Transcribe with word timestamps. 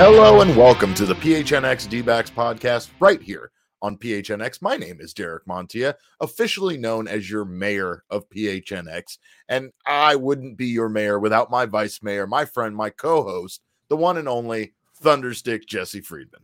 Hello 0.00 0.40
and 0.40 0.56
welcome 0.56 0.94
to 0.94 1.04
the 1.04 1.14
PHNX 1.14 1.88
D-backs 1.88 2.30
podcast 2.30 2.88
right 3.00 3.20
here 3.20 3.50
on 3.82 3.96
PHNX. 3.96 4.62
My 4.62 4.76
name 4.76 4.98
is 5.00 5.12
Derek 5.12 5.46
Montilla, 5.46 5.94
officially 6.20 6.76
known 6.76 7.06
as 7.08 7.30
your 7.30 7.44
mayor 7.44 8.04
of 8.10 8.28
PHNX, 8.30 9.18
and 9.48 9.70
I 9.86 10.16
wouldn't 10.16 10.56
be 10.56 10.66
your 10.66 10.88
mayor 10.88 11.18
without 11.18 11.50
my 11.50 11.66
vice 11.66 12.02
mayor, 12.02 12.26
my 12.26 12.44
friend, 12.44 12.74
my 12.74 12.90
co-host, 12.90 13.62
the 13.88 13.96
one 13.96 14.16
and 14.16 14.28
only 14.28 14.72
Thunderstick 15.02 15.66
Jesse 15.66 16.00
Friedman. 16.00 16.42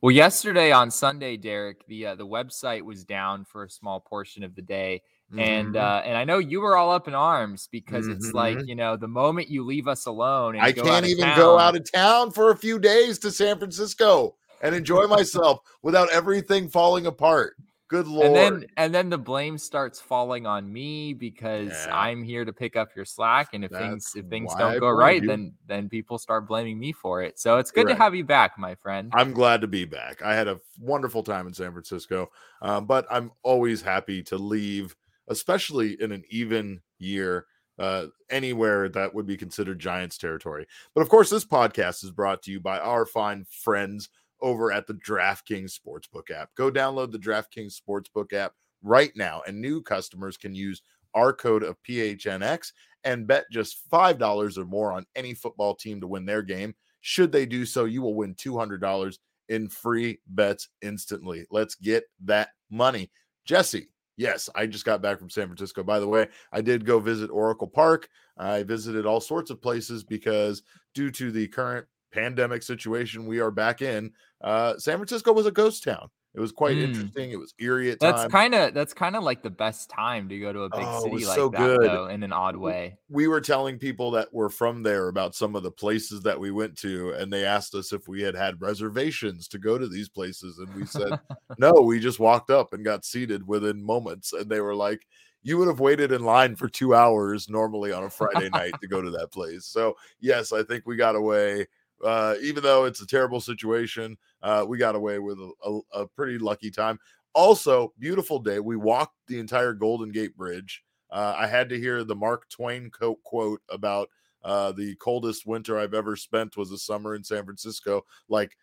Well, 0.00 0.12
yesterday 0.12 0.70
on 0.70 0.90
Sunday, 0.92 1.36
Derek, 1.36 1.84
the 1.86 2.06
uh, 2.06 2.14
the 2.14 2.26
website 2.26 2.82
was 2.82 3.04
down 3.04 3.44
for 3.44 3.64
a 3.64 3.70
small 3.70 3.98
portion 3.98 4.44
of 4.44 4.54
the 4.54 4.62
day. 4.62 5.02
Mm-hmm. 5.30 5.40
And 5.40 5.76
uh, 5.76 6.02
and 6.06 6.16
I 6.16 6.24
know 6.24 6.38
you 6.38 6.60
were 6.60 6.76
all 6.76 6.90
up 6.90 7.06
in 7.06 7.14
arms 7.14 7.68
because 7.70 8.06
mm-hmm. 8.06 8.16
it's 8.16 8.32
like 8.32 8.66
you 8.66 8.74
know 8.74 8.96
the 8.96 9.08
moment 9.08 9.50
you 9.50 9.62
leave 9.62 9.86
us 9.86 10.06
alone, 10.06 10.58
I 10.58 10.72
can't 10.72 11.04
even 11.04 11.24
town, 11.24 11.36
go 11.36 11.58
out 11.58 11.76
of 11.76 11.90
town 11.92 12.30
for 12.30 12.50
a 12.50 12.56
few 12.56 12.78
days 12.78 13.18
to 13.20 13.30
San 13.30 13.58
Francisco 13.58 14.36
and 14.62 14.74
enjoy 14.74 15.06
myself 15.06 15.60
without 15.82 16.10
everything 16.10 16.68
falling 16.68 17.06
apart. 17.06 17.56
Good 17.88 18.06
lord! 18.06 18.26
And 18.26 18.36
then 18.36 18.66
and 18.78 18.94
then 18.94 19.10
the 19.10 19.18
blame 19.18 19.58
starts 19.58 20.00
falling 20.00 20.46
on 20.46 20.70
me 20.70 21.12
because 21.12 21.70
yeah. 21.70 21.94
I'm 21.94 22.22
here 22.22 22.46
to 22.46 22.52
pick 22.52 22.76
up 22.76 22.88
your 22.96 23.04
slack, 23.04 23.54
and 23.54 23.64
if 23.64 23.70
That's 23.70 23.82
things 23.82 24.12
if 24.14 24.26
things 24.26 24.54
don't 24.54 24.78
go 24.78 24.90
right, 24.90 25.20
you. 25.20 25.28
then 25.28 25.52
then 25.66 25.90
people 25.90 26.18
start 26.18 26.46
blaming 26.46 26.78
me 26.78 26.92
for 26.92 27.22
it. 27.22 27.38
So 27.38 27.56
it's 27.58 27.70
good 27.70 27.88
to 27.88 27.94
have 27.94 28.14
you 28.14 28.24
back, 28.24 28.58
my 28.58 28.74
friend. 28.74 29.10
I'm 29.14 29.32
glad 29.32 29.62
to 29.62 29.66
be 29.66 29.86
back. 29.86 30.22
I 30.22 30.34
had 30.34 30.48
a 30.48 30.58
wonderful 30.78 31.22
time 31.22 31.46
in 31.46 31.54
San 31.54 31.72
Francisco, 31.72 32.30
um, 32.60 32.86
but 32.86 33.06
I'm 33.10 33.30
always 33.42 33.80
happy 33.80 34.22
to 34.24 34.36
leave 34.36 34.94
especially 35.28 36.00
in 36.00 36.12
an 36.12 36.24
even 36.30 36.80
year 36.98 37.46
uh, 37.78 38.06
anywhere 38.30 38.88
that 38.88 39.14
would 39.14 39.26
be 39.26 39.36
considered 39.36 39.78
Giants 39.78 40.18
territory. 40.18 40.66
But 40.94 41.02
of 41.02 41.08
course, 41.08 41.30
this 41.30 41.44
podcast 41.44 42.04
is 42.04 42.10
brought 42.10 42.42
to 42.42 42.50
you 42.50 42.60
by 42.60 42.78
our 42.78 43.06
fine 43.06 43.46
friends 43.50 44.08
over 44.40 44.72
at 44.72 44.86
the 44.86 44.94
DraftKings 44.94 45.78
Sportsbook 45.78 46.30
app. 46.30 46.50
Go 46.56 46.70
download 46.70 47.12
the 47.12 47.18
DraftKings 47.18 47.78
Sportsbook 47.78 48.32
app 48.32 48.52
right 48.82 49.12
now, 49.16 49.42
and 49.46 49.60
new 49.60 49.82
customers 49.82 50.36
can 50.36 50.54
use 50.54 50.82
our 51.14 51.32
code 51.32 51.62
of 51.62 51.76
PHNX 51.88 52.72
and 53.04 53.26
bet 53.26 53.46
just 53.50 53.88
$5 53.90 54.58
or 54.58 54.64
more 54.64 54.92
on 54.92 55.06
any 55.16 55.34
football 55.34 55.74
team 55.74 56.00
to 56.00 56.06
win 56.06 56.26
their 56.26 56.42
game. 56.42 56.74
Should 57.00 57.32
they 57.32 57.46
do 57.46 57.64
so, 57.64 57.84
you 57.84 58.02
will 58.02 58.14
win 58.14 58.34
$200 58.34 59.18
in 59.48 59.68
free 59.68 60.18
bets 60.26 60.68
instantly. 60.82 61.46
Let's 61.50 61.74
get 61.74 62.04
that 62.24 62.50
money. 62.70 63.10
Jesse, 63.44 63.88
Yes, 64.18 64.50
I 64.56 64.66
just 64.66 64.84
got 64.84 65.00
back 65.00 65.20
from 65.20 65.30
San 65.30 65.46
Francisco. 65.46 65.84
By 65.84 66.00
the 66.00 66.08
way, 66.08 66.26
I 66.52 66.60
did 66.60 66.84
go 66.84 66.98
visit 66.98 67.30
Oracle 67.30 67.68
Park. 67.68 68.08
I 68.36 68.64
visited 68.64 69.06
all 69.06 69.20
sorts 69.20 69.48
of 69.50 69.62
places 69.62 70.02
because 70.02 70.62
due 70.92 71.12
to 71.12 71.30
the 71.30 71.46
current 71.46 71.86
pandemic 72.12 72.64
situation 72.64 73.26
we 73.26 73.38
are 73.38 73.52
back 73.52 73.80
in, 73.80 74.10
uh, 74.42 74.76
San 74.76 74.96
Francisco 74.96 75.32
was 75.32 75.46
a 75.46 75.52
ghost 75.52 75.84
town. 75.84 76.08
It 76.34 76.40
was 76.40 76.52
quite 76.52 76.76
mm. 76.76 76.84
interesting. 76.84 77.30
It 77.30 77.38
was 77.38 77.54
eerie 77.58 77.90
at 77.90 78.00
that's 78.00 78.30
kind 78.30 78.54
of 78.54 78.74
that's 78.74 78.92
kind 78.92 79.16
of 79.16 79.24
like 79.24 79.42
the 79.42 79.50
best 79.50 79.88
time 79.88 80.28
to 80.28 80.38
go 80.38 80.52
to 80.52 80.62
a 80.62 80.68
big 80.68 80.84
oh, 80.84 81.02
city 81.02 81.24
like 81.24 81.34
so 81.34 81.48
that, 81.48 81.58
good. 81.58 81.82
though, 81.82 82.06
in 82.06 82.22
an 82.22 82.32
odd 82.32 82.56
way. 82.56 82.98
We 83.08 83.28
were 83.28 83.40
telling 83.40 83.78
people 83.78 84.10
that 84.12 84.32
were 84.32 84.50
from 84.50 84.82
there 84.82 85.08
about 85.08 85.34
some 85.34 85.56
of 85.56 85.62
the 85.62 85.70
places 85.70 86.22
that 86.22 86.38
we 86.38 86.50
went 86.50 86.76
to, 86.78 87.10
and 87.12 87.32
they 87.32 87.44
asked 87.44 87.74
us 87.74 87.92
if 87.92 88.08
we 88.08 88.22
had 88.22 88.34
had 88.34 88.60
reservations 88.60 89.48
to 89.48 89.58
go 89.58 89.78
to 89.78 89.88
these 89.88 90.08
places, 90.08 90.58
and 90.58 90.72
we 90.74 90.84
said 90.84 91.18
no. 91.58 91.72
We 91.72 91.98
just 91.98 92.20
walked 92.20 92.50
up 92.50 92.72
and 92.72 92.84
got 92.84 93.04
seated 93.04 93.46
within 93.46 93.82
moments, 93.82 94.34
and 94.34 94.50
they 94.50 94.60
were 94.60 94.74
like, 94.74 95.06
"You 95.42 95.56
would 95.58 95.68
have 95.68 95.80
waited 95.80 96.12
in 96.12 96.24
line 96.24 96.56
for 96.56 96.68
two 96.68 96.94
hours 96.94 97.48
normally 97.48 97.90
on 97.90 98.04
a 98.04 98.10
Friday 98.10 98.50
night 98.50 98.74
to 98.82 98.86
go 98.86 99.00
to 99.00 99.10
that 99.12 99.32
place." 99.32 99.64
So 99.64 99.96
yes, 100.20 100.52
I 100.52 100.62
think 100.62 100.86
we 100.86 100.96
got 100.96 101.16
away 101.16 101.66
uh, 102.04 102.34
even 102.42 102.62
though 102.62 102.84
it's 102.84 103.00
a 103.00 103.06
terrible 103.06 103.40
situation, 103.40 104.16
uh, 104.42 104.64
we 104.66 104.78
got 104.78 104.94
away 104.94 105.18
with 105.18 105.38
a, 105.38 105.52
a, 105.64 106.00
a, 106.02 106.06
pretty 106.06 106.38
lucky 106.38 106.70
time. 106.70 106.98
Also, 107.34 107.92
beautiful 107.98 108.38
day. 108.38 108.60
We 108.60 108.76
walked 108.76 109.16
the 109.26 109.38
entire 109.38 109.72
Golden 109.72 110.10
Gate 110.10 110.36
Bridge. 110.36 110.82
Uh, 111.10 111.34
I 111.36 111.46
had 111.46 111.68
to 111.70 111.78
hear 111.78 112.04
the 112.04 112.14
Mark 112.14 112.48
Twain 112.50 112.90
quote, 112.90 113.22
quote 113.24 113.62
about 113.70 114.08
uh, 114.42 114.72
the 114.72 114.94
coldest 114.96 115.46
winter 115.46 115.78
I've 115.78 115.94
ever 115.94 116.16
spent 116.16 116.56
was 116.56 116.70
a 116.70 116.78
summer 116.78 117.14
in 117.14 117.24
San 117.24 117.44
Francisco, 117.44 118.04
like 118.28 118.56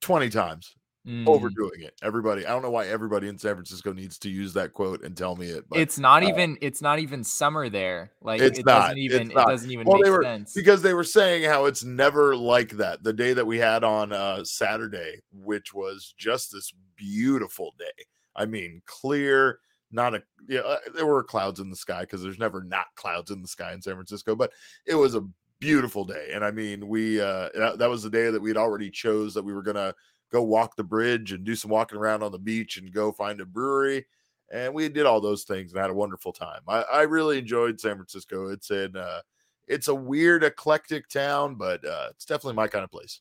20 0.00 0.28
times 0.30 0.74
mm. 1.06 1.26
overdoing 1.26 1.82
it. 1.82 1.94
Everybody, 2.02 2.46
I 2.46 2.50
don't 2.50 2.62
know 2.62 2.70
why 2.70 2.86
everybody 2.86 3.28
in 3.28 3.38
San 3.38 3.54
Francisco 3.54 3.92
needs 3.92 4.18
to 4.20 4.30
use 4.30 4.52
that 4.54 4.72
quote 4.72 5.02
and 5.04 5.16
tell 5.16 5.36
me 5.36 5.48
it. 5.48 5.64
But 5.68 5.78
it's 5.78 5.98
not 5.98 6.22
uh, 6.22 6.28
even 6.28 6.58
it's 6.60 6.82
not 6.82 6.98
even 6.98 7.24
summer 7.24 7.68
there. 7.68 8.12
Like 8.22 8.40
it's 8.40 8.58
it 8.58 8.66
not, 8.66 8.80
doesn't 8.82 8.98
even 8.98 9.30
it 9.30 9.34
doesn't 9.34 9.70
even 9.70 9.86
well, 9.86 9.98
make 9.98 10.10
were, 10.10 10.22
sense. 10.22 10.54
Because 10.54 10.82
they 10.82 10.94
were 10.94 11.04
saying 11.04 11.44
how 11.44 11.66
it's 11.66 11.84
never 11.84 12.36
like 12.36 12.70
that. 12.72 13.02
The 13.02 13.12
day 13.12 13.32
that 13.32 13.46
we 13.46 13.58
had 13.58 13.84
on 13.84 14.12
uh 14.12 14.44
Saturday, 14.44 15.20
which 15.32 15.74
was 15.74 16.14
just 16.16 16.52
this 16.52 16.72
beautiful 16.96 17.74
day. 17.78 18.04
I 18.36 18.46
mean, 18.46 18.82
clear, 18.86 19.60
not 19.92 20.14
a 20.14 20.22
yeah, 20.48 20.60
uh, 20.60 20.78
there 20.94 21.06
were 21.06 21.22
clouds 21.22 21.60
in 21.60 21.70
the 21.70 21.76
sky 21.76 22.00
because 22.00 22.22
there's 22.22 22.38
never 22.38 22.62
not 22.62 22.86
clouds 22.96 23.30
in 23.30 23.42
the 23.42 23.48
sky 23.48 23.72
in 23.72 23.82
San 23.82 23.94
Francisco, 23.94 24.34
but 24.34 24.52
it 24.86 24.94
was 24.94 25.14
a 25.14 25.26
beautiful 25.60 26.04
day. 26.04 26.30
And 26.34 26.44
I 26.44 26.50
mean, 26.50 26.88
we 26.88 27.20
uh 27.20 27.48
that, 27.54 27.78
that 27.78 27.88
was 27.88 28.02
the 28.02 28.10
day 28.10 28.30
that 28.30 28.42
we'd 28.42 28.56
already 28.56 28.90
chose 28.90 29.34
that 29.34 29.44
we 29.44 29.54
were 29.54 29.62
gonna 29.62 29.94
go 30.34 30.42
walk 30.42 30.74
the 30.74 30.82
bridge 30.82 31.30
and 31.30 31.44
do 31.44 31.54
some 31.54 31.70
walking 31.70 31.96
around 31.96 32.24
on 32.24 32.32
the 32.32 32.38
beach 32.38 32.76
and 32.76 32.92
go 32.92 33.12
find 33.12 33.40
a 33.40 33.46
brewery. 33.46 34.04
And 34.52 34.74
we 34.74 34.88
did 34.88 35.06
all 35.06 35.20
those 35.20 35.44
things 35.44 35.72
and 35.72 35.80
had 35.80 35.90
a 35.90 35.94
wonderful 35.94 36.32
time. 36.32 36.60
I, 36.66 36.82
I 36.82 37.02
really 37.02 37.38
enjoyed 37.38 37.80
San 37.80 37.94
Francisco. 37.94 38.48
It's 38.48 38.70
in 38.70 38.96
uh, 38.96 39.20
it's 39.68 39.88
a 39.88 39.94
weird, 39.94 40.42
eclectic 40.42 41.08
town, 41.08 41.54
but 41.54 41.84
uh, 41.86 42.08
it's 42.10 42.24
definitely 42.24 42.54
my 42.54 42.66
kind 42.66 42.82
of 42.84 42.90
place. 42.90 43.20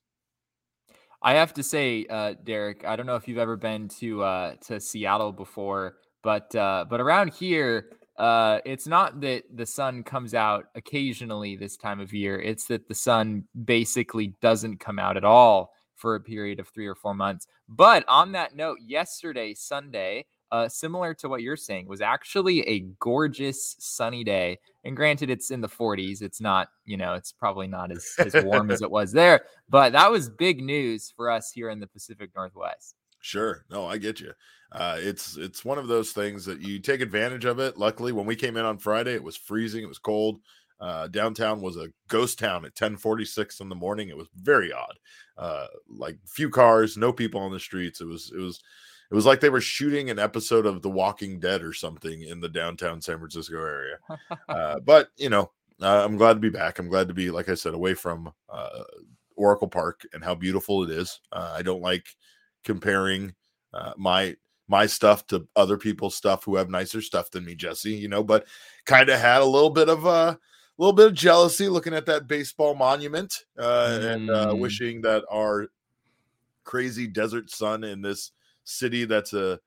I 1.22 1.36
have 1.36 1.54
to 1.54 1.64
say, 1.64 2.06
uh, 2.10 2.34
Derek, 2.44 2.84
I 2.84 2.96
don't 2.96 3.06
know 3.06 3.16
if 3.16 3.28
you've 3.28 3.38
ever 3.38 3.56
been 3.58 3.88
to 4.00 4.24
uh, 4.24 4.56
to 4.68 4.80
Seattle 4.80 5.32
before, 5.32 5.98
but 6.24 6.54
uh, 6.56 6.86
but 6.90 7.00
around 7.00 7.32
here, 7.34 7.92
uh, 8.18 8.60
it's 8.66 8.88
not 8.88 9.22
that 9.22 9.44
the 9.56 9.68
sun 9.68 10.04
comes 10.04 10.34
out 10.34 10.66
occasionally 10.74 11.56
this 11.56 11.78
time 11.78 12.00
of 12.00 12.12
year. 12.12 12.42
It's 12.42 12.66
that 12.66 12.88
the 12.88 12.96
sun 12.96 13.46
basically 13.64 14.34
doesn't 14.42 14.80
come 14.80 14.98
out 14.98 15.16
at 15.16 15.24
all 15.24 15.74
for 16.04 16.16
a 16.16 16.20
period 16.20 16.60
of 16.60 16.68
three 16.68 16.86
or 16.86 16.96
four 16.96 17.14
months. 17.14 17.48
But 17.70 18.04
on 18.10 18.34
that 18.34 18.58
note, 18.58 18.80
yesterday, 18.86 19.54
Sunday, 19.54 20.26
uh, 20.52 20.68
similar 20.68 21.14
to 21.14 21.30
what 21.30 21.42
you're 21.42 21.56
saying, 21.56 21.88
was 21.88 22.02
actually 22.02 22.60
a 22.68 22.82
gorgeous 23.00 23.78
sunny 23.80 24.26
day. 24.26 24.60
And 24.84 24.98
granted, 24.98 25.30
it's 25.30 25.50
in 25.50 25.62
the 25.62 25.70
40s. 25.70 26.22
It's 26.22 26.42
not, 26.42 26.68
you 26.84 26.98
know, 26.98 27.14
it's 27.14 27.32
probably 27.32 27.68
not 27.68 27.90
as, 27.90 28.14
as 28.20 28.44
warm 28.44 28.70
as 28.70 28.82
it 28.82 28.92
was 28.92 29.14
there. 29.14 29.46
But 29.70 29.94
that 29.94 30.12
was 30.12 30.30
big 30.30 30.62
news 30.62 31.14
for 31.16 31.32
us 31.32 31.54
here 31.54 31.70
in 31.70 31.80
the 31.80 31.88
Pacific 31.88 32.32
Northwest. 32.36 32.96
Sure. 33.22 33.64
No, 33.72 33.88
I 33.88 33.98
get 33.98 34.20
you. 34.20 34.34
Uh, 34.74 34.98
it's 35.00 35.38
it's 35.38 35.64
one 35.64 35.78
of 35.78 35.88
those 35.88 36.12
things 36.12 36.44
that 36.46 36.60
you 36.60 36.80
take 36.80 37.00
advantage 37.00 37.46
of 37.46 37.60
it. 37.60 37.78
Luckily, 37.78 38.12
when 38.12 38.26
we 38.26 38.36
came 38.36 38.58
in 38.58 38.66
on 38.66 38.78
Friday, 38.78 39.14
it 39.14 39.24
was 39.24 39.38
freezing. 39.38 39.84
It 39.84 39.88
was 39.88 40.00
cold. 40.00 40.42
Uh, 40.84 41.08
downtown 41.08 41.62
was 41.62 41.78
a 41.78 41.88
ghost 42.10 42.38
town 42.38 42.66
at 42.66 42.76
10:46 42.76 43.62
in 43.62 43.70
the 43.70 43.76
morning. 43.76 44.10
It 44.10 44.18
was 44.18 44.28
very 44.36 44.74
odd. 44.74 45.00
Uh, 45.38 45.68
like 45.88 46.18
few 46.26 46.50
cars, 46.50 46.98
no 46.98 47.14
people 47.14 47.40
on 47.40 47.54
the 47.54 47.60
streets. 47.60 48.02
It 48.02 48.06
was 48.06 48.34
it 48.36 48.40
was 48.40 48.62
it 49.10 49.16
was 49.16 49.26
like 49.26 49.40
they 49.40 49.50
were 49.50 49.62
shooting 49.62 50.10
an 50.10 50.20
episode 50.20 50.66
of 50.66 50.82
The 50.82 50.90
Walking 50.90 51.40
Dead 51.40 51.64
or 51.64 51.72
something 51.72 52.24
in 52.24 52.42
the 52.42 52.50
downtown 52.50 53.00
San 53.00 53.18
Francisco 53.18 53.56
area. 53.56 53.98
uh, 54.50 54.82
but 54.82 55.08
you 55.16 55.30
know, 55.30 55.52
uh, 55.82 56.04
I'm 56.04 56.18
glad 56.18 56.34
to 56.34 56.40
be 56.42 56.50
back. 56.50 56.80
I'm 56.80 56.90
glad 56.90 57.08
to 57.08 57.14
be, 57.14 57.32
like 57.32 57.48
I 57.48 57.56
said, 57.56 57.74
away 57.74 57.94
from 57.94 58.34
uh, 58.50 58.84
Oracle 59.38 59.70
Park 59.70 60.06
and 60.12 60.22
how 60.22 60.36
beautiful 60.36 60.84
it 60.84 60.90
is. 60.90 61.22
Uh, 61.32 61.54
I 61.56 61.62
don't 61.62 61.82
like 61.82 62.08
comparing 62.66 63.36
uh, 63.74 63.94
my 63.96 64.36
my 64.68 64.86
stuff 64.86 65.28
to 65.28 65.48
other 65.56 65.78
people's 65.78 66.16
stuff 66.16 66.44
who 66.44 66.58
have 66.58 66.70
nicer 66.70 67.02
stuff 67.02 67.32
than 67.32 67.46
me, 67.46 67.56
Jesse. 67.56 67.94
You 67.94 68.10
know, 68.10 68.24
but 68.24 68.48
kind 68.86 69.08
of 69.08 69.18
had 69.22 69.42
a 69.42 69.46
little 69.46 69.70
bit 69.70 69.88
of 69.88 70.06
a 70.06 70.38
little 70.78 70.94
bit 70.94 71.08
of 71.08 71.14
jealousy 71.14 71.68
looking 71.68 71.94
at 71.94 72.06
that 72.06 72.28
baseball 72.28 72.74
monument 72.76 73.46
uh, 73.58 73.88
mm. 73.90 74.14
and 74.14 74.30
uh, 74.30 74.48
mm. 74.48 74.60
wishing 74.60 75.02
that 75.02 75.24
our 75.32 75.68
crazy 76.64 77.08
desert 77.08 77.50
sun 77.50 77.84
in 77.84 78.02
this 78.02 78.32
city 78.64 79.06
that's 79.06 79.34
a 79.34 79.60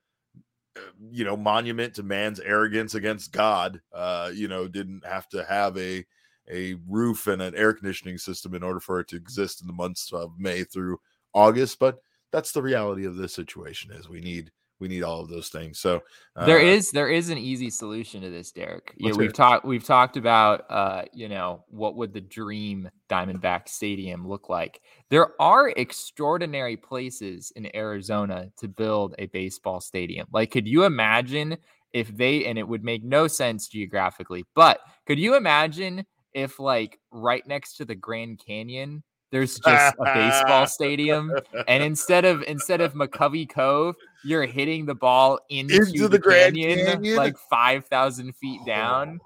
you 1.11 1.25
know, 1.25 1.37
monument 1.37 1.95
to 1.95 2.03
man's 2.03 2.41
arrogance 2.41 2.95
against 2.95 3.33
God. 3.33 3.81
Uh, 3.93 4.31
you 4.35 4.49
know, 4.49 4.69
didn't 4.69 5.05
have 5.07 5.29
to 5.31 5.45
have 5.45 5.77
a 5.77 6.05
a 6.49 6.77
roof 6.89 7.27
and 7.27 7.43
an 7.43 7.57
air 7.57 7.73
conditioning 7.73 8.19
system 8.19 8.55
in 8.55 8.63
order 8.63 8.79
for 8.79 9.01
it 9.01 9.09
to 9.09 9.17
exist 9.17 9.61
in 9.61 9.67
the 9.67 9.73
months 9.73 10.13
of 10.13 10.39
May 10.39 10.63
through 10.63 11.01
August. 11.35 11.79
But 11.81 11.99
that's 12.31 12.53
the 12.53 12.63
reality 12.63 13.05
of 13.05 13.17
this 13.17 13.35
situation 13.35 13.91
is 13.91 14.09
we 14.09 14.21
need 14.21 14.53
we 14.79 14.89
need 14.89 15.03
all 15.03 15.21
of 15.21 15.29
those 15.29 15.49
things. 15.49 15.79
So 15.79 16.03
uh, 16.37 16.47
there 16.47 16.59
is 16.59 16.91
there 16.91 17.09
is 17.09 17.31
an 17.31 17.39
easy 17.39 17.71
solution 17.71 18.21
to 18.23 18.31
this, 18.31 18.53
Derek. 18.53 18.95
Yeah, 18.97 19.13
we've 19.13 19.33
talked 19.33 19.65
we've 19.65 19.85
talked 19.85 20.17
about 20.17 20.65
uh, 20.71 21.03
you 21.13 21.29
know, 21.29 21.65
what 21.69 21.97
would 21.97 22.13
the 22.13 22.21
dream 22.21 22.91
Diamondback 23.09 23.69
Stadium 23.69 24.27
look 24.27 24.49
like? 24.49 24.81
There 25.09 25.41
are 25.41 25.71
extraordinary 25.71 26.77
places 26.77 27.53
in 27.57 27.75
Arizona 27.75 28.51
to 28.59 28.69
build 28.69 29.15
a 29.19 29.27
baseball 29.27 29.81
stadium. 29.81 30.27
Like, 30.33 30.51
could 30.51 30.69
you 30.69 30.85
imagine 30.85 31.57
if 31.93 32.15
they 32.15 32.45
and 32.45 32.59
it 32.59 32.69
would 32.69 32.85
make 32.85 33.03
no 33.03 33.27
sense 33.27 33.69
geographically, 33.69 34.45
but 34.55 34.81
could 35.07 35.19
you 35.19 35.37
imagine 35.37 36.05
if 36.35 36.61
like 36.61 37.01
right 37.11 37.47
next 37.47 37.77
to 37.77 37.87
the 37.87 37.95
Grand 37.95 38.39
Canyon 38.45 39.03
there's 39.33 39.59
just 39.59 39.97
a 39.99 40.05
baseball 40.05 40.67
stadium 40.67 41.33
and 41.69 41.83
instead 41.83 42.25
of 42.25 42.43
instead 42.45 42.81
of 42.81 42.95
mccovey 42.95 43.49
cove 43.49 43.97
you're 44.25 44.47
hitting 44.47 44.87
the 44.87 44.95
ball 44.95 45.39
into, 45.49 45.75
into 45.75 46.03
the, 46.03 46.09
the 46.09 46.19
grand 46.19 46.57
canyon, 46.57 46.87
canyon, 46.87 47.17
like 47.17 47.37
5000 47.51 48.35
feet 48.35 48.61
down. 48.67 49.21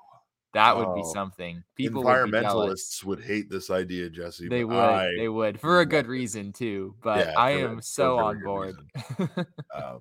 That 0.53 0.77
would 0.77 0.97
be 0.97 1.03
oh, 1.05 1.13
something. 1.13 1.63
People 1.77 2.03
environmentalists 2.03 3.05
would, 3.05 3.21
would, 3.21 3.27
hate 3.27 3.49
this 3.49 3.71
idea 3.71 4.11
jesse 4.11 4.49
they 4.49 4.65
would 4.65 4.77
I, 4.77 5.11
they 5.17 5.29
would 5.29 5.61
for 5.61 5.81
a 5.81 5.87
good 5.87 6.09
reason 6.09 6.53
too 6.53 6.97
but 7.03 7.21
yeah, 7.21 7.35
i 7.39 7.53
am 7.53 7.81
so 7.81 8.19
on 8.19 8.43
board. 8.43 8.75
um, 9.75 10.01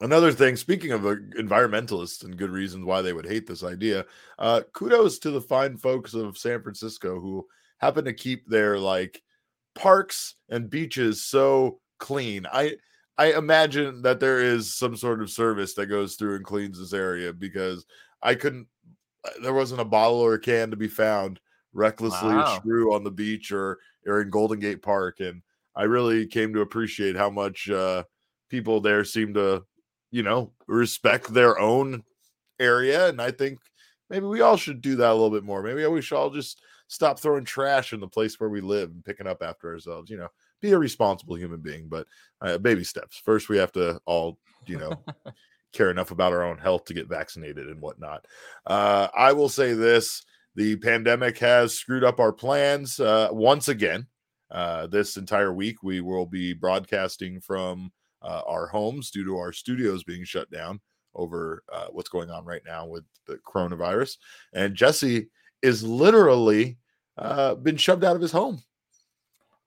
Another 0.00 0.32
thing, 0.32 0.56
speaking 0.56 0.90
of 0.90 1.06
uh, 1.06 1.14
environmentalists 1.38 2.24
and 2.24 2.36
good 2.36 2.50
reasons 2.50 2.84
why 2.84 3.00
they 3.00 3.12
would 3.12 3.26
hate 3.26 3.46
this 3.46 3.62
idea, 3.62 4.04
uh, 4.38 4.60
kudos 4.72 5.18
to 5.20 5.30
the 5.30 5.40
fine 5.40 5.78
folks 5.78 6.14
of 6.14 6.36
San 6.36 6.60
Francisco 6.60 7.20
who 7.20 7.46
happen 7.84 8.04
to 8.06 8.14
keep 8.14 8.48
their 8.48 8.78
like 8.78 9.22
parks 9.74 10.36
and 10.48 10.70
beaches 10.70 11.22
so 11.22 11.80
clean. 11.98 12.46
I 12.50 12.76
I 13.16 13.34
imagine 13.34 14.02
that 14.02 14.20
there 14.20 14.40
is 14.40 14.74
some 14.74 14.96
sort 14.96 15.22
of 15.22 15.30
service 15.30 15.74
that 15.74 15.86
goes 15.86 16.16
through 16.16 16.36
and 16.36 16.44
cleans 16.44 16.78
this 16.78 16.92
area 16.92 17.32
because 17.32 17.84
I 18.22 18.34
couldn't 18.34 18.66
uh, 19.24 19.30
there 19.42 19.54
wasn't 19.54 19.80
a 19.80 19.84
bottle 19.84 20.18
or 20.18 20.34
a 20.34 20.40
can 20.40 20.70
to 20.70 20.76
be 20.76 20.88
found 20.88 21.40
recklessly 21.72 22.34
wow. 22.34 22.58
strew 22.58 22.94
on 22.94 23.04
the 23.04 23.10
beach 23.10 23.52
or 23.52 23.78
or 24.06 24.22
in 24.22 24.30
Golden 24.30 24.60
Gate 24.60 24.82
Park 24.82 25.20
and 25.20 25.42
I 25.76 25.84
really 25.84 26.26
came 26.26 26.54
to 26.54 26.60
appreciate 26.60 27.16
how 27.16 27.30
much 27.30 27.68
uh, 27.68 28.04
people 28.48 28.80
there 28.80 29.04
seem 29.04 29.34
to, 29.34 29.64
you 30.12 30.22
know, 30.22 30.52
respect 30.68 31.34
their 31.34 31.58
own 31.58 32.04
area 32.60 33.08
and 33.08 33.20
I 33.20 33.32
think 33.32 33.58
maybe 34.08 34.26
we 34.26 34.40
all 34.40 34.56
should 34.56 34.80
do 34.80 34.96
that 34.96 35.10
a 35.10 35.14
little 35.14 35.30
bit 35.30 35.44
more. 35.44 35.62
Maybe 35.62 35.84
we 35.86 36.00
should 36.00 36.16
all 36.16 36.30
just 36.30 36.60
stop 36.94 37.18
throwing 37.18 37.44
trash 37.44 37.92
in 37.92 37.98
the 37.98 38.06
place 38.06 38.38
where 38.38 38.48
we 38.48 38.60
live 38.60 38.90
and 38.90 39.04
picking 39.04 39.26
up 39.26 39.42
after 39.42 39.72
ourselves. 39.72 40.10
You 40.10 40.16
know, 40.18 40.28
be 40.60 40.70
a 40.72 40.78
responsible 40.78 41.36
human 41.36 41.60
being, 41.60 41.88
but 41.88 42.06
uh, 42.40 42.58
baby 42.58 42.84
steps. 42.84 43.20
First, 43.22 43.48
we 43.48 43.58
have 43.58 43.72
to 43.72 44.00
all, 44.06 44.38
you 44.66 44.78
know, 44.78 45.04
care 45.72 45.90
enough 45.90 46.12
about 46.12 46.32
our 46.32 46.44
own 46.44 46.56
health 46.56 46.84
to 46.84 46.94
get 46.94 47.08
vaccinated 47.08 47.68
and 47.68 47.80
whatnot. 47.80 48.26
Uh, 48.64 49.08
I 49.16 49.32
will 49.32 49.48
say 49.48 49.74
this 49.74 50.24
the 50.54 50.76
pandemic 50.76 51.36
has 51.38 51.74
screwed 51.74 52.04
up 52.04 52.20
our 52.20 52.32
plans 52.32 53.00
uh, 53.00 53.28
once 53.32 53.68
again. 53.68 54.06
Uh, 54.52 54.86
this 54.86 55.16
entire 55.16 55.52
week, 55.52 55.82
we 55.82 56.00
will 56.00 56.26
be 56.26 56.52
broadcasting 56.52 57.40
from 57.40 57.90
uh, 58.22 58.42
our 58.46 58.68
homes 58.68 59.10
due 59.10 59.24
to 59.24 59.36
our 59.36 59.52
studios 59.52 60.04
being 60.04 60.22
shut 60.22 60.48
down 60.52 60.80
over 61.16 61.64
uh, 61.72 61.86
what's 61.90 62.08
going 62.08 62.30
on 62.30 62.44
right 62.44 62.62
now 62.64 62.86
with 62.86 63.04
the 63.26 63.38
coronavirus. 63.46 64.16
And 64.52 64.74
Jesse 64.76 65.28
is 65.62 65.82
literally 65.82 66.76
uh, 67.16 67.54
been 67.54 67.76
shoved 67.76 68.04
out 68.04 68.16
of 68.16 68.22
his 68.22 68.32
home. 68.32 68.62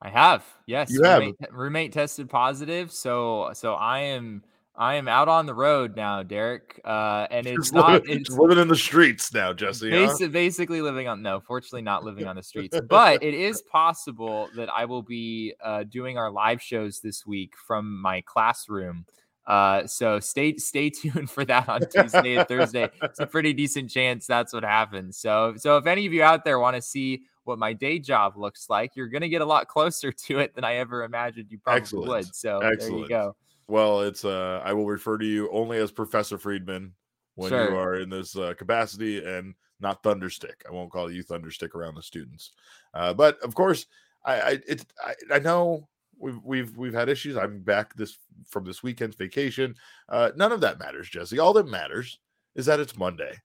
I 0.01 0.09
have, 0.09 0.43
yes. 0.67 0.91
You 0.91 1.01
roommate, 1.01 1.35
have. 1.41 1.53
Roommate 1.53 1.91
tested 1.91 2.29
positive, 2.29 2.91
so 2.91 3.51
so 3.53 3.73
I 3.73 3.99
am 3.99 4.43
I 4.77 4.95
am 4.95 5.07
out 5.07 5.27
on 5.27 5.47
the 5.47 5.55
road 5.55 5.95
now, 5.95 6.21
Derek. 6.21 6.79
Uh, 6.85 7.25
and 7.31 7.47
it's 7.47 7.71
not 7.71 8.03
living, 8.03 8.19
it's 8.19 8.29
living 8.29 8.59
in 8.59 8.67
the 8.67 8.75
streets 8.75 9.33
now, 9.33 9.51
Jesse. 9.53 9.89
Basi- 9.89 10.25
huh? 10.25 10.27
Basically 10.27 10.83
living 10.83 11.07
on 11.07 11.23
no, 11.23 11.39
fortunately 11.39 11.81
not 11.81 12.03
living 12.03 12.27
on 12.27 12.35
the 12.35 12.43
streets, 12.43 12.79
but 12.89 13.23
it 13.23 13.33
is 13.33 13.63
possible 13.63 14.49
that 14.55 14.69
I 14.69 14.85
will 14.85 15.01
be 15.01 15.55
uh, 15.63 15.83
doing 15.83 16.19
our 16.19 16.29
live 16.29 16.61
shows 16.61 16.99
this 16.99 17.25
week 17.25 17.55
from 17.57 17.99
my 17.99 18.21
classroom. 18.27 19.05
Uh, 19.47 19.87
so 19.87 20.19
stay 20.19 20.55
stay 20.57 20.89
tuned 20.91 21.31
for 21.31 21.43
that 21.45 21.67
on 21.67 21.81
Tuesday 21.89 22.35
and 22.35 22.47
Thursday. 22.47 22.87
It's 23.01 23.19
a 23.19 23.25
pretty 23.25 23.53
decent 23.53 23.89
chance 23.89 24.27
that's 24.27 24.53
what 24.53 24.63
happens. 24.63 25.17
So 25.17 25.55
so 25.57 25.77
if 25.77 25.87
any 25.87 26.05
of 26.05 26.13
you 26.13 26.21
out 26.21 26.45
there 26.45 26.59
want 26.59 26.75
to 26.75 26.83
see 26.83 27.23
what 27.47 27.59
my 27.59 27.73
day 27.73 27.99
job 27.99 28.37
looks 28.37 28.69
like, 28.69 28.95
you're 28.95 29.07
gonna 29.07 29.29
get 29.29 29.41
a 29.41 29.45
lot 29.45 29.67
closer 29.67 30.11
to 30.11 30.39
it 30.39 30.53
than 30.55 30.63
I 30.63 30.75
ever 30.75 31.03
imagined 31.03 31.47
you 31.49 31.59
probably 31.59 31.81
Excellent. 31.81 32.07
would. 32.07 32.35
So 32.35 32.59
Excellent. 32.59 32.91
there 32.91 32.99
you 32.99 33.07
go. 33.09 33.35
Well, 33.67 34.01
it's 34.01 34.25
uh 34.25 34.61
I 34.63 34.73
will 34.73 34.87
refer 34.87 35.17
to 35.17 35.25
you 35.25 35.49
only 35.51 35.77
as 35.77 35.91
Professor 35.91 36.37
Friedman 36.37 36.93
when 37.35 37.49
sure. 37.49 37.69
you 37.69 37.77
are 37.77 37.95
in 37.95 38.09
this 38.09 38.35
uh, 38.35 38.53
capacity 38.57 39.23
and 39.23 39.53
not 39.79 40.01
Thunderstick. 40.03 40.63
I 40.67 40.71
won't 40.71 40.91
call 40.91 41.11
you 41.11 41.23
Thunderstick 41.23 41.75
around 41.75 41.95
the 41.95 42.01
students. 42.01 42.51
Uh, 42.93 43.13
but 43.13 43.39
of 43.43 43.55
course, 43.55 43.85
I 44.25 44.41
I, 44.41 44.49
it, 44.67 44.85
I 45.03 45.35
I 45.35 45.39
know 45.39 45.87
We've 46.19 46.39
we've 46.43 46.75
we've 46.75 46.93
had 46.93 47.09
issues. 47.09 47.37
I'm 47.37 47.59
back 47.61 47.95
this 47.95 48.17
from 48.47 48.65
this 48.65 48.81
weekend's 48.81 49.15
vacation. 49.15 49.75
Uh, 50.09 50.31
none 50.35 50.51
of 50.51 50.61
that 50.61 50.79
matters, 50.79 51.09
Jesse. 51.09 51.39
All 51.39 51.53
that 51.53 51.67
matters 51.67 52.19
is 52.55 52.65
that 52.65 52.79
it's 52.79 52.97
Monday, 52.97 53.37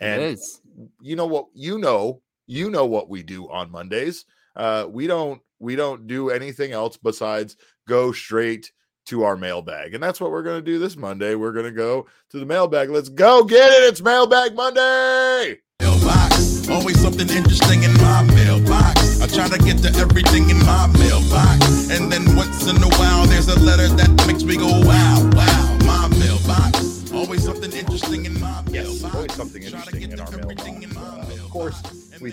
and 0.00 0.36
you 1.00 1.14
know 1.14 1.26
what? 1.26 1.46
You 1.54 1.78
know, 1.78 2.22
you 2.46 2.70
know 2.70 2.86
what 2.86 3.08
we 3.08 3.22
do 3.22 3.48
on 3.48 3.70
Mondays. 3.70 4.24
Uh, 4.54 4.86
we 4.88 5.06
don't 5.06 5.40
we 5.58 5.76
don't 5.76 6.06
do 6.06 6.30
anything 6.30 6.72
else 6.72 6.96
besides 6.96 7.56
go 7.88 8.12
straight 8.12 8.72
to 9.06 9.22
our 9.22 9.36
mailbag, 9.36 9.94
and 9.94 10.02
that's 10.02 10.20
what 10.20 10.30
we're 10.30 10.42
going 10.42 10.58
to 10.58 10.70
do 10.70 10.78
this 10.78 10.96
Monday. 10.96 11.34
We're 11.34 11.52
going 11.52 11.66
to 11.66 11.72
go 11.72 12.06
to 12.30 12.38
the 12.38 12.46
mailbag. 12.46 12.90
Let's 12.90 13.08
go 13.08 13.44
get 13.44 13.70
it! 13.70 13.84
It's 13.88 14.02
Mailbag 14.02 14.54
Monday. 14.54 15.58
Mailbox, 15.80 16.68
always 16.68 17.00
something 17.00 17.28
interesting 17.28 17.82
in 17.82 17.92
my 17.94 18.22
mailbox. 18.22 19.20
I 19.20 19.26
try 19.26 19.48
to 19.48 19.62
get 19.62 19.78
to 19.82 19.98
everything 19.98 20.50
in 20.50 20.58
my 20.60 20.86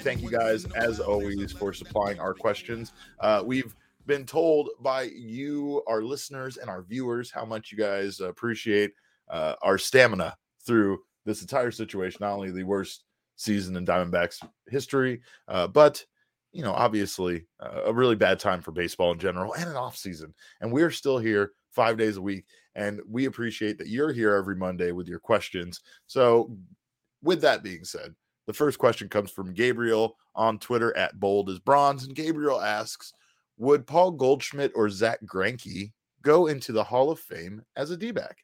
thank 0.03 0.21
you 0.21 0.29
guys, 0.29 0.65
as 0.73 0.99
always, 0.99 1.53
for 1.53 1.71
supplying 1.71 2.19
our 2.19 2.33
questions. 2.33 2.91
Uh, 3.21 3.41
we've 3.45 3.73
been 4.05 4.25
told 4.25 4.69
by 4.81 5.03
you, 5.03 5.81
our 5.87 6.01
listeners, 6.01 6.57
and 6.57 6.69
our 6.69 6.83
viewers 6.83 7.31
how 7.31 7.45
much 7.45 7.71
you 7.71 7.77
guys 7.77 8.19
appreciate 8.19 8.91
uh, 9.29 9.55
our 9.61 9.77
stamina 9.77 10.35
through 10.65 10.99
this 11.25 11.41
entire 11.41 11.71
situation. 11.71 12.17
Not 12.19 12.33
only 12.33 12.51
the 12.51 12.65
worst 12.65 13.05
season 13.37 13.77
in 13.77 13.85
Diamondbacks 13.85 14.45
history, 14.67 15.21
uh, 15.47 15.67
but 15.67 16.03
you 16.51 16.63
know, 16.63 16.73
obviously 16.73 17.45
uh, 17.61 17.83
a 17.85 17.93
really 17.93 18.17
bad 18.17 18.39
time 18.39 18.61
for 18.61 18.71
baseball 18.71 19.13
in 19.13 19.19
general 19.19 19.53
and 19.53 19.69
an 19.69 19.77
off 19.77 19.95
season. 19.95 20.33
And 20.59 20.71
we're 20.71 20.91
still 20.91 21.17
here 21.17 21.53
five 21.71 21.97
days 21.97 22.17
a 22.17 22.21
week. 22.21 22.43
And 22.75 22.99
we 23.09 23.25
appreciate 23.25 23.77
that 23.77 23.87
you're 23.87 24.11
here 24.11 24.35
every 24.35 24.57
Monday 24.57 24.91
with 24.91 25.07
your 25.07 25.19
questions. 25.19 25.79
So, 26.07 26.55
with 27.23 27.39
that 27.41 27.63
being 27.63 27.85
said, 27.85 28.13
the 28.47 28.53
first 28.53 28.77
question 28.77 29.07
comes 29.09 29.31
from 29.31 29.53
Gabriel 29.53 30.17
on 30.35 30.59
Twitter 30.59 30.95
at 30.97 31.19
bold 31.19 31.49
as 31.49 31.59
bronze. 31.59 32.03
And 32.03 32.15
Gabriel 32.15 32.61
asks, 32.61 33.13
would 33.57 33.87
Paul 33.87 34.11
Goldschmidt 34.11 34.71
or 34.75 34.89
Zack 34.89 35.19
Greinke 35.25 35.91
go 36.21 36.47
into 36.47 36.71
the 36.71 36.83
Hall 36.83 37.11
of 37.11 37.19
Fame 37.19 37.61
as 37.75 37.91
a 37.91 37.97
D 37.97 38.11
back? 38.11 38.37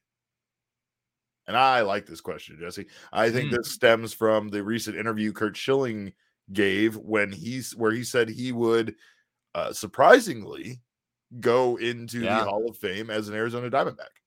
And 1.48 1.58
I 1.58 1.82
like 1.82 2.06
this 2.06 2.22
question, 2.22 2.58
Jesse. 2.60 2.86
I 3.12 3.32
think 3.32 3.52
mm. 3.52 3.58
this 3.58 3.72
stems 3.72 4.14
from 4.14 4.50
the 4.50 4.64
recent 4.64 4.96
interview 4.96 5.34
Curt 5.34 5.58
Schilling 5.58 6.14
gave 6.54 6.96
when 6.96 7.32
he's 7.32 7.76
where 7.76 7.92
he 7.92 8.04
said 8.04 8.30
he 8.30 8.52
would 8.52 8.96
uh, 9.56 9.74
surprisingly 9.74 10.80
go 11.40 11.78
into 11.78 12.20
yeah. 12.20 12.40
the 12.40 12.46
Hall 12.46 12.70
of 12.70 12.78
Fame 12.78 13.10
as 13.10 13.30
an 13.30 13.36
Arizona 13.36 13.70
Diamondback. 13.70 14.19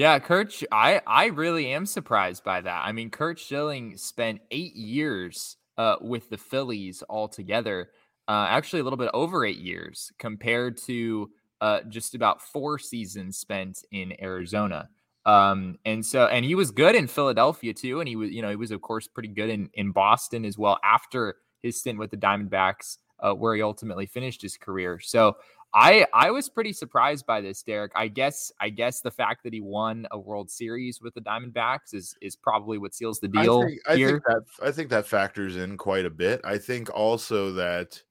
Yeah, 0.00 0.18
Curt, 0.18 0.62
I 0.72 1.02
I 1.06 1.26
really 1.26 1.70
am 1.74 1.84
surprised 1.84 2.42
by 2.42 2.62
that. 2.62 2.84
I 2.86 2.90
mean, 2.90 3.10
Curt 3.10 3.38
Schilling 3.38 3.98
spent 3.98 4.40
eight 4.50 4.74
years 4.74 5.58
uh, 5.76 5.96
with 6.00 6.30
the 6.30 6.38
Phillies 6.38 7.02
altogether. 7.10 7.90
Uh, 8.26 8.46
actually, 8.48 8.80
a 8.80 8.84
little 8.84 8.96
bit 8.96 9.10
over 9.12 9.44
eight 9.44 9.58
years 9.58 10.10
compared 10.18 10.78
to 10.86 11.28
uh, 11.60 11.80
just 11.90 12.14
about 12.14 12.40
four 12.40 12.78
seasons 12.78 13.36
spent 13.36 13.84
in 13.92 14.14
Arizona. 14.22 14.88
Um, 15.26 15.76
and 15.84 16.06
so, 16.06 16.24
and 16.28 16.46
he 16.46 16.54
was 16.54 16.70
good 16.70 16.94
in 16.94 17.06
Philadelphia 17.06 17.74
too. 17.74 18.00
And 18.00 18.08
he 18.08 18.16
was, 18.16 18.30
you 18.30 18.40
know, 18.40 18.48
he 18.48 18.56
was 18.56 18.70
of 18.70 18.80
course 18.80 19.06
pretty 19.06 19.28
good 19.28 19.50
in, 19.50 19.68
in 19.74 19.92
Boston 19.92 20.46
as 20.46 20.56
well 20.56 20.78
after 20.82 21.36
his 21.62 21.78
stint 21.78 21.98
with 21.98 22.10
the 22.10 22.16
Diamondbacks, 22.16 22.96
uh, 23.18 23.34
where 23.34 23.54
he 23.54 23.60
ultimately 23.60 24.06
finished 24.06 24.40
his 24.40 24.56
career. 24.56 24.98
So 24.98 25.36
I 25.72 26.06
I 26.12 26.30
was 26.30 26.48
pretty 26.48 26.72
surprised 26.72 27.26
by 27.26 27.40
this, 27.40 27.62
Derek. 27.62 27.92
I 27.94 28.08
guess 28.08 28.50
I 28.60 28.70
guess 28.70 29.00
the 29.00 29.10
fact 29.10 29.44
that 29.44 29.52
he 29.52 29.60
won 29.60 30.06
a 30.10 30.18
World 30.18 30.50
Series 30.50 31.00
with 31.00 31.14
the 31.14 31.20
Diamondbacks 31.20 31.94
is 31.94 32.16
is 32.20 32.34
probably 32.34 32.78
what 32.78 32.94
seals 32.94 33.20
the 33.20 33.28
deal 33.28 33.60
I 33.62 33.66
think, 33.66 33.80
I 33.88 33.96
here. 33.96 34.08
think 34.10 34.22
that 34.24 34.66
I 34.66 34.72
think 34.72 34.90
that 34.90 35.06
factors 35.06 35.56
in 35.56 35.76
quite 35.76 36.06
a 36.06 36.10
bit. 36.10 36.40
I 36.44 36.58
think 36.58 36.90
also 36.92 37.52
that 37.52 38.02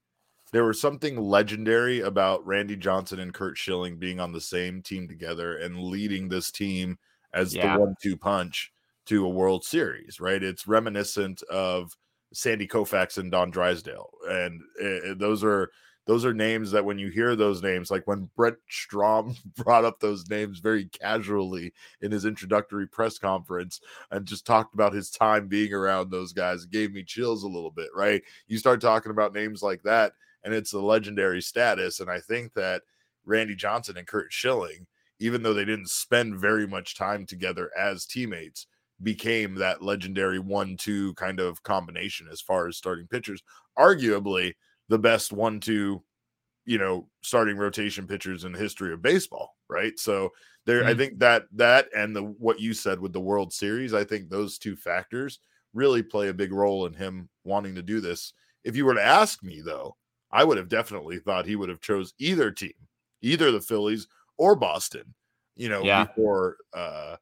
there 0.51 0.63
was 0.63 0.79
something 0.79 1.19
legendary 1.19 1.99
about 1.99 2.45
Randy 2.45 2.75
Johnson 2.75 3.19
and 3.19 3.33
Curt 3.33 3.57
Schilling 3.57 3.97
being 3.97 4.19
on 4.19 4.31
the 4.31 4.41
same 4.41 4.81
team 4.81 5.07
together 5.07 5.57
and 5.57 5.79
leading 5.79 6.29
this 6.29 6.51
team 6.51 6.97
as 7.33 7.53
Yeah. 7.53 7.73
the 7.73 7.79
one-two 7.81 8.17
punch 8.17 8.71
to 9.07 9.25
a 9.25 9.29
World 9.29 9.63
Series. 9.65 10.19
Right? 10.21 10.41
It's 10.41 10.65
reminiscent 10.65 11.43
of 11.43 11.95
Sandy 12.33 12.67
Koufax 12.67 13.17
and 13.17 13.29
Don 13.31 13.51
Drysdale, 13.51 14.09
and 14.29 14.61
uh, 14.81 15.13
those 15.17 15.43
are 15.43 15.69
those 16.09 16.25
are 16.25 16.33
names 16.33 16.71
that 16.71 16.83
when 16.83 16.97
you 16.97 17.09
hear 17.09 17.35
those 17.35 17.61
names, 17.61 17.91
like 17.91 18.07
when 18.07 18.31
Brent 18.35 18.57
Strom 18.67 19.35
brought 19.55 19.85
up 19.85 19.99
those 19.99 20.27
names 20.27 20.57
very 20.57 20.85
casually 20.85 21.71
in 22.01 22.11
his 22.11 22.25
introductory 22.25 22.87
press 22.87 23.19
conference 23.19 23.79
and 24.09 24.25
just 24.25 24.43
talked 24.43 24.73
about 24.73 24.91
his 24.91 25.11
time 25.11 25.47
being 25.47 25.71
around 25.71 26.09
those 26.09 26.33
guys, 26.33 26.63
it 26.63 26.71
gave 26.71 26.91
me 26.91 27.03
chills 27.03 27.43
a 27.43 27.47
little 27.47 27.69
bit, 27.69 27.89
right? 27.95 28.23
You 28.47 28.57
start 28.57 28.81
talking 28.81 29.11
about 29.11 29.35
names 29.35 29.61
like 29.61 29.83
that, 29.83 30.13
and 30.43 30.51
it's 30.51 30.73
a 30.73 30.79
legendary 30.79 31.43
status. 31.43 31.99
And 31.99 32.09
I 32.09 32.21
think 32.21 32.55
that 32.55 32.81
Randy 33.23 33.53
Johnson 33.53 33.95
and 33.95 34.07
Curt 34.07 34.33
Schilling, 34.33 34.87
even 35.19 35.43
though 35.43 35.53
they 35.53 35.63
didn't 35.63 35.91
spend 35.91 36.39
very 36.39 36.65
much 36.65 36.95
time 36.95 37.27
together 37.27 37.69
as 37.77 38.07
teammates, 38.07 38.65
became 39.03 39.53
that 39.53 39.83
legendary 39.83 40.39
one-two 40.39 41.13
kind 41.13 41.39
of 41.39 41.61
combination 41.61 42.27
as 42.31 42.41
far 42.41 42.67
as 42.67 42.77
starting 42.77 43.05
pitchers. 43.05 43.43
Arguably 43.77 44.55
the 44.89 44.99
best 44.99 45.33
one-two, 45.33 46.03
you 46.65 46.77
know, 46.77 47.09
starting 47.23 47.57
rotation 47.57 48.07
pitchers 48.07 48.43
in 48.45 48.51
the 48.53 48.59
history 48.59 48.93
of 48.93 49.01
baseball, 49.01 49.57
right? 49.69 49.97
So 49.99 50.31
there, 50.65 50.85
I 50.87 50.93
Mhm. 50.93 50.95
think 50.95 51.19
that 51.19 51.45
that 51.53 51.89
and 51.95 52.15
the 52.15 52.23
what 52.23 52.59
you 52.59 52.73
said 52.73 52.99
with 52.99 53.13
the 53.13 53.21
World 53.21 53.53
Series, 53.53 53.93
I 53.93 54.03
think 54.03 54.29
those 54.29 54.57
two 54.59 54.75
factors 54.75 55.39
really 55.73 56.03
play 56.03 56.29
a 56.29 56.33
big 56.33 56.51
role 56.53 56.85
in 56.85 56.93
him 56.93 57.29
wanting 57.43 57.75
to 57.75 57.81
do 57.83 58.01
this. 58.01 58.33
If 58.63 58.75
you 58.75 58.85
were 58.85 58.95
to 58.95 59.03
ask 59.03 59.43
me 59.43 59.61
though, 59.61 59.97
I 60.31 60.43
would 60.43 60.57
have 60.57 60.69
definitely 60.69 61.19
thought 61.19 61.45
he 61.45 61.55
would 61.55 61.69
have 61.69 61.81
chose 61.81 62.13
either 62.19 62.51
team, 62.51 62.73
either 63.21 63.51
the 63.51 63.61
Phillies 63.61 64.07
or 64.37 64.55
Boston, 64.55 65.15
you 65.55 65.69
know, 65.69 65.87
Yeah. 65.87 66.05
before 66.05 66.57
uh 66.73 67.17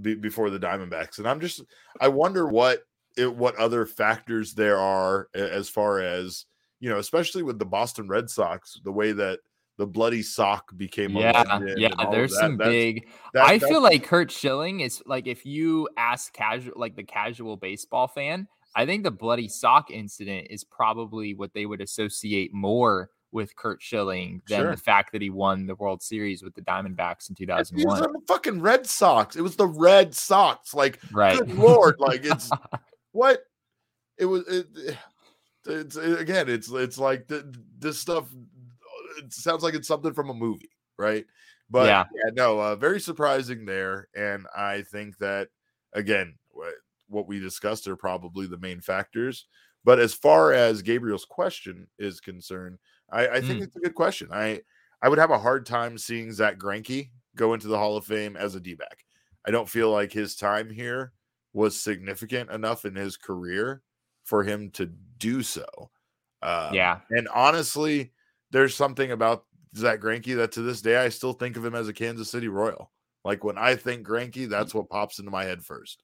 be, 0.00 0.14
before 0.14 0.50
the 0.50 0.58
Diamondbacks. 0.58 1.18
And 1.18 1.28
I'm 1.28 1.40
just 1.40 1.62
I 2.00 2.08
wonder 2.08 2.46
what 2.48 2.82
it, 3.16 3.34
what 3.34 3.56
other 3.56 3.86
factors 3.86 4.54
there 4.54 4.78
are 4.78 5.28
as 5.34 5.68
far 5.68 6.00
as, 6.00 6.46
you 6.80 6.88
know, 6.90 6.98
especially 6.98 7.42
with 7.42 7.58
the 7.58 7.64
Boston 7.66 8.08
Red 8.08 8.28
Sox, 8.30 8.80
the 8.84 8.92
way 8.92 9.12
that 9.12 9.40
the 9.78 9.86
bloody 9.86 10.22
sock 10.22 10.76
became 10.76 11.16
a 11.16 11.20
yeah, 11.20 11.58
yeah. 11.76 11.86
and 11.90 11.94
all 12.00 12.06
of 12.08 12.12
There's 12.12 12.36
some 12.36 12.56
That's- 12.56 12.72
big. 12.72 13.08
that- 13.34 13.46
I 13.46 13.58
feel 13.58 13.80
like 13.82 14.02
Curt 14.04 14.30
Schilling 14.30 14.80
is 14.80 15.02
like 15.06 15.26
if 15.26 15.46
you 15.46 15.88
ask 15.96 16.32
casual, 16.32 16.72
like 16.76 16.96
the 16.96 17.04
casual 17.04 17.56
baseball 17.56 18.08
fan, 18.08 18.48
I 18.74 18.86
think 18.86 19.04
the 19.04 19.10
bloody 19.12 19.48
sock 19.48 19.90
incident 19.90 20.48
is 20.50 20.64
probably 20.64 21.34
what 21.34 21.52
they 21.54 21.64
would 21.66 21.80
associate 21.80 22.52
more 22.52 23.10
with 23.30 23.54
Curt 23.56 23.80
Schilling 23.82 24.40
than 24.48 24.60
Sure. 24.62 24.70
the 24.72 24.76
fact 24.76 25.12
that 25.12 25.20
he 25.22 25.30
won 25.30 25.66
the 25.66 25.74
World 25.76 26.02
Series 26.02 26.42
with 26.42 26.54
the 26.54 26.62
Diamondbacks 26.62 27.28
in 27.28 27.36
He 27.38 27.44
was 27.46 27.68
2001. 27.70 28.02
on 28.04 28.12
the 28.14 28.20
fucking 28.26 28.60
Red 28.60 28.86
Sox. 28.86 29.36
It 29.36 29.42
was 29.42 29.54
the 29.56 29.66
Red 29.66 30.14
Sox. 30.14 30.72
Like, 30.74 30.98
Right. 31.12 31.38
good 31.38 31.54
lord, 31.54 31.96
like 31.98 32.20
it's 32.24 32.50
what 33.12 33.42
it 34.16 34.24
was. 34.24 34.46
It, 34.48 34.96
it's 35.68 35.96
it- 35.96 36.20
again, 36.20 36.48
it's 36.48 36.70
it's 36.70 36.98
like 36.98 37.28
th- 37.28 37.44
this 37.78 37.98
stuff. 37.98 38.28
It 39.18 39.32
sounds 39.32 39.62
like 39.62 39.74
it's 39.74 39.88
something 39.88 40.12
from 40.14 40.30
a 40.30 40.34
movie, 40.34 40.70
right? 40.98 41.24
But 41.70 41.86
Yeah. 41.86 42.04
yeah, 42.14 42.30
no, 42.34 42.60
uh, 42.60 42.76
very 42.76 43.00
surprising 43.00 43.64
there, 43.66 44.08
and 44.14 44.46
I 44.56 44.82
think 44.82 45.18
that 45.18 45.48
again, 45.92 46.34
what, 46.50 46.74
what 47.08 47.26
we 47.28 47.40
discussed 47.40 47.88
are 47.88 47.96
probably 47.96 48.46
the 48.46 48.58
main 48.58 48.80
factors. 48.80 49.46
But 49.84 49.98
as 49.98 50.12
far 50.14 50.52
as 50.52 50.82
Gabriel's 50.82 51.24
question 51.24 51.86
is 51.98 52.20
concerned, 52.20 52.78
I, 53.10 53.28
I 53.28 53.40
think 53.40 53.60
Mm. 53.60 53.64
it's 53.64 53.76
a 53.76 53.80
good 53.80 53.94
question. 53.94 54.28
I 54.32 54.62
I 55.02 55.08
would 55.08 55.18
have 55.18 55.30
a 55.30 55.38
hard 55.38 55.64
time 55.66 55.96
seeing 55.98 56.32
Zack 56.32 56.58
Greinke 56.58 57.10
go 57.36 57.54
into 57.54 57.68
the 57.68 57.78
Hall 57.78 57.96
of 57.96 58.04
Fame 58.04 58.36
as 58.36 58.54
a 58.54 58.60
D 58.60 58.74
back. 58.74 59.04
I 59.46 59.50
don't 59.50 59.68
feel 59.68 59.90
like 59.90 60.12
his 60.12 60.34
time 60.36 60.68
here 60.70 61.12
was 61.52 61.80
significant 61.80 62.50
enough 62.50 62.84
in 62.84 62.94
his 62.96 63.16
career 63.16 63.82
for 64.28 64.44
him 64.44 64.70
to 64.72 64.84
do 65.16 65.42
so. 65.42 65.64
Um, 66.42 66.74
yeah. 66.74 67.00
and 67.10 67.26
honestly, 67.34 68.12
there's 68.50 68.74
something 68.74 69.10
about 69.10 69.46
Zack 69.74 70.00
Greinke 70.00 70.36
that 70.36 70.52
to 70.52 70.62
this 70.62 70.82
day 70.82 70.98
I 70.98 71.08
still 71.08 71.32
think 71.32 71.56
of 71.56 71.64
him 71.64 71.74
as 71.74 71.88
a 71.88 71.94
Kansas 71.94 72.30
City 72.30 72.48
Royal. 72.48 72.90
Like 73.24 73.42
when 73.42 73.56
I 73.56 73.74
think 73.74 74.06
Greinke, 74.06 74.48
that's 74.48 74.74
what 74.74 74.90
pops 74.90 75.18
into 75.18 75.30
my 75.30 75.44
head 75.44 75.64
first. 75.64 76.02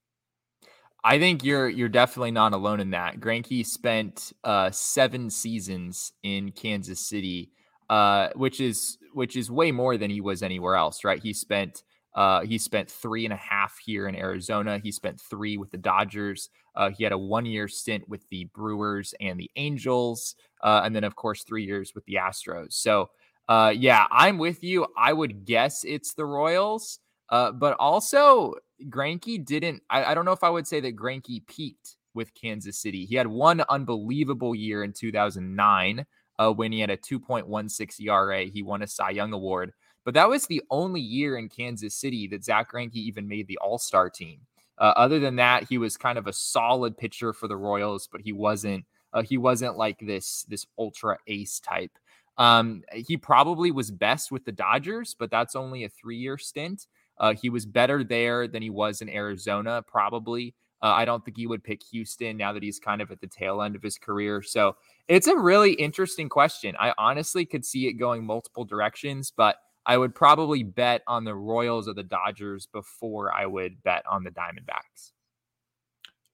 I 1.04 1.18
think 1.18 1.44
you're 1.44 1.68
you're 1.68 1.90
definitely 1.90 2.30
not 2.30 2.54
alone 2.54 2.80
in 2.80 2.90
that. 2.90 3.20
Greinke 3.20 3.64
spent 3.66 4.32
uh, 4.42 4.70
seven 4.70 5.28
seasons 5.28 6.12
in 6.22 6.50
Kansas 6.50 7.06
City, 7.06 7.50
uh, 7.90 8.30
which 8.36 8.58
is 8.58 8.96
which 9.12 9.36
is 9.36 9.50
way 9.50 9.70
more 9.70 9.98
than 9.98 10.10
he 10.10 10.22
was 10.22 10.42
anywhere 10.42 10.76
else, 10.76 11.04
right? 11.04 11.22
He 11.22 11.34
spent 11.34 11.82
uh, 12.14 12.40
he 12.40 12.56
spent 12.56 12.90
three 12.90 13.24
and 13.24 13.34
a 13.34 13.36
half 13.36 13.76
here 13.84 14.08
in 14.08 14.16
Arizona. 14.16 14.78
He 14.78 14.90
spent 14.92 15.20
three 15.20 15.58
with 15.58 15.70
the 15.70 15.78
Dodgers. 15.78 16.48
Uh, 16.76 16.90
he 16.90 17.04
had 17.04 17.12
a 17.12 17.18
one 17.18 17.46
year 17.46 17.68
stint 17.68 18.08
with 18.08 18.28
the 18.30 18.44
Brewers 18.46 19.14
and 19.20 19.38
the 19.38 19.50
Angels, 19.56 20.34
uh, 20.62 20.82
and 20.84 20.94
then 20.94 21.04
of 21.04 21.16
course 21.16 21.44
three 21.44 21.64
years 21.64 21.94
with 21.94 22.04
the 22.06 22.14
Astros. 22.14 22.72
So 22.72 23.10
uh, 23.48 23.72
yeah, 23.76 24.06
I'm 24.10 24.38
with 24.38 24.64
you. 24.64 24.86
I 24.96 25.12
would 25.12 25.44
guess 25.44 25.84
it's 25.84 26.14
the 26.14 26.24
Royals. 26.24 27.00
Uh, 27.30 27.52
but 27.52 27.76
also, 27.78 28.54
Greinke 28.88 29.44
didn't. 29.44 29.82
I, 29.90 30.04
I 30.04 30.14
don't 30.14 30.24
know 30.24 30.32
if 30.32 30.44
I 30.44 30.50
would 30.50 30.66
say 30.66 30.80
that 30.80 30.96
Greinke 30.96 31.46
peaked 31.46 31.96
with 32.14 32.34
Kansas 32.34 32.78
City. 32.78 33.04
He 33.04 33.16
had 33.16 33.26
one 33.26 33.62
unbelievable 33.68 34.54
year 34.54 34.84
in 34.84 34.92
2009 34.92 36.06
uh, 36.38 36.52
when 36.52 36.72
he 36.72 36.80
had 36.80 36.90
a 36.90 36.96
2.16 36.96 38.00
ERA. 38.00 38.44
He 38.44 38.62
won 38.62 38.82
a 38.82 38.86
Cy 38.86 39.10
Young 39.10 39.32
Award, 39.32 39.72
but 40.04 40.14
that 40.14 40.28
was 40.28 40.46
the 40.46 40.62
only 40.70 41.00
year 41.00 41.36
in 41.36 41.48
Kansas 41.48 41.94
City 41.94 42.26
that 42.28 42.44
Zack 42.44 42.72
Greinke 42.72 42.94
even 42.94 43.28
made 43.28 43.48
the 43.48 43.58
All 43.58 43.78
Star 43.78 44.08
team. 44.10 44.40
Uh, 44.78 44.92
other 44.96 45.18
than 45.18 45.36
that, 45.36 45.64
he 45.68 45.78
was 45.78 45.96
kind 45.96 46.18
of 46.18 46.26
a 46.26 46.32
solid 46.32 46.96
pitcher 46.96 47.32
for 47.32 47.48
the 47.48 47.56
Royals, 47.56 48.08
but 48.10 48.20
he 48.20 48.32
wasn't. 48.32 48.84
Uh, 49.12 49.22
he 49.22 49.38
wasn't 49.38 49.76
like 49.76 49.98
this 50.00 50.44
this 50.48 50.66
ultra 50.78 51.16
ace 51.28 51.60
type. 51.60 51.92
Um, 52.36 52.82
he 52.92 53.16
probably 53.16 53.70
was 53.70 53.90
best 53.90 54.32
with 54.32 54.44
the 54.44 54.52
Dodgers, 54.52 55.14
but 55.16 55.30
that's 55.30 55.54
only 55.54 55.84
a 55.84 55.88
three 55.88 56.16
year 56.16 56.36
stint. 56.36 56.86
Uh, 57.18 57.34
he 57.34 57.48
was 57.48 57.64
better 57.64 58.02
there 58.02 58.48
than 58.48 58.62
he 58.62 58.70
was 58.70 59.00
in 59.00 59.08
Arizona, 59.08 59.82
probably. 59.86 60.54
Uh, 60.82 60.88
I 60.88 61.04
don't 61.04 61.24
think 61.24 61.36
he 61.36 61.46
would 61.46 61.64
pick 61.64 61.82
Houston 61.92 62.36
now 62.36 62.52
that 62.52 62.62
he's 62.62 62.78
kind 62.78 63.00
of 63.00 63.10
at 63.10 63.20
the 63.20 63.26
tail 63.26 63.62
end 63.62 63.76
of 63.76 63.82
his 63.82 63.96
career. 63.96 64.42
So 64.42 64.76
it's 65.08 65.28
a 65.28 65.36
really 65.36 65.72
interesting 65.72 66.28
question. 66.28 66.74
I 66.78 66.92
honestly 66.98 67.46
could 67.46 67.64
see 67.64 67.86
it 67.86 67.94
going 67.94 68.24
multiple 68.24 68.64
directions, 68.64 69.32
but 69.34 69.56
I 69.86 69.98
would 69.98 70.14
probably 70.14 70.62
bet 70.62 71.02
on 71.06 71.24
the 71.24 71.34
Royals 71.34 71.88
or 71.88 71.94
the 71.94 72.02
Dodgers 72.02 72.66
before 72.66 73.32
I 73.32 73.46
would 73.46 73.82
bet 73.82 74.04
on 74.06 74.24
the 74.24 74.30
Diamondbacks. 74.30 75.12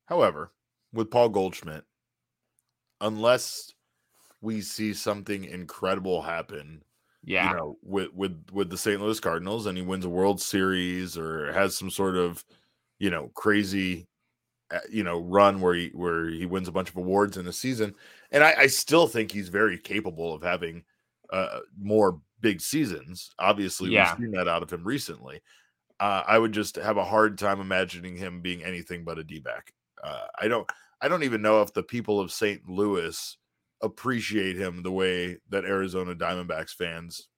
However, 0.04 0.52
with 0.92 1.10
Paul 1.10 1.30
Goldschmidt, 1.30 1.86
unless 3.00 3.72
we 4.40 4.60
see 4.62 4.94
something 4.94 5.44
incredible 5.44 6.22
happen, 6.22 6.84
Yeah. 7.22 7.50
you 7.50 7.56
know, 7.56 7.78
with 7.82 8.12
with 8.14 8.46
with 8.52 8.70
the 8.70 8.78
St. 8.78 9.00
Louis 9.00 9.20
Cardinals, 9.20 9.66
and 9.66 9.78
he 9.78 9.84
wins 9.84 10.04
a 10.04 10.10
World 10.10 10.40
Series 10.42 11.18
or 11.18 11.52
has 11.52 11.76
some 11.76 11.90
sort 11.90 12.16
of, 12.16 12.44
you 12.98 13.10
know, 13.10 13.30
crazy, 13.34 14.08
uh, 14.72 14.80
you 14.90 15.04
know, 15.04 15.20
run 15.20 15.60
where 15.60 15.74
he 15.74 15.90
where 15.90 16.28
he 16.28 16.46
wins 16.46 16.68
a 16.68 16.72
bunch 16.72 16.90
of 16.90 16.96
awards 16.98 17.36
in 17.38 17.46
a 17.48 17.54
season, 17.54 17.94
and 18.32 18.44
I, 18.44 18.54
I 18.62 18.68
still 18.68 19.08
think 19.08 19.32
he's 19.32 19.50
very 19.50 19.78
capable 19.78 20.34
of 20.34 20.42
having 20.42 20.84
uh, 21.32 21.60
more 21.78 22.20
big 22.40 22.60
seasons. 22.60 23.30
Obviously, 23.38 23.90
Yeah. 23.90 24.14
we've 24.14 24.24
seen 24.26 24.32
that 24.32 24.48
out 24.48 24.62
of 24.62 24.70
him 24.72 24.84
recently. 24.84 25.40
Uh, 25.98 26.22
I 26.26 26.38
would 26.38 26.52
just 26.52 26.76
have 26.76 26.96
a 26.96 27.04
hard 27.04 27.36
time 27.38 27.60
imagining 27.60 28.16
him 28.16 28.40
being 28.40 28.64
anything 28.64 29.04
but 29.04 29.18
a 29.18 29.24
D 29.24 29.38
back. 29.40 29.72
Uh, 30.02 30.26
I 30.38 30.48
don't. 30.48 30.68
I 31.02 31.08
don't 31.08 31.22
even 31.22 31.42
know 31.42 31.62
if 31.62 31.72
the 31.72 31.82
people 31.82 32.20
of 32.20 32.30
St. 32.32 32.68
Louis 32.68 33.36
appreciate 33.82 34.56
him 34.56 34.82
the 34.82 34.92
way 34.92 35.38
that 35.48 35.64
Arizona 35.64 36.14
Diamondbacks 36.14 36.74
fans 36.74 37.28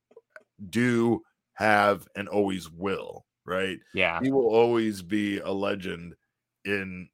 do 0.68 1.22
have 1.54 2.06
and 2.16 2.28
always 2.28 2.68
will, 2.70 3.24
right? 3.44 3.78
Yeah. 3.94 4.18
He 4.20 4.32
will 4.32 4.48
always 4.48 5.02
be 5.02 5.38
a 5.38 5.50
legend 5.50 6.14
in 6.64 7.08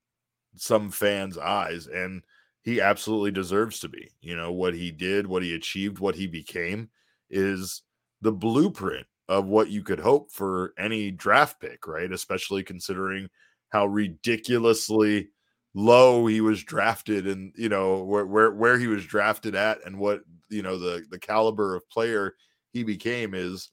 some 0.57 0.91
fans' 0.91 1.37
eyes 1.37 1.87
and 1.87 2.23
he 2.63 2.81
absolutely 2.81 3.31
deserves 3.31 3.81
to 3.81 3.89
be. 3.89 4.11
You 4.23 4.37
know, 4.37 4.53
what 4.53 4.73
he 4.75 4.91
did, 4.91 5.27
what 5.27 5.43
he 5.43 5.55
achieved, 5.55 5.99
what 5.99 6.15
he 6.15 6.27
became 6.27 6.89
is 7.31 7.83
the 8.21 8.33
blueprint 8.33 9.07
of 9.29 9.47
what 9.47 9.69
you 9.69 9.83
could 9.83 10.01
hope 10.01 10.31
for 10.33 10.73
any 10.79 11.11
draft 11.11 11.61
pick, 11.61 11.87
right? 11.87 12.11
Especially 12.11 12.63
considering 12.63 13.29
how 13.71 13.87
ridiculously 13.87 15.29
low 15.75 16.27
he 16.27 16.41
was 16.41 16.65
drafted 16.65 17.27
and 17.27 17.53
you 17.55 17.69
know 17.69 18.03
where 18.03 18.27
where 18.27 18.51
where 18.53 18.79
he 18.79 18.87
was 18.87 19.05
drafted 19.05 19.55
at 19.55 19.79
and 19.85 19.97
what 19.97 20.23
you 20.49 20.63
know 20.63 20.79
the 20.79 21.05
the 21.11 21.19
caliber 21.19 21.77
of 21.77 21.89
player 21.91 22.35
he 22.73 22.83
became 22.83 23.35
is 23.35 23.71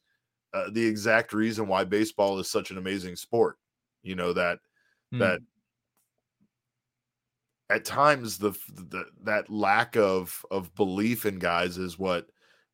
uh, 0.54 0.70
the 0.72 0.86
exact 0.86 1.34
reason 1.34 1.68
why 1.68 1.84
baseball 1.84 2.40
is 2.40 2.50
such 2.50 2.72
an 2.72 2.78
amazing 2.78 3.16
sport. 3.16 3.58
You 4.04 4.16
know 4.16 4.34
that 4.34 4.60
mm. 5.14 5.20
that 5.20 5.40
at 7.70 7.84
times 7.84 8.38
the, 8.38 8.52
the 8.74 9.06
that 9.24 9.50
lack 9.50 9.98
of 9.98 10.46
of 10.52 10.74
belief 10.76 11.26
in 11.26 11.40
guys 11.40 11.78
is 11.78 11.98
what 11.98 12.28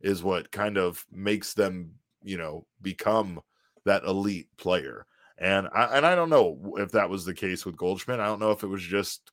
is 0.04 0.24
what 0.24 0.52
kind 0.52 0.78
of 0.78 1.06
makes 1.12 1.54
them 1.54 1.92
you 2.24 2.38
know 2.38 2.66
become 2.82 3.40
that 3.86 4.04
elite 4.04 4.48
player 4.58 5.06
and 5.42 5.68
I 5.74 5.98
and 5.98 6.06
I 6.06 6.14
don't 6.14 6.30
know 6.30 6.76
if 6.78 6.92
that 6.92 7.10
was 7.10 7.26
the 7.26 7.34
case 7.34 7.66
with 7.66 7.76
Goldschmidt. 7.76 8.20
I 8.20 8.28
don't 8.28 8.40
know 8.40 8.52
if 8.52 8.64
it 8.64 8.68
was 8.68 8.84
just 8.84 9.32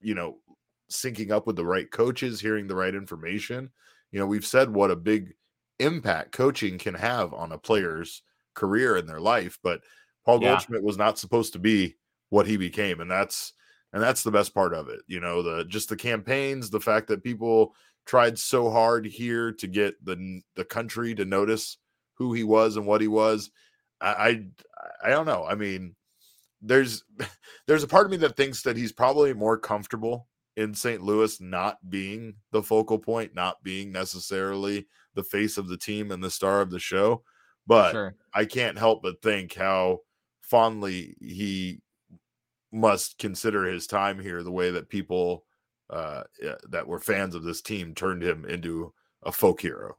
you 0.00 0.14
know 0.14 0.38
syncing 0.90 1.30
up 1.30 1.46
with 1.46 1.56
the 1.56 1.66
right 1.66 1.90
coaches, 1.90 2.40
hearing 2.40 2.66
the 2.66 2.74
right 2.74 2.94
information. 2.94 3.70
You 4.10 4.18
know, 4.18 4.26
we've 4.26 4.46
said 4.46 4.70
what 4.70 4.90
a 4.90 4.96
big 4.96 5.34
impact 5.78 6.32
coaching 6.32 6.78
can 6.78 6.94
have 6.94 7.34
on 7.34 7.52
a 7.52 7.58
player's 7.58 8.22
career 8.54 8.96
in 8.96 9.06
their 9.06 9.20
life, 9.20 9.58
but 9.62 9.82
Paul 10.24 10.42
yeah. 10.42 10.50
Goldschmidt 10.50 10.82
was 10.82 10.96
not 10.96 11.18
supposed 11.18 11.52
to 11.52 11.58
be 11.58 11.96
what 12.30 12.46
he 12.46 12.56
became, 12.56 13.00
and 13.00 13.10
that's 13.10 13.52
and 13.92 14.02
that's 14.02 14.22
the 14.22 14.30
best 14.30 14.54
part 14.54 14.72
of 14.72 14.88
it. 14.88 15.00
You 15.06 15.20
know, 15.20 15.42
the 15.42 15.64
just 15.66 15.90
the 15.90 15.96
campaigns, 15.96 16.70
the 16.70 16.80
fact 16.80 17.08
that 17.08 17.22
people 17.22 17.74
tried 18.06 18.38
so 18.38 18.70
hard 18.70 19.06
here 19.06 19.52
to 19.52 19.66
get 19.66 20.04
the 20.04 20.40
the 20.56 20.64
country 20.64 21.14
to 21.14 21.24
notice 21.24 21.78
who 22.14 22.32
he 22.32 22.44
was 22.44 22.76
and 22.76 22.86
what 22.86 23.00
he 23.00 23.08
was. 23.08 23.50
I 24.00 24.08
I, 24.08 24.44
I 25.04 25.10
don't 25.10 25.26
know. 25.26 25.44
I 25.44 25.54
mean, 25.54 25.94
there's 26.60 27.04
there's 27.66 27.82
a 27.82 27.88
part 27.88 28.06
of 28.06 28.10
me 28.10 28.18
that 28.18 28.36
thinks 28.36 28.62
that 28.62 28.76
he's 28.76 28.92
probably 28.92 29.34
more 29.34 29.58
comfortable 29.58 30.28
in 30.56 30.74
St. 30.74 31.02
Louis 31.02 31.40
not 31.40 31.78
being 31.88 32.34
the 32.50 32.62
focal 32.62 32.98
point, 32.98 33.34
not 33.34 33.62
being 33.62 33.90
necessarily 33.90 34.86
the 35.14 35.24
face 35.24 35.56
of 35.56 35.68
the 35.68 35.78
team 35.78 36.10
and 36.10 36.22
the 36.22 36.30
star 36.30 36.60
of 36.60 36.70
the 36.70 36.78
show. 36.78 37.22
But 37.66 37.92
sure. 37.92 38.14
I 38.34 38.44
can't 38.44 38.78
help 38.78 39.02
but 39.02 39.22
think 39.22 39.54
how 39.54 40.00
fondly 40.42 41.16
he 41.20 41.80
must 42.72 43.18
consider 43.18 43.64
his 43.64 43.86
time 43.86 44.18
here 44.18 44.42
the 44.42 44.52
way 44.52 44.70
that 44.70 44.88
people 44.88 45.44
uh, 45.92 46.22
that 46.70 46.86
were 46.86 46.98
fans 46.98 47.34
of 47.34 47.42
this 47.42 47.60
team 47.60 47.94
turned 47.94 48.22
him 48.22 48.44
into 48.46 48.92
a 49.22 49.30
folk 49.30 49.60
hero. 49.60 49.96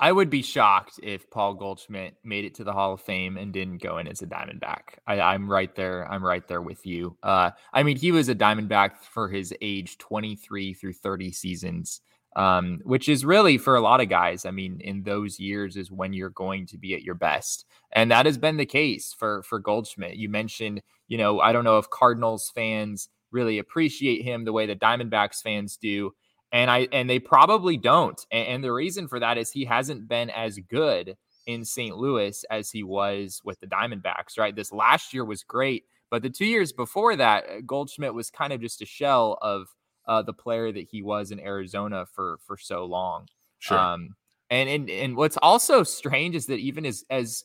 I 0.00 0.12
would 0.12 0.30
be 0.30 0.42
shocked 0.42 1.00
if 1.02 1.28
Paul 1.28 1.54
Goldschmidt 1.54 2.14
made 2.22 2.44
it 2.44 2.54
to 2.54 2.64
the 2.64 2.72
Hall 2.72 2.92
of 2.92 3.00
Fame 3.00 3.36
and 3.36 3.52
didn't 3.52 3.82
go 3.82 3.98
in 3.98 4.06
as 4.06 4.22
a 4.22 4.26
Diamondback. 4.26 4.98
I, 5.08 5.34
am 5.34 5.50
right 5.50 5.74
there. 5.74 6.10
I'm 6.10 6.24
right 6.24 6.46
there 6.46 6.62
with 6.62 6.86
you. 6.86 7.16
Uh, 7.22 7.50
I 7.72 7.82
mean, 7.82 7.96
he 7.96 8.12
was 8.12 8.28
a 8.28 8.34
Diamondback 8.34 8.98
for 9.12 9.28
his 9.28 9.52
age 9.60 9.98
23 9.98 10.72
through 10.74 10.92
30 10.92 11.32
seasons, 11.32 12.00
um, 12.36 12.80
which 12.84 13.08
is 13.08 13.24
really 13.24 13.58
for 13.58 13.74
a 13.74 13.80
lot 13.80 14.00
of 14.00 14.08
guys. 14.08 14.46
I 14.46 14.52
mean, 14.52 14.80
in 14.80 15.02
those 15.02 15.40
years 15.40 15.76
is 15.76 15.90
when 15.90 16.12
you're 16.12 16.30
going 16.30 16.66
to 16.66 16.78
be 16.78 16.94
at 16.94 17.02
your 17.02 17.16
best, 17.16 17.66
and 17.90 18.12
that 18.12 18.26
has 18.26 18.38
been 18.38 18.56
the 18.56 18.66
case 18.66 19.12
for 19.18 19.42
for 19.42 19.58
Goldschmidt. 19.58 20.16
You 20.16 20.28
mentioned, 20.28 20.80
you 21.08 21.18
know, 21.18 21.40
I 21.40 21.50
don't 21.52 21.64
know 21.64 21.78
if 21.78 21.90
Cardinals 21.90 22.52
fans 22.54 23.08
really 23.30 23.58
appreciate 23.58 24.22
him 24.22 24.44
the 24.44 24.52
way 24.52 24.66
the 24.66 24.76
Diamondbacks 24.76 25.42
fans 25.42 25.76
do 25.76 26.12
and 26.52 26.70
I 26.70 26.88
and 26.92 27.08
they 27.08 27.18
probably 27.18 27.76
don't. 27.76 28.20
And, 28.30 28.48
and, 28.48 28.64
the 28.64 28.72
reason 28.72 29.08
for 29.08 29.20
that 29.20 29.38
is 29.38 29.50
he 29.50 29.64
hasn't 29.64 30.08
been 30.08 30.30
as 30.30 30.58
good 30.70 31.16
in 31.46 31.64
St. 31.64 31.96
Louis 31.96 32.44
as 32.50 32.70
he 32.70 32.82
was 32.82 33.40
with 33.44 33.60
the 33.60 33.66
Diamondbacks. 33.66 34.38
Right, 34.38 34.54
this 34.54 34.72
last 34.72 35.12
year 35.12 35.24
was 35.24 35.42
great, 35.42 35.84
but 36.10 36.22
the 36.22 36.30
two 36.30 36.46
years 36.46 36.72
before 36.72 37.16
that, 37.16 37.44
uh, 37.48 37.60
Goldschmidt 37.66 38.14
was 38.14 38.30
kind 38.30 38.52
of 38.52 38.60
just 38.60 38.82
a 38.82 38.86
shell 38.86 39.38
of 39.42 39.68
uh, 40.06 40.22
the 40.22 40.32
player 40.32 40.72
that 40.72 40.86
he 40.90 41.02
was 41.02 41.30
in 41.30 41.40
Arizona 41.40 42.06
for 42.06 42.38
for 42.46 42.56
so 42.56 42.84
long. 42.84 43.26
Sure. 43.58 43.78
Um, 43.78 44.14
and 44.50 44.68
and 44.68 44.90
and 44.90 45.16
what's 45.16 45.36
also 45.42 45.82
strange 45.82 46.34
is 46.34 46.46
that 46.46 46.58
even 46.58 46.86
as 46.86 47.04
as 47.10 47.44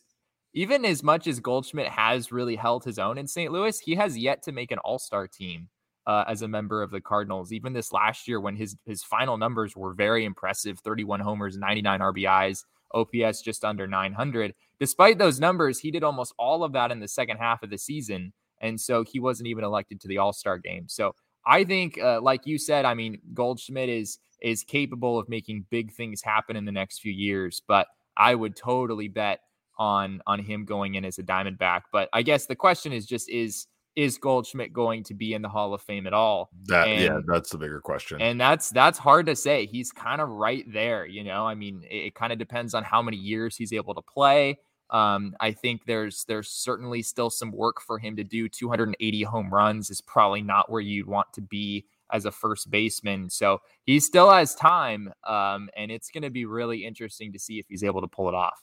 even 0.54 0.86
as 0.86 1.04
much 1.04 1.28
as 1.28 1.40
Goldschmidt 1.40 1.88
has 1.88 2.32
really 2.32 2.56
held 2.56 2.84
his 2.84 3.00
own 3.00 3.18
in 3.18 3.28
St. 3.28 3.52
Louis, 3.52 3.80
he 3.80 3.96
has 3.96 4.18
yet 4.18 4.44
to 4.44 4.52
make 4.52 4.72
an 4.72 4.80
All 4.80 5.00
Star 5.00 5.28
team 5.28 5.70
uh, 6.06 6.24
as 6.28 6.42
a 6.42 6.48
member 6.48 6.82
of 6.82 6.92
the 6.92 7.02
Cardinals. 7.02 7.52
Even 7.52 7.74
this 7.74 7.92
last 7.92 8.28
year, 8.28 8.40
when 8.40 8.56
his 8.56 8.76
his 8.86 9.04
final 9.04 9.38
numbers 9.38 9.76
were 9.76 9.94
very 9.94 10.26
impressive 10.26 10.80
31 10.80 11.22
homers, 11.22 11.58
99 11.58 12.00
RBIs, 12.00 12.66
OPS 12.94 13.42
just 13.42 13.66
under 13.66 13.88
900. 13.88 14.54
Despite 14.80 15.18
those 15.18 15.40
numbers, 15.40 15.80
he 15.80 15.92
did 15.92 16.04
almost 16.04 16.34
all 16.38 16.64
of 16.64 16.74
that 16.74 16.92
in 16.92 17.00
the 17.00 17.08
second 17.08 17.38
half 17.38 17.64
of 17.64 17.70
the 17.70 17.78
season. 17.78 18.34
And 18.62 18.80
so 18.80 19.04
he 19.04 19.20
wasn't 19.20 19.48
even 19.48 19.64
elected 19.64 20.00
to 20.02 20.08
the 20.08 20.20
All 20.20 20.34
Star 20.34 20.58
game. 20.58 20.88
So 20.88 21.16
I 21.46 21.64
think, 21.64 22.00
uh, 22.00 22.22
like 22.22 22.46
you 22.46 22.58
said, 22.58 22.86
I 22.86 22.94
mean, 22.94 23.20
Goldschmidt 23.34 23.90
is 23.90 24.20
is 24.42 24.64
capable 24.64 25.18
of 25.18 25.30
making 25.30 25.66
big 25.70 25.94
things 25.94 26.22
happen 26.22 26.56
in 26.56 26.66
the 26.66 26.72
next 26.72 27.00
few 27.00 27.12
years. 27.12 27.62
But 27.68 27.88
I 28.16 28.36
would 28.36 28.56
totally 28.56 29.08
bet 29.08 29.40
on 29.78 30.22
on 30.28 30.40
him 30.40 30.66
going 30.66 30.96
in 30.96 31.06
as 31.06 31.18
a 31.20 31.24
Diamondback. 31.24 31.82
But 31.92 32.10
I 32.14 32.22
guess 32.22 32.46
the 32.46 32.56
question 32.56 32.94
is 32.94 33.06
just 33.06 33.30
is 33.30 33.68
is 33.96 34.18
Goldschmidt 34.18 34.74
going 34.74 35.04
to 35.04 35.14
be 35.14 35.34
in 35.34 35.42
the 35.42 35.50
Hall 35.50 35.74
of 35.74 35.82
Fame 35.82 36.08
at 36.08 36.14
all? 36.14 36.50
That 36.66 36.88
and, 36.88 37.02
yeah, 37.02 37.20
that's 37.28 37.52
the 37.52 37.58
bigger 37.58 37.80
question. 37.80 38.22
And 38.22 38.40
that's 38.40 38.70
that's 38.70 38.98
hard 38.98 39.28
to 39.28 39.36
say. 39.36 39.66
He's 39.66 39.92
kind 39.92 40.22
of 40.22 40.30
right 40.30 40.66
there, 40.72 41.06
you 41.06 41.24
know. 41.24 41.46
I 41.46 41.56
mean, 41.56 41.84
it, 41.90 42.08
it 42.08 42.16
kind 42.16 42.34
of 42.34 42.40
depends 42.40 42.74
on 42.74 42.84
how 42.84 43.02
many 43.02 43.18
years 43.18 43.56
he's 43.56 43.74
able 43.74 43.94
to 43.96 44.02
play. 44.02 44.60
Um, 44.90 45.36
I 45.40 45.52
think 45.52 45.86
there's 45.86 46.24
there's 46.28 46.50
certainly 46.50 47.02
still 47.02 47.30
some 47.30 47.52
work 47.52 47.82
for 47.82 48.00
him 48.00 48.16
to 48.16 48.24
do. 48.24 48.50
280 48.50 49.24
home 49.24 49.54
runs 49.54 49.90
is 49.90 50.02
probably 50.02 50.42
not 50.42 50.72
where 50.72 50.82
you'd 50.82 51.08
want 51.08 51.32
to 51.34 51.42
be 51.42 51.86
as 52.12 52.26
a 52.26 52.32
first 52.32 52.70
baseman. 52.70 53.30
So 53.30 53.60
he 53.86 54.00
still 54.00 54.30
has 54.30 54.54
time, 54.54 55.12
um, 55.28 55.70
and 55.76 55.92
it's 55.92 56.10
going 56.10 56.24
to 56.24 56.30
be 56.30 56.46
really 56.46 56.86
interesting 56.86 57.34
to 57.34 57.40
see 57.40 57.60
if 57.60 57.66
he's 57.68 57.84
able 57.84 58.02
to 58.02 58.08
pull 58.08 58.30
it 58.30 58.36
off. 58.36 58.60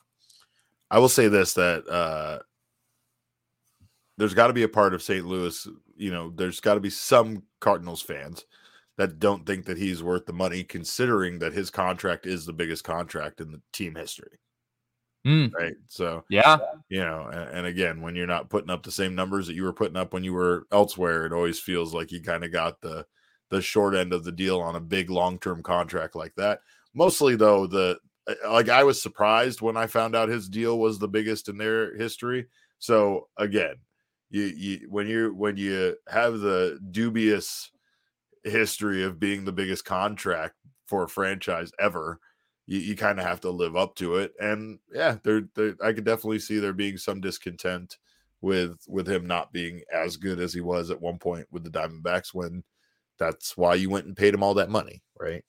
I 0.90 0.98
will 0.98 1.08
say 1.08 1.28
this 1.28 1.54
that 1.54 1.86
uh, 1.88 2.40
there's 4.18 4.34
got 4.34 4.48
to 4.48 4.52
be 4.52 4.64
a 4.64 4.68
part 4.68 4.94
of 4.94 5.02
St. 5.02 5.24
Louis, 5.24 5.66
you 5.96 6.10
know, 6.10 6.32
there's 6.34 6.60
got 6.60 6.74
to 6.74 6.80
be 6.80 6.90
some 6.90 7.42
Cardinals 7.60 8.02
fans 8.02 8.44
that 8.98 9.18
don't 9.18 9.46
think 9.46 9.64
that 9.64 9.78
he's 9.78 10.02
worth 10.02 10.26
the 10.26 10.32
money, 10.32 10.62
considering 10.62 11.38
that 11.38 11.54
his 11.54 11.70
contract 11.70 12.26
is 12.26 12.44
the 12.44 12.52
biggest 12.52 12.84
contract 12.84 13.40
in 13.40 13.50
the 13.50 13.62
team 13.72 13.94
history. 13.94 14.38
Mm. 15.26 15.52
Right. 15.54 15.74
So, 15.86 16.24
yeah, 16.30 16.56
you 16.88 17.00
know, 17.00 17.28
and, 17.32 17.58
and, 17.58 17.66
again, 17.66 18.00
when 18.00 18.14
you're 18.14 18.26
not 18.26 18.48
putting 18.48 18.70
up 18.70 18.82
the 18.82 18.90
same 18.90 19.14
numbers 19.14 19.46
that 19.46 19.54
you 19.54 19.64
were 19.64 19.72
putting 19.72 19.96
up 19.96 20.14
when 20.14 20.24
you 20.24 20.32
were 20.32 20.66
elsewhere, 20.72 21.26
it 21.26 21.32
always 21.32 21.58
feels 21.58 21.92
like 21.92 22.10
you 22.10 22.22
kind 22.22 22.42
of 22.42 22.52
got 22.52 22.80
the 22.80 23.04
the 23.50 23.60
short 23.60 23.94
end 23.94 24.12
of 24.12 24.24
the 24.24 24.32
deal 24.32 24.60
on 24.60 24.76
a 24.76 24.80
big 24.80 25.10
long 25.10 25.38
term 25.38 25.62
contract 25.62 26.16
like 26.16 26.34
that. 26.36 26.60
Mostly, 26.94 27.36
though, 27.36 27.66
the 27.66 27.98
Uh, 28.26 28.52
like 28.52 28.68
I 28.68 28.84
was 28.84 29.00
surprised 29.00 29.60
when 29.60 29.76
I 29.76 29.86
found 29.86 30.14
out 30.14 30.28
his 30.28 30.48
deal 30.48 30.78
was 30.78 30.98
the 30.98 31.08
biggest 31.08 31.48
in 31.48 31.58
their 31.58 31.96
history. 31.96 32.46
So 32.78 33.28
again, 33.36 33.76
you, 34.30 34.42
you 34.44 34.86
when 34.88 35.06
you 35.06 35.34
when 35.34 35.56
you 35.56 35.96
have 36.08 36.40
the 36.40 36.78
dubious 36.90 37.70
history 38.44 39.02
of 39.02 39.20
being 39.20 39.44
the 39.44 39.52
biggest 39.52 39.84
contract 39.84 40.54
for 40.86 41.04
a 41.04 41.08
franchise 41.08 41.72
ever 41.78 42.18
you, 42.66 42.78
you 42.78 42.96
kind 42.96 43.18
of 43.18 43.26
have 43.26 43.40
to 43.40 43.50
live 43.50 43.76
up 43.76 43.94
to 43.96 44.16
it 44.16 44.32
and 44.40 44.78
yeah 44.92 45.16
there 45.24 45.42
i 45.82 45.92
could 45.92 46.04
definitely 46.04 46.38
see 46.38 46.58
there 46.58 46.72
being 46.72 46.96
some 46.96 47.20
discontent 47.20 47.98
with 48.40 48.78
with 48.88 49.06
him 49.06 49.26
not 49.26 49.52
being 49.52 49.82
as 49.92 50.16
good 50.16 50.40
as 50.40 50.54
he 50.54 50.60
was 50.60 50.90
at 50.90 51.00
one 51.00 51.18
point 51.18 51.46
with 51.50 51.62
the 51.64 51.70
diamondbacks 51.70 52.32
when 52.32 52.62
that's 53.18 53.56
why 53.56 53.74
you 53.74 53.90
went 53.90 54.06
and 54.06 54.16
paid 54.16 54.32
him 54.32 54.42
all 54.42 54.54
that 54.54 54.70
money 54.70 55.02
right 55.18 55.44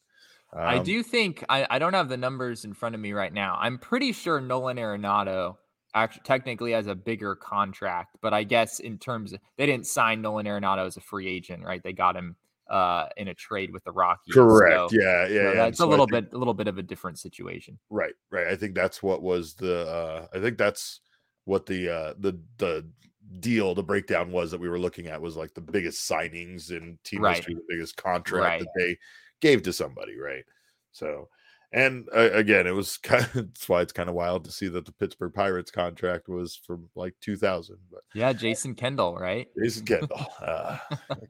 um, 0.54 0.62
i 0.66 0.80
do 0.80 1.04
think 1.04 1.44
I, 1.50 1.68
I 1.70 1.80
don't 1.80 1.94
have 1.94 2.10
the 2.10 2.18
numbers 2.18 2.66
in 2.66 2.74
front 2.74 2.96
of 2.96 3.02
me 3.02 3.14
right 3.14 3.34
now 3.34 3.58
i'm 3.60 3.78
pretty 3.78 4.12
sure 4.12 4.42
nolan 4.42 4.78
arenado 4.78 5.58
actually 5.94 6.22
technically 6.24 6.72
has 6.72 6.88
a 6.88 6.96
bigger 6.96 7.36
contract, 7.36 8.18
but 8.22 8.34
I 8.34 8.44
guess 8.44 8.80
in 8.80 8.98
terms 8.98 9.34
of 9.34 9.40
they 9.58 9.66
didn't 9.66 9.88
sign 9.88 10.22
Nolan 10.22 10.46
Arenado 10.46 10.86
as 10.86 10.98
a 10.98 11.02
free 11.02 11.28
agent, 11.28 11.64
right? 11.64 11.82
They 11.84 11.94
got 11.94 12.16
him 12.16 12.36
uh, 12.70 13.08
in 13.18 13.28
a 13.28 13.34
trade 13.34 13.72
with 13.72 13.84
the 13.84 13.92
Rockies. 13.92 14.34
Correct. 14.34 14.92
So, 14.92 14.98
yeah, 14.98 15.28
yeah, 15.28 15.28
so 15.28 15.54
yeah. 15.54 15.66
It's 15.66 15.80
a 15.80 15.86
little 15.86 16.08
think, 16.08 16.30
bit 16.30 16.36
a 16.36 16.38
little 16.38 16.54
bit 16.54 16.68
of 16.68 16.78
a 16.78 16.84
different 16.84 17.20
situation. 17.20 17.78
Right, 17.90 18.14
right. 18.32 18.48
I 18.48 18.56
think 18.56 18.76
that's 18.76 19.04
what 19.04 19.22
was 19.22 19.54
the 19.56 19.88
uh 19.88 20.28
I 20.34 20.40
think 20.40 20.58
that's 20.58 21.02
what 21.46 21.66
the 21.66 21.90
uh 21.90 22.14
the 22.18 22.40
the 22.58 22.88
deal, 23.40 23.76
the 23.76 23.84
breakdown 23.84 24.32
was 24.32 24.52
that 24.52 24.60
we 24.60 24.70
were 24.70 24.80
looking 24.80 25.08
at 25.08 25.22
was 25.22 25.36
like 25.36 25.54
the 25.54 25.62
biggest 25.62 26.10
signings 26.10 26.72
in 26.72 26.98
team 27.04 27.22
right. 27.22 27.36
history, 27.36 27.56
the 27.56 27.62
biggest 27.68 27.98
contract 27.98 28.44
right. 28.44 28.60
that 28.60 28.68
they 28.78 28.98
gave 29.42 29.64
to 29.64 29.74
somebody, 29.74 30.18
right? 30.18 30.46
So 30.92 31.30
and 31.74 32.10
uh, 32.14 32.32
again, 32.34 32.68
it 32.68 32.76
was 32.76 32.98
kind 33.04 33.24
of, 33.24 33.34
that's 33.34 33.70
why 33.70 33.82
it's 33.82 33.94
kind 33.94 34.10
of 34.10 34.16
wild 34.16 34.44
to 34.46 34.52
see 34.52 34.68
that 34.68 34.86
the 34.86 34.92
Pittsburgh 34.92 35.34
Pirates 35.34 35.72
contract 35.72 36.28
was 36.28 36.56
from 36.56 36.90
like 36.96 37.16
2000. 37.22 37.78
But 37.90 38.02
yeah, 38.14 38.34
Jason 38.34 38.76
Kendall, 38.76 39.16
right? 39.16 39.48
Jason 39.62 39.86
Kendall, 39.86 40.26
uh, 40.42 40.78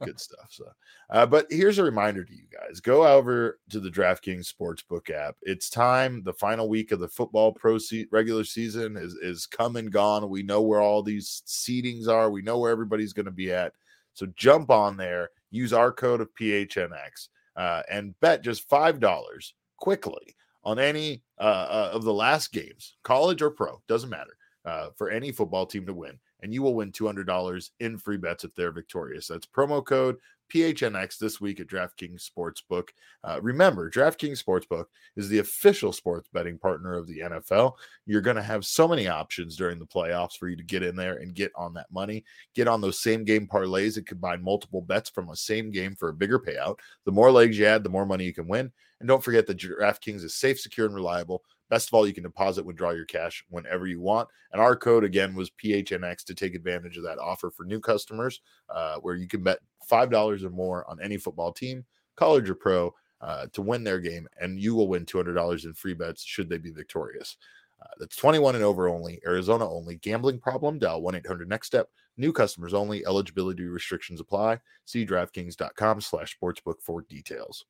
good 0.02 0.18
stuff. 0.18 0.48
So, 0.50 0.64
uh, 1.10 1.26
but 1.26 1.46
here's 1.50 1.78
a 1.78 1.84
reminder 1.84 2.24
to 2.24 2.34
you 2.34 2.46
guys: 2.50 2.80
go 2.80 3.06
over 3.06 3.60
to 3.70 3.78
the 3.78 3.90
DraftKings 3.90 4.52
Sportsbook 4.52 5.10
app. 5.10 5.36
It's 5.42 5.70
time. 5.70 6.22
The 6.24 6.34
final 6.34 6.68
week 6.68 6.90
of 6.90 6.98
the 6.98 7.08
football 7.08 7.52
pro 7.52 7.78
se- 7.78 8.08
regular 8.10 8.44
season 8.44 8.96
is 8.96 9.14
is 9.14 9.46
come 9.46 9.76
and 9.76 9.92
gone. 9.92 10.28
We 10.28 10.42
know 10.42 10.62
where 10.62 10.80
all 10.80 11.02
these 11.02 11.42
seedings 11.46 12.08
are. 12.08 12.30
We 12.30 12.42
know 12.42 12.58
where 12.58 12.72
everybody's 12.72 13.12
going 13.12 13.26
to 13.26 13.32
be 13.32 13.52
at. 13.52 13.74
So 14.14 14.26
jump 14.36 14.70
on 14.70 14.96
there. 14.96 15.30
Use 15.50 15.72
our 15.72 15.92
code 15.92 16.20
of 16.20 16.28
PHNX 16.38 17.28
uh, 17.56 17.82
and 17.90 18.18
bet 18.20 18.42
just 18.42 18.68
five 18.68 19.00
dollars 19.00 19.54
quickly 19.76 20.34
on 20.64 20.78
any 20.78 21.22
uh, 21.38 21.42
uh, 21.42 21.90
of 21.92 22.04
the 22.04 22.12
last 22.12 22.52
games, 22.52 22.96
college 23.02 23.42
or 23.42 23.50
pro, 23.50 23.82
doesn't 23.88 24.10
matter, 24.10 24.36
uh, 24.64 24.88
for 24.96 25.10
any 25.10 25.32
football 25.32 25.66
team 25.66 25.84
to 25.86 25.94
win. 25.94 26.18
And 26.40 26.52
you 26.52 26.62
will 26.62 26.74
win 26.74 26.92
$200 26.92 27.70
in 27.80 27.98
free 27.98 28.16
bets 28.16 28.44
if 28.44 28.54
they're 28.54 28.72
victorious. 28.72 29.28
That's 29.28 29.46
promo 29.46 29.84
code 29.84 30.16
PHNX 30.52 31.18
this 31.18 31.40
week 31.40 31.60
at 31.60 31.66
DraftKings 31.66 32.28
Sportsbook. 32.28 32.88
Uh, 33.24 33.40
remember, 33.40 33.90
DraftKings 33.90 34.42
Sportsbook 34.42 34.86
is 35.16 35.28
the 35.28 35.38
official 35.38 35.92
sports 35.92 36.28
betting 36.32 36.58
partner 36.58 36.94
of 36.94 37.06
the 37.06 37.20
NFL. 37.20 37.74
You're 38.06 38.20
going 38.20 38.36
to 38.36 38.42
have 38.42 38.64
so 38.64 38.86
many 38.86 39.08
options 39.08 39.56
during 39.56 39.78
the 39.78 39.86
playoffs 39.86 40.36
for 40.36 40.48
you 40.48 40.56
to 40.56 40.62
get 40.62 40.82
in 40.82 40.96
there 40.96 41.16
and 41.16 41.34
get 41.34 41.52
on 41.56 41.74
that 41.74 41.90
money. 41.90 42.24
Get 42.54 42.68
on 42.68 42.80
those 42.80 43.00
same 43.00 43.24
game 43.24 43.46
parlays 43.46 43.96
and 43.96 44.06
combine 44.06 44.42
multiple 44.42 44.82
bets 44.82 45.10
from 45.10 45.30
a 45.30 45.36
same 45.36 45.70
game 45.70 45.94
for 45.94 46.10
a 46.10 46.14
bigger 46.14 46.38
payout. 46.38 46.78
The 47.04 47.12
more 47.12 47.30
legs 47.30 47.58
you 47.58 47.66
add, 47.66 47.84
the 47.84 47.90
more 47.90 48.06
money 48.06 48.24
you 48.24 48.34
can 48.34 48.48
win. 48.48 48.72
And 49.00 49.08
don't 49.08 49.24
forget 49.24 49.46
that 49.46 49.58
DraftKings 49.58 50.22
is 50.22 50.36
safe, 50.36 50.60
secure, 50.60 50.86
and 50.86 50.94
reliable. 50.94 51.42
Best 51.72 51.88
of 51.88 51.94
all, 51.94 52.06
you 52.06 52.12
can 52.12 52.22
deposit, 52.22 52.66
withdraw 52.66 52.90
your 52.90 53.06
cash 53.06 53.42
whenever 53.48 53.86
you 53.86 53.98
want. 53.98 54.28
And 54.52 54.60
our 54.60 54.76
code 54.76 55.04
again 55.04 55.34
was 55.34 55.48
PHNX 55.52 56.22
to 56.24 56.34
take 56.34 56.54
advantage 56.54 56.98
of 56.98 57.02
that 57.04 57.18
offer 57.18 57.50
for 57.50 57.64
new 57.64 57.80
customers, 57.80 58.42
uh, 58.68 58.96
where 58.96 59.14
you 59.14 59.26
can 59.26 59.42
bet 59.42 59.58
five 59.88 60.10
dollars 60.10 60.44
or 60.44 60.50
more 60.50 60.86
on 60.90 61.00
any 61.00 61.16
football 61.16 61.50
team, 61.50 61.86
college 62.14 62.50
or 62.50 62.54
pro, 62.54 62.92
uh, 63.22 63.46
to 63.54 63.62
win 63.62 63.84
their 63.84 64.00
game, 64.00 64.28
and 64.38 64.60
you 64.60 64.74
will 64.74 64.86
win 64.86 65.06
two 65.06 65.16
hundred 65.16 65.32
dollars 65.32 65.64
in 65.64 65.72
free 65.72 65.94
bets 65.94 66.22
should 66.22 66.50
they 66.50 66.58
be 66.58 66.70
victorious. 66.70 67.38
Uh, 67.80 67.88
that's 67.98 68.16
21 68.16 68.54
and 68.54 68.62
over 68.62 68.86
only, 68.86 69.18
Arizona 69.26 69.66
only. 69.66 69.96
Gambling 69.96 70.40
problem? 70.40 70.78
Dial 70.78 71.00
1 71.00 71.14
800 71.14 71.48
Next 71.48 71.68
Step. 71.68 71.88
New 72.18 72.34
customers 72.34 72.74
only. 72.74 73.06
Eligibility 73.06 73.64
restrictions 73.64 74.20
apply. 74.20 74.60
See 74.84 75.06
DraftKings.com 75.06 76.02
slash 76.02 76.36
sportsbook 76.38 76.82
for 76.82 77.00
details. 77.00 77.64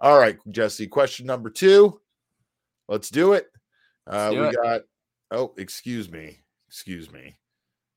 All 0.00 0.18
right, 0.18 0.38
Jesse. 0.50 0.88
Question 0.88 1.26
number 1.26 1.50
two. 1.50 2.00
Let's 2.88 3.10
do 3.10 3.32
it. 3.34 3.46
Uh, 4.06 4.30
do 4.30 4.40
we 4.40 4.46
it. 4.48 4.56
got. 4.62 4.80
Oh, 5.30 5.54
excuse 5.56 6.10
me. 6.10 6.38
Excuse 6.68 7.10
me. 7.12 7.36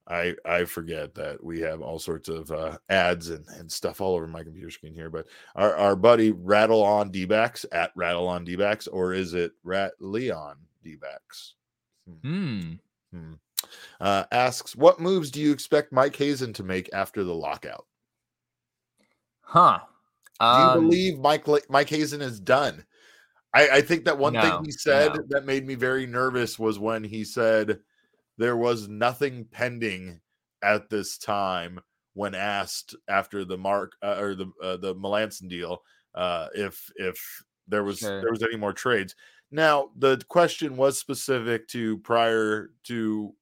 I 0.07 0.35
I 0.45 0.65
forget 0.65 1.15
that 1.15 1.43
we 1.43 1.59
have 1.61 1.81
all 1.81 1.97
sorts 1.97 2.29
of 2.29 2.51
uh, 2.51 2.77
ads 2.89 3.31
and, 3.31 3.45
and 3.57 3.71
stuff 3.71 4.01
all 4.01 4.15
over 4.15 4.27
my 4.27 4.43
computer 4.43 4.69
screen 4.69 4.93
here. 4.93 5.09
But 5.09 5.25
our, 5.55 5.75
our 5.75 5.95
buddy 5.95 6.31
Rattle 6.31 6.83
on 6.83 7.09
D-backs 7.09 7.65
at 7.71 7.91
Rattle 7.95 8.27
on 8.27 8.45
D-backs, 8.45 8.85
or 8.87 9.13
is 9.13 9.33
it 9.33 9.53
Rat 9.63 9.93
Leon 9.99 10.57
D-backs? 10.83 11.55
Hmm. 12.21 12.73
Hmm. 13.11 13.33
Uh, 13.99 14.25
asks, 14.31 14.75
what 14.75 14.99
moves 14.99 15.31
do 15.31 15.41
you 15.41 15.51
expect 15.51 15.91
Mike 15.91 16.15
Hazen 16.15 16.53
to 16.53 16.63
make 16.63 16.87
after 16.93 17.23
the 17.23 17.33
lockout? 17.33 17.87
Huh. 19.41 19.79
Do 20.39 20.45
you 20.45 20.51
Um, 20.51 20.83
believe 20.83 21.17
Mike 21.17 21.47
Mike 21.69 21.89
Hazen 21.89 22.21
is 22.21 22.39
done? 22.39 22.85
I, 23.55 23.69
I 23.77 23.81
think 23.81 24.05
that 24.05 24.17
one 24.17 24.33
No, 24.33 24.41
thing 24.41 24.65
he 24.65 24.71
said 24.71 25.13
no. 25.15 25.23
that 25.29 25.45
made 25.45 25.65
me 25.65 25.75
very 25.75 26.05
nervous 26.05 26.59
was 26.59 26.77
when 26.77 27.03
he 27.03 27.23
said 27.23 27.79
there 28.37 28.57
was 28.57 28.87
nothing 28.89 29.45
pending 29.45 30.19
at 30.61 30.89
this 30.89 31.17
time 31.17 31.79
when 32.13 32.35
asked 32.35 32.95
after 33.07 33.45
the 33.45 33.57
Mark 33.57 33.93
uh, 34.03 34.17
or 34.19 34.35
the 34.35 34.51
uh, 34.61 34.77
the 34.77 34.93
Melancon 34.95 35.47
deal 35.49 35.79
uh, 36.15 36.47
if 36.53 36.91
if 36.97 37.17
there 37.67 37.83
was 37.83 37.99
Sure. 37.99 38.21
there 38.21 38.31
was 38.31 38.43
any 38.43 38.57
more 38.57 38.73
trades. 38.73 39.15
Now 39.51 39.91
the 39.97 40.21
question 40.27 40.75
was 40.75 40.97
specific 40.99 41.67
to 41.69 41.97
prior 41.99 42.71
to 42.85 43.33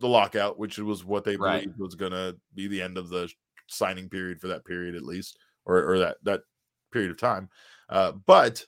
the 0.00 0.08
lockout, 0.08 0.58
which 0.58 0.78
was 0.78 1.04
what 1.04 1.24
they 1.24 1.36
Right. 1.36 1.64
believed 1.64 1.78
was 1.78 1.94
going 1.94 2.12
to 2.12 2.36
be 2.54 2.68
the 2.68 2.80
end 2.82 2.96
of 2.98 3.08
the 3.10 3.30
signing 3.68 4.08
period 4.08 4.40
for 4.40 4.48
that 4.48 4.64
period 4.64 4.94
at 4.94 5.02
least, 5.02 5.38
or 5.66 5.84
or 5.92 5.98
that 5.98 6.18
that 6.22 6.42
period 6.92 7.10
of 7.10 7.18
time. 7.18 7.48
Uh, 7.88 8.12
but 8.12 8.64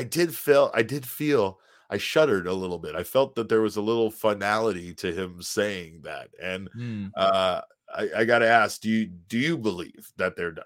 I 0.00 0.04
did 0.04 0.34
feel 0.34 0.70
I 0.72 0.82
did 0.82 1.04
feel 1.04 1.60
I 1.90 1.98
shuddered 1.98 2.46
a 2.46 2.54
little 2.54 2.78
bit. 2.78 2.94
I 2.94 3.04
felt 3.04 3.34
that 3.34 3.50
there 3.50 3.60
was 3.60 3.76
a 3.76 3.82
little 3.82 4.10
finality 4.10 4.94
to 4.94 5.12
him 5.12 5.42
saying 5.42 6.00
that, 6.04 6.28
and 6.42 6.70
hmm. 6.72 7.08
uh, 7.14 7.60
I, 7.94 8.08
I 8.16 8.24
got 8.24 8.38
to 8.38 8.48
ask: 8.48 8.80
Do 8.80 8.88
you 8.88 9.06
do 9.06 9.36
you 9.36 9.58
believe 9.58 10.10
that 10.16 10.36
they're 10.36 10.52
done? 10.52 10.64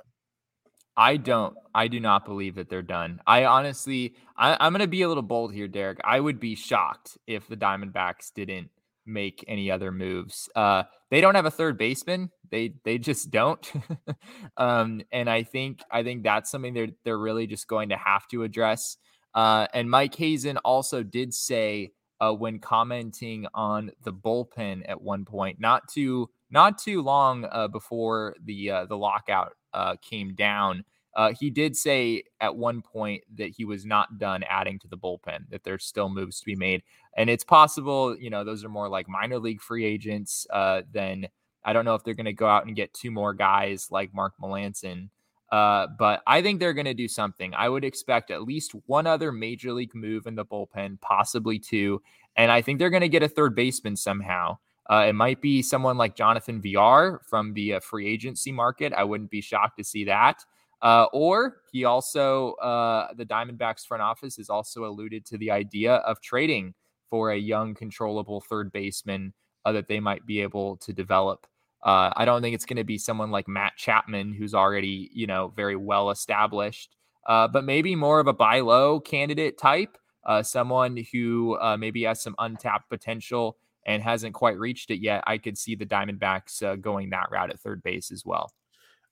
I 0.97 1.17
don't. 1.17 1.57
I 1.75 1.89
do 1.89 1.99
not 1.99 2.25
believe 2.25 2.55
that 2.55 2.69
they're 2.69 2.81
done. 2.81 3.21
I 3.27 3.45
honestly, 3.47 4.15
I, 4.37 4.57
I'm 4.61 4.73
going 4.73 4.83
to 4.83 4.87
be 4.87 5.03
a 5.03 5.09
little 5.09 5.25
bold 5.25 5.53
here, 5.53 5.67
Derek. 5.67 5.99
I 6.05 6.21
would 6.21 6.39
be 6.39 6.55
shocked 6.55 7.19
if 7.27 7.49
the 7.49 7.57
Diamondbacks 7.57 8.33
didn't 8.33 8.71
make 9.05 9.45
any 9.49 9.69
other 9.69 9.91
moves. 9.91 10.49
Uh, 10.55 10.85
they 11.11 11.21
don't 11.21 11.35
have 11.35 11.47
a 11.47 11.51
third 11.51 11.77
baseman. 11.77 12.31
They 12.53 12.75
they 12.85 12.99
just 12.99 13.33
don't. 13.33 13.69
um, 14.57 15.03
and 15.11 15.29
I 15.29 15.43
think 15.43 15.83
I 15.91 16.05
think 16.05 16.23
that's 16.23 16.53
something 16.53 16.75
they're 16.75 16.95
they're 17.05 17.19
really 17.19 17.49
just 17.49 17.67
going 17.67 17.89
to 17.89 17.97
have 17.97 18.29
to 18.29 18.45
address. 18.45 18.97
Uh, 19.35 19.67
and 19.75 19.91
Mike 19.91 20.15
Hazen 20.15 20.57
also 20.59 21.03
did 21.03 21.35
say 21.35 21.93
uh, 22.21 22.33
when 22.33 22.59
commenting 22.59 23.47
on 23.55 23.91
the 24.03 24.13
bullpen 24.13 24.83
at 24.89 25.01
one 25.01 25.25
point, 25.25 25.61
not 25.61 25.89
too 25.89 26.31
not 26.51 26.79
too 26.79 27.03
long 27.03 27.47
uh, 27.51 27.69
before 27.69 28.37
the 28.45 28.71
uh, 28.71 28.85
the 28.87 28.97
lockout 28.97 29.53
uh, 29.73 29.97
came 30.01 30.35
down. 30.35 30.85
Uh, 31.17 31.33
he 31.39 31.49
did 31.49 31.77
say 31.77 32.25
at 32.41 32.57
one 32.57 32.83
point 32.83 33.23
that 33.37 33.51
he 33.51 33.65
was 33.65 33.87
not 33.87 34.19
done 34.19 34.43
adding 34.49 34.79
to 34.81 34.89
the 34.89 34.99
bullpen, 34.99 35.49
that 35.51 35.63
there's 35.63 35.85
still 35.85 36.09
moves 36.09 36.41
to 36.41 36.45
be 36.45 36.57
made. 36.57 36.83
And 37.17 37.31
it's 37.31 37.45
possible, 37.45 38.17
you 38.19 38.31
know, 38.31 38.43
those 38.43 38.65
are 38.65 38.69
more 38.69 38.89
like 38.89 39.09
minor 39.09 39.39
league 39.39 39.61
free 39.61 39.85
agents 39.85 40.45
than 40.93 41.29
I 41.65 41.73
don't 41.73 41.85
know 41.85 41.95
if 41.95 42.03
they're 42.03 42.15
going 42.15 42.25
to 42.27 42.33
go 42.33 42.49
out 42.49 42.67
and 42.67 42.75
get 42.75 42.93
two 42.93 43.13
more 43.13 43.33
guys 43.33 43.89
like 43.91 44.13
Mark 44.13 44.35
Melancon. 44.43 45.09
Uh, 45.55 45.87
but 46.01 46.21
I 46.27 46.43
think 46.43 46.59
they're 46.59 46.75
going 46.75 46.85
to 46.87 46.95
do 46.95 47.07
something. 47.07 47.55
I 47.55 47.69
would 47.69 47.85
expect 47.85 48.33
at 48.33 48.43
least 48.43 48.73
one 48.87 49.07
other 49.07 49.31
major 49.31 49.73
league 49.73 49.95
move 49.95 50.27
in 50.27 50.35
the 50.35 50.45
bullpen, 50.45 51.01
possibly 51.01 51.61
two. 51.61 52.03
And 52.35 52.51
I 52.51 52.61
think 52.61 52.81
they're 52.81 52.91
going 52.91 53.03
to 53.03 53.09
get 53.09 53.23
a 53.23 53.29
third 53.29 53.55
baseman 53.55 53.95
somehow. 53.95 54.59
Uh, 54.91 55.05
it 55.07 55.13
might 55.13 55.41
be 55.41 55.63
someone 55.63 55.97
like 55.97 56.17
Jonathan 56.17 56.61
Villar 56.61 57.21
from 57.25 57.53
the 57.55 57.75
uh, 57.75 57.81
free 57.81 58.09
agency 58.09 58.51
market. 58.51 58.93
I 58.95 59.05
wouldn't 59.05 59.31
be 59.31 59.41
shocked 59.41 59.79
to 59.79 59.85
see 59.85 60.03
that. 60.07 60.45
Uh, 60.83 61.07
or 61.13 61.59
he 61.71 61.85
also, 61.85 62.55
uh, 62.55 63.15
the 63.15 63.25
Diamondbacks 63.25 63.87
front 63.87 64.03
office 64.03 64.39
has 64.39 64.51
also 64.51 64.87
alluded 64.87 65.25
to 65.27 65.39
the 65.39 65.53
idea 65.53 65.95
of 65.99 66.21
trading 66.21 66.75
for 67.11 67.31
a 67.31 67.39
young, 67.39 67.75
controllable 67.75 68.41
third 68.41 68.73
baseman 68.73 69.33
uh, 69.65 69.71
that 69.71 69.87
they 69.87 70.01
might 70.01 70.27
be 70.27 70.41
able 70.41 70.79
to 70.79 70.93
develop. 70.93 71.47
Uh, 71.85 72.11
I 72.17 72.25
don't 72.25 72.41
think 72.41 72.55
it's 72.55 72.65
going 72.65 72.79
to 72.79 72.85
be 72.85 72.97
someone 72.97 73.31
like 73.31 73.47
Matt 73.47 73.77
Chapman, 73.77 74.33
who's 74.33 74.55
already, 74.55 75.11
you 75.13 75.27
know, 75.27 75.53
very 75.55 75.77
well 75.77 76.11
established, 76.11 76.97
uh, 77.27 77.47
but 77.47 77.65
maybe 77.65 77.95
more 77.95 78.21
of 78.21 78.27
a 78.27 78.33
buy 78.33 78.61
low 78.61 79.01
candidate 79.01 79.59
type, 79.59 79.99
uh, 80.25 80.43
someone 80.43 81.05
who 81.13 81.59
uh, 81.61 81.77
maybe 81.77 82.05
has 82.05 82.23
some 82.23 82.35
untapped 82.39 82.89
potential 82.89 83.59
and 83.87 84.03
hasn't 84.03 84.33
quite 84.33 84.59
reached 84.59 84.91
it 84.91 85.01
yet. 85.03 85.23
I 85.27 85.37
could 85.37 85.59
see 85.59 85.75
the 85.75 85.85
Diamondbacks 85.85 86.63
uh, 86.63 86.77
going 86.77 87.11
that 87.11 87.31
route 87.31 87.51
at 87.51 87.61
third 87.61 87.83
base 87.83 88.11
as 88.11 88.25
well. 88.25 88.51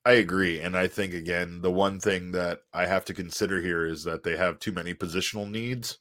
I 0.06 0.12
agree, 0.12 0.60
and 0.60 0.76
I 0.76 0.88
think 0.88 1.12
again 1.14 1.60
the 1.60 1.70
one 1.70 2.00
thing 2.00 2.32
that 2.32 2.60
I 2.72 2.86
have 2.86 3.04
to 3.04 3.14
consider 3.14 3.60
here 3.60 3.84
is 3.84 4.02
that 4.04 4.22
they 4.22 4.36
have 4.36 4.58
too 4.58 4.72
many 4.72 4.94
positional 4.94 5.48
needs 5.48 5.98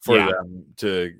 for 0.00 0.16
Yeah. 0.16 0.30
them 0.30 0.64
to 0.76 1.12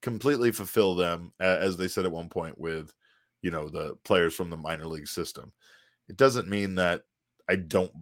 completely 0.00 0.52
fulfill 0.52 0.94
them, 0.94 1.32
as 1.40 1.76
they 1.76 1.88
said 1.88 2.06
at 2.06 2.12
one 2.12 2.28
point 2.28 2.56
with, 2.56 2.94
you 3.42 3.50
know, 3.50 3.68
the 3.68 3.96
players 4.04 4.34
from 4.34 4.50
the 4.50 4.56
minor 4.56 4.86
league 4.86 5.08
system. 5.08 5.52
It 6.08 6.16
doesn't 6.16 6.48
mean 6.48 6.74
that 6.76 7.02
I 7.48 7.56
don't 7.56 7.92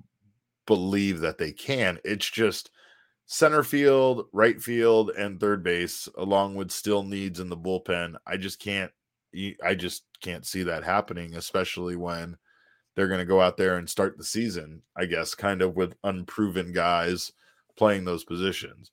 believe 0.67 1.21
that 1.21 1.39
they 1.39 1.53
can. 1.53 1.99
It's 2.05 2.29
just 2.29 2.71
center 3.27 3.63
field, 3.63 4.27
right 4.33 4.61
field, 4.61 5.11
and 5.11 5.39
third 5.39 5.63
base, 5.63 6.09
along 6.17 6.55
with 6.55 6.71
still 6.71 7.03
needs 7.03 7.41
in 7.41 7.49
the 7.49 7.57
bullpen. 7.57 8.17
I 8.27 8.37
just 8.37 8.59
can't. 8.59 8.93
I 9.63 9.75
just 9.75 10.05
can't 10.23 10.47
see 10.47 10.63
that 10.65 10.85
happening, 10.85 11.35
especially 11.35 11.97
when 11.97 12.37
they're 12.97 13.09
going 13.09 13.21
to 13.21 13.27
go 13.27 13.41
out 13.41 13.59
there 13.59 13.77
and 13.77 13.89
start 13.89 14.17
the 14.17 14.25
season. 14.25 14.83
I 14.97 15.05
guess 15.05 15.35
kind 15.35 15.63
of 15.63 15.77
with 15.77 15.95
unproven 16.03 16.73
guys 16.73 17.33
playing 17.77 18.05
those 18.05 18.25
positions. 18.25 18.91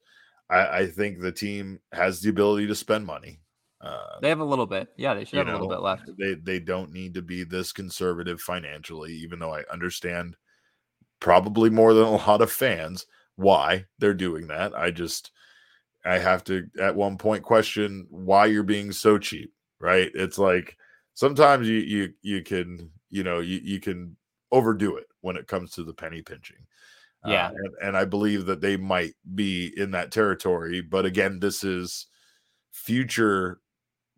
I, 0.49 0.79
I 0.79 0.87
think 0.87 1.19
the 1.19 1.31
team 1.31 1.79
has 1.91 2.21
the 2.21 2.29
ability 2.29 2.67
to 2.67 2.75
spend 2.75 3.05
money. 3.05 3.39
Uh, 3.85 4.19
They 4.21 4.29
have 4.29 4.39
a 4.39 4.45
little 4.45 4.65
bit. 4.65 4.89
Yeah, 4.97 5.13
they 5.13 5.25
should 5.25 5.37
have 5.39 5.47
a 5.47 5.51
little 5.51 5.69
bit 5.69 5.81
left. 5.81 6.09
They 6.17 6.35
they 6.35 6.59
don't 6.59 6.91
need 6.91 7.13
to 7.13 7.21
be 7.21 7.43
this 7.43 7.71
conservative 7.71 8.41
financially, 8.41 9.13
even 9.13 9.39
though 9.39 9.53
I 9.53 9.63
understand 9.71 10.35
probably 11.19 11.69
more 11.69 11.93
than 11.93 12.03
a 12.05 12.11
lot 12.11 12.41
of 12.41 12.51
fans 12.51 13.05
why 13.35 13.85
they're 13.99 14.13
doing 14.13 14.47
that. 14.47 14.75
I 14.77 14.91
just 14.91 15.31
I 16.05 16.19
have 16.19 16.43
to 16.45 16.67
at 16.79 16.95
one 16.95 17.17
point 17.17 17.43
question 17.43 18.07
why 18.09 18.45
you're 18.47 18.63
being 18.63 18.91
so 18.91 19.17
cheap, 19.17 19.53
right? 19.79 20.11
It's 20.13 20.37
like 20.37 20.77
sometimes 21.13 21.67
you 21.67 21.77
you 21.79 22.13
you 22.21 22.43
can, 22.43 22.91
you 23.09 23.23
know, 23.23 23.39
you, 23.39 23.59
you 23.63 23.79
can 23.79 24.15
overdo 24.51 24.97
it 24.97 25.07
when 25.21 25.35
it 25.37 25.47
comes 25.47 25.71
to 25.71 25.83
the 25.83 25.93
penny 25.93 26.21
pinching. 26.21 26.57
Uh, 27.23 27.31
Yeah. 27.31 27.49
and, 27.49 27.73
and 27.81 27.97
I 27.97 28.05
believe 28.05 28.45
that 28.45 28.61
they 28.61 28.77
might 28.77 29.15
be 29.33 29.73
in 29.77 29.91
that 29.91 30.11
territory. 30.11 30.81
But 30.81 31.05
again, 31.05 31.39
this 31.39 31.63
is 31.63 32.07
future 32.71 33.59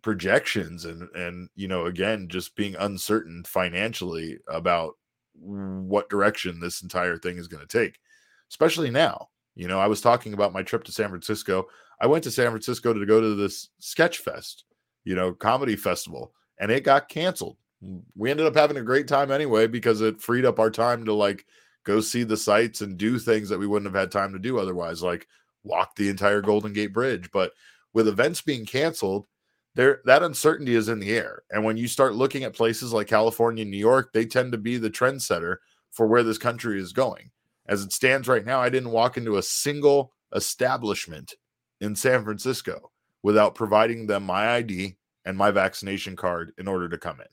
projections 0.02 0.86
and 0.86 1.10
and 1.16 1.50
you 1.56 1.68
know 1.68 1.86
again 1.86 2.28
just 2.30 2.56
being 2.56 2.76
uncertain 2.76 3.44
financially 3.46 4.38
about 4.48 4.94
what 5.34 6.10
direction 6.10 6.60
this 6.60 6.82
entire 6.82 7.18
thing 7.18 7.38
is 7.38 7.48
going 7.48 7.66
to 7.66 7.78
take 7.80 8.00
especially 8.50 8.90
now 8.90 9.28
You 9.58 9.68
know, 9.68 9.80
I 9.80 9.88
was 9.88 10.02
talking 10.02 10.34
about 10.34 10.54
my 10.54 10.62
trip 10.62 10.84
to 10.84 10.92
San 10.92 11.10
Francisco. 11.10 11.68
I 12.00 12.06
went 12.06 12.24
to 12.26 12.32
San 12.32 12.52
Francisco 12.52 12.94
to 12.94 13.06
go 13.08 13.20
to 13.20 13.34
this 13.34 13.70
sketch 13.80 14.20
fest, 14.20 14.66
you 15.04 15.16
know, 15.16 15.34
comedy 15.34 15.76
festival, 15.76 16.32
and 16.60 16.70
it 16.72 16.84
got 16.84 17.10
canceled. 17.10 17.58
We 18.16 18.30
ended 18.30 18.46
up 18.46 18.56
having 18.56 18.78
a 18.78 18.84
great 18.84 19.08
time 19.08 19.32
anyway 19.32 19.66
because 19.66 20.02
it 20.02 20.22
freed 20.22 20.46
up 20.46 20.60
our 20.60 20.70
time 20.70 21.06
to 21.06 21.14
like 21.14 21.46
go 21.84 22.02
see 22.02 22.24
the 22.24 22.38
sights 22.38 22.82
and 22.82 22.98
do 22.98 23.18
things 23.18 23.50
that 23.50 23.58
we 23.58 23.66
wouldn't 23.66 23.92
have 23.92 24.00
had 24.00 24.12
time 24.12 24.32
to 24.34 24.40
do 24.40 24.60
otherwise, 24.60 25.02
like 25.02 25.28
walk 25.64 25.96
the 25.96 26.10
entire 26.10 26.42
Golden 26.42 26.72
Gate 26.72 26.94
Bridge. 26.94 27.32
But 27.32 27.54
with 27.94 28.08
events 28.08 28.42
being 28.42 28.66
canceled, 28.66 29.26
there 29.78 30.02
that 30.06 30.24
uncertainty 30.24 30.74
is 30.74 30.90
in 30.90 31.00
the 31.00 31.16
air. 31.16 31.44
And 31.52 31.64
when 31.64 31.78
you 31.78 31.88
start 31.88 32.16
looking 32.16 32.44
at 32.44 32.56
places 32.56 32.92
like 32.92 33.08
California 33.08 33.62
and 33.62 33.70
New 33.70 33.78
York, 33.78 34.12
they 34.12 34.26
tend 34.26 34.52
to 34.52 34.58
be 34.58 34.78
the 34.78 34.90
trendsetter 34.90 35.58
for 35.92 36.08
where 36.08 36.24
this 36.24 36.40
country 36.40 36.82
is 36.82 36.92
going. 36.92 37.30
As 37.68 37.84
it 37.84 37.94
stands 37.94 38.28
right 38.28 38.44
now, 38.44 38.60
I 38.60 38.70
didn't 38.70 38.92
walk 38.92 39.18
into 39.18 39.38
a 39.38 39.44
single 39.44 40.14
establishment 40.36 41.36
in 41.80 41.96
San 41.96 42.24
Francisco 42.24 42.92
without 43.22 43.54
providing 43.54 44.08
them 44.08 44.24
my 44.24 44.56
ID 44.56 44.98
and 45.26 45.38
my 45.38 45.52
vaccination 45.52 46.16
card 46.16 46.54
in 46.58 46.68
order 46.68 46.90
to 46.90 46.98
come 46.98 47.20
in. 47.20 47.28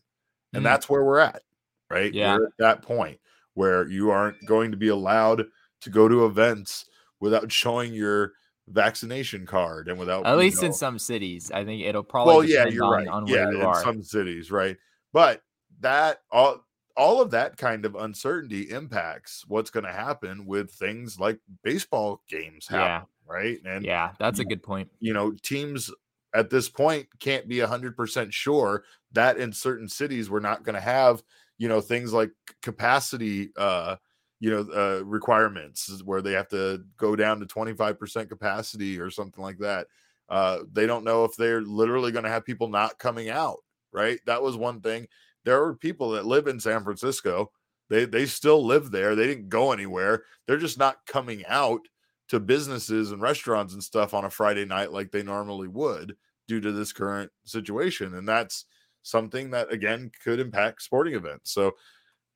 And 0.52 0.61
mm. 0.61 0.64
that's 0.64 0.88
where 0.88 1.02
we're 1.02 1.20
at, 1.20 1.42
right? 1.90 2.12
Yeah. 2.12 2.37
We're 2.37 2.46
at 2.46 2.52
that 2.59 2.83
point 2.83 3.18
where 3.54 3.88
you 3.88 4.11
aren't 4.11 4.44
going 4.44 4.70
to 4.70 4.76
be 4.76 4.88
allowed 4.88 5.46
to 5.80 5.90
go 5.90 6.09
to 6.09 6.26
events 6.26 6.85
without 7.20 7.50
showing 7.50 7.94
your 7.94 8.33
vaccination 8.68 9.44
card 9.44 9.88
and 9.88 9.98
without 9.98 10.27
at 10.27 10.38
least 10.38 10.62
know, 10.62 10.68
in 10.68 10.72
some 10.72 10.98
cities 10.98 11.50
i 11.53 11.64
think 11.64 11.85
it'll 11.85 12.03
probably 12.03 12.35
well 12.35 12.44
yeah 12.44 12.66
you're 12.66 12.85
on, 12.85 12.92
right 12.92 13.09
on 13.09 13.27
yeah 13.27 13.48
in 13.48 13.61
are. 13.61 13.83
some 13.83 14.03
cities 14.03 14.50
right 14.50 14.77
but 15.12 15.42
that 15.81 16.20
all 16.31 16.64
all 16.96 17.20
of 17.20 17.31
that 17.31 17.57
kind 17.57 17.85
of 17.85 17.94
uncertainty 17.94 18.70
impacts 18.70 19.44
what's 19.48 19.70
going 19.70 19.85
to 19.85 19.92
happen 19.92 20.46
with 20.46 20.70
things 20.70 21.18
like 21.18 21.38
baseball 21.62 22.22
games 22.29 22.66
happen, 22.66 23.07
yeah. 23.07 23.33
right 23.33 23.59
and 23.66 23.85
yeah 23.85 24.12
that's 24.18 24.38
a 24.38 24.44
good 24.44 24.62
point 24.62 24.88
you 25.00 25.12
know 25.12 25.33
teams 25.42 25.90
at 26.35 26.50
this 26.50 26.68
point 26.68 27.07
can't 27.20 27.46
be 27.46 27.59
100% 27.59 28.33
sure 28.33 28.85
that 29.12 29.37
in 29.37 29.53
certain 29.53 29.88
cities 29.88 30.31
we're 30.31 30.40
not 30.40 30.64
going 30.64 30.74
to 30.74 30.81
have 30.81 31.22
you 31.59 31.68
know 31.68 31.81
things 31.81 32.12
like 32.12 32.31
capacity 32.62 33.50
uh 33.57 33.96
you 34.44 34.50
know 34.50 34.66
uh, 34.74 35.04
requirements 35.04 36.02
where 36.04 36.22
they 36.22 36.33
have 36.33 36.48
to 36.48 36.85
go 36.96 37.16
down 37.16 37.40
to 37.40 37.46
25% 37.46 38.28
capacity 38.28 38.98
or 39.00 39.11
something 39.11 39.42
like 39.42 39.59
that 39.59 39.87
uh, 40.28 40.59
they 40.72 40.87
don't 40.87 41.04
know 41.04 41.24
if 41.24 41.35
they're 41.37 41.62
literally 41.62 42.12
going 42.12 42.24
to 42.24 42.30
have 42.30 42.44
people 42.44 42.68
not 42.68 42.98
coming 42.98 43.30
out 43.30 43.59
right? 43.94 44.18
That 44.26 44.42
was 44.42 44.57
one 44.57 44.80
thing. 44.80 45.07
There 45.44 45.62
are 45.62 45.74
people 45.74 46.11
that 46.11 46.26
live 46.26 46.46
in 46.46 46.59
san 46.59 46.83
francisco 46.83 47.50
they 47.90 48.07
they 48.07 48.24
still 48.24 48.64
live 48.64 48.90
there 48.90 49.14
they 49.14 49.26
didn't 49.26 49.50
go 49.50 49.72
anywhere 49.72 50.24
they're 50.46 50.57
just 50.57 50.78
not 50.78 51.04
coming 51.07 51.44
out 51.46 51.80
to 52.28 52.40
businesses 52.40 53.12
and 53.12 53.20
restaurants 53.20 53.74
and 53.74 53.85
stuff 53.85 54.14
on 54.14 54.24
a 54.24 54.30
friday 54.30 54.64
night 54.64 54.90
like 54.90 55.11
they 55.11 55.22
normally 55.22 55.68
would 55.68 56.16
due 56.48 56.61
to 56.62 56.72
this 56.72 56.94
current 56.94 57.30
situation 57.44 58.14
and 58.14 58.26
that's 58.26 58.64
something 59.02 59.50
that 59.50 59.70
again 59.70 60.11
could 60.22 60.40
impact 60.40 60.80
sporting 60.80 61.14
events 61.14 61.52
so 61.52 61.72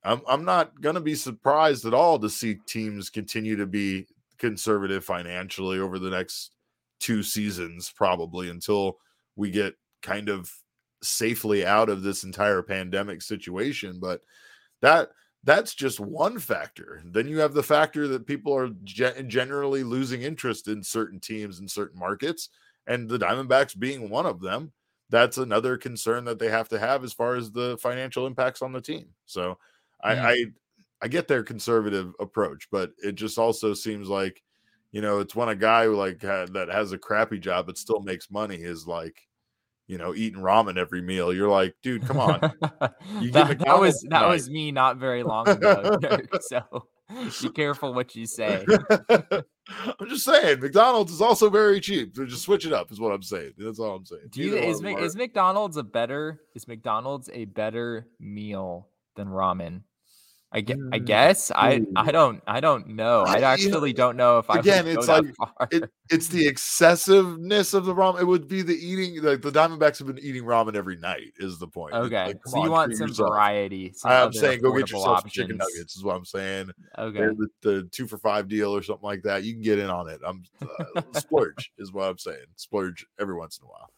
I'm 0.04 0.22
I'm 0.28 0.44
not 0.44 0.80
going 0.80 0.94
to 0.94 1.00
be 1.00 1.14
surprised 1.14 1.84
at 1.84 1.94
all 1.94 2.18
to 2.18 2.30
see 2.30 2.58
teams 2.66 3.10
continue 3.10 3.56
to 3.56 3.66
be 3.66 4.06
conservative 4.38 5.04
financially 5.04 5.78
over 5.78 5.98
the 5.98 6.10
next 6.10 6.52
two 7.00 7.22
seasons, 7.22 7.92
probably 7.94 8.48
until 8.48 8.98
we 9.36 9.50
get 9.50 9.74
kind 10.02 10.28
of 10.28 10.52
safely 11.02 11.64
out 11.64 11.88
of 11.88 12.02
this 12.02 12.24
entire 12.24 12.62
pandemic 12.62 13.22
situation. 13.22 13.98
But 14.00 14.20
that 14.82 15.10
that's 15.44 15.74
just 15.74 16.00
one 16.00 16.38
factor. 16.38 17.02
Then 17.04 17.28
you 17.28 17.38
have 17.38 17.54
the 17.54 17.62
factor 17.62 18.08
that 18.08 18.26
people 18.26 18.56
are 18.56 18.70
ge- 18.84 19.26
generally 19.26 19.84
losing 19.84 20.22
interest 20.22 20.68
in 20.68 20.82
certain 20.82 21.20
teams 21.20 21.60
in 21.60 21.68
certain 21.68 21.98
markets, 21.98 22.50
and 22.86 23.08
the 23.08 23.18
Diamondbacks 23.18 23.78
being 23.78 24.10
one 24.10 24.26
of 24.26 24.40
them. 24.40 24.72
That's 25.10 25.38
another 25.38 25.78
concern 25.78 26.24
that 26.26 26.38
they 26.38 26.50
have 26.50 26.68
to 26.68 26.78
have 26.78 27.02
as 27.02 27.14
far 27.14 27.34
as 27.34 27.50
the 27.50 27.78
financial 27.78 28.26
impacts 28.26 28.60
on 28.60 28.72
the 28.72 28.80
team. 28.80 29.06
So 29.24 29.56
I. 30.02 30.14
I 30.14 30.44
I 31.00 31.08
get 31.08 31.28
their 31.28 31.42
conservative 31.42 32.12
approach, 32.18 32.68
but 32.70 32.92
it 32.98 33.14
just 33.14 33.38
also 33.38 33.74
seems 33.74 34.08
like, 34.08 34.42
you 34.90 35.00
know, 35.00 35.20
it's 35.20 35.34
when 35.34 35.48
a 35.48 35.54
guy 35.54 35.84
who 35.84 35.94
like 35.94 36.20
that 36.20 36.68
has 36.70 36.92
a 36.92 36.98
crappy 36.98 37.38
job 37.38 37.66
but 37.66 37.78
still 37.78 38.00
makes 38.00 38.30
money 38.30 38.56
is 38.56 38.86
like, 38.86 39.16
you 39.86 39.96
know, 39.96 40.14
eating 40.14 40.40
ramen 40.40 40.76
every 40.76 41.00
meal. 41.00 41.32
You're 41.32 41.50
like, 41.50 41.74
dude, 41.82 42.06
come 42.06 42.18
on. 42.18 42.40
that, 42.80 43.58
that 43.64 43.78
was 43.78 44.04
that 44.10 44.28
was 44.28 44.50
me 44.50 44.72
not 44.72 44.96
very 44.96 45.22
long 45.22 45.48
ago. 45.48 45.98
so 46.40 46.62
be 47.40 47.48
careful 47.50 47.94
what 47.94 48.14
you 48.16 48.26
say. 48.26 48.66
I'm 49.08 50.08
just 50.08 50.24
saying, 50.24 50.60
McDonald's 50.60 51.12
is 51.12 51.22
also 51.22 51.48
very 51.48 51.80
cheap. 51.80 52.16
So 52.16 52.26
just 52.26 52.42
switch 52.42 52.66
it 52.66 52.72
up, 52.72 52.90
is 52.90 53.00
what 53.00 53.12
I'm 53.12 53.22
saying. 53.22 53.52
That's 53.56 53.78
all 53.78 53.94
I'm 53.94 54.04
saying. 54.04 54.28
Do 54.30 54.42
you, 54.42 54.56
is, 54.56 54.82
is 54.82 55.16
McDonald's 55.16 55.76
a 55.76 55.84
better 55.84 56.40
is 56.56 56.66
McDonald's 56.66 57.30
a 57.32 57.44
better 57.44 58.08
meal 58.18 58.88
than 59.14 59.28
ramen? 59.28 59.82
I, 60.50 60.62
guess, 60.62 60.78
I 60.92 60.98
guess 60.98 61.50
I 61.54 61.82
I 61.94 62.10
don't 62.10 62.42
I 62.46 62.60
don't 62.60 62.88
know. 62.88 63.24
I 63.26 63.40
actually 63.40 63.92
don't 63.92 64.16
know 64.16 64.38
if 64.38 64.48
I 64.48 64.58
again. 64.58 64.86
It's 64.86 65.06
like 65.06 65.24
it, 65.70 65.90
it's 66.08 66.28
the 66.28 66.48
excessiveness 66.48 67.74
of 67.74 67.84
the 67.84 67.94
ramen. 67.94 68.22
It 68.22 68.24
would 68.24 68.48
be 68.48 68.62
the 68.62 68.74
eating. 68.74 69.22
Like 69.22 69.42
the 69.42 69.50
Diamondbacks 69.50 69.98
have 69.98 70.06
been 70.06 70.18
eating 70.18 70.44
ramen 70.44 70.74
every 70.74 70.96
night. 70.96 71.34
Is 71.36 71.58
the 71.58 71.68
point? 71.68 71.92
Okay, 71.92 72.28
like, 72.28 72.40
so 72.46 72.58
on, 72.58 72.64
you 72.64 72.70
want 72.70 72.96
some 72.96 73.08
yourself. 73.08 73.28
variety. 73.28 73.92
Some 73.92 74.10
I'm 74.10 74.32
saying 74.32 74.62
go 74.62 74.72
get 74.72 74.90
yourself 74.90 75.20
some 75.20 75.30
chicken 75.30 75.58
nuggets. 75.58 75.96
Is 75.96 76.02
what 76.02 76.16
I'm 76.16 76.24
saying. 76.24 76.70
Okay, 76.98 77.18
the, 77.18 77.48
the, 77.60 77.82
two 77.92 78.06
for 78.06 78.16
five 78.16 78.48
deal 78.48 78.74
or 78.74 78.82
something 78.82 79.06
like 79.06 79.22
that. 79.24 79.44
You 79.44 79.52
can 79.52 79.62
get 79.62 79.78
in 79.78 79.90
on 79.90 80.08
it. 80.08 80.20
I'm 80.26 80.44
uh, 80.62 81.02
splurge 81.12 81.72
is 81.76 81.92
what 81.92 82.08
I'm 82.08 82.18
saying. 82.18 82.46
Splurge 82.56 83.06
every 83.20 83.34
once 83.34 83.58
in 83.58 83.66
a 83.66 83.68
while. 83.68 83.90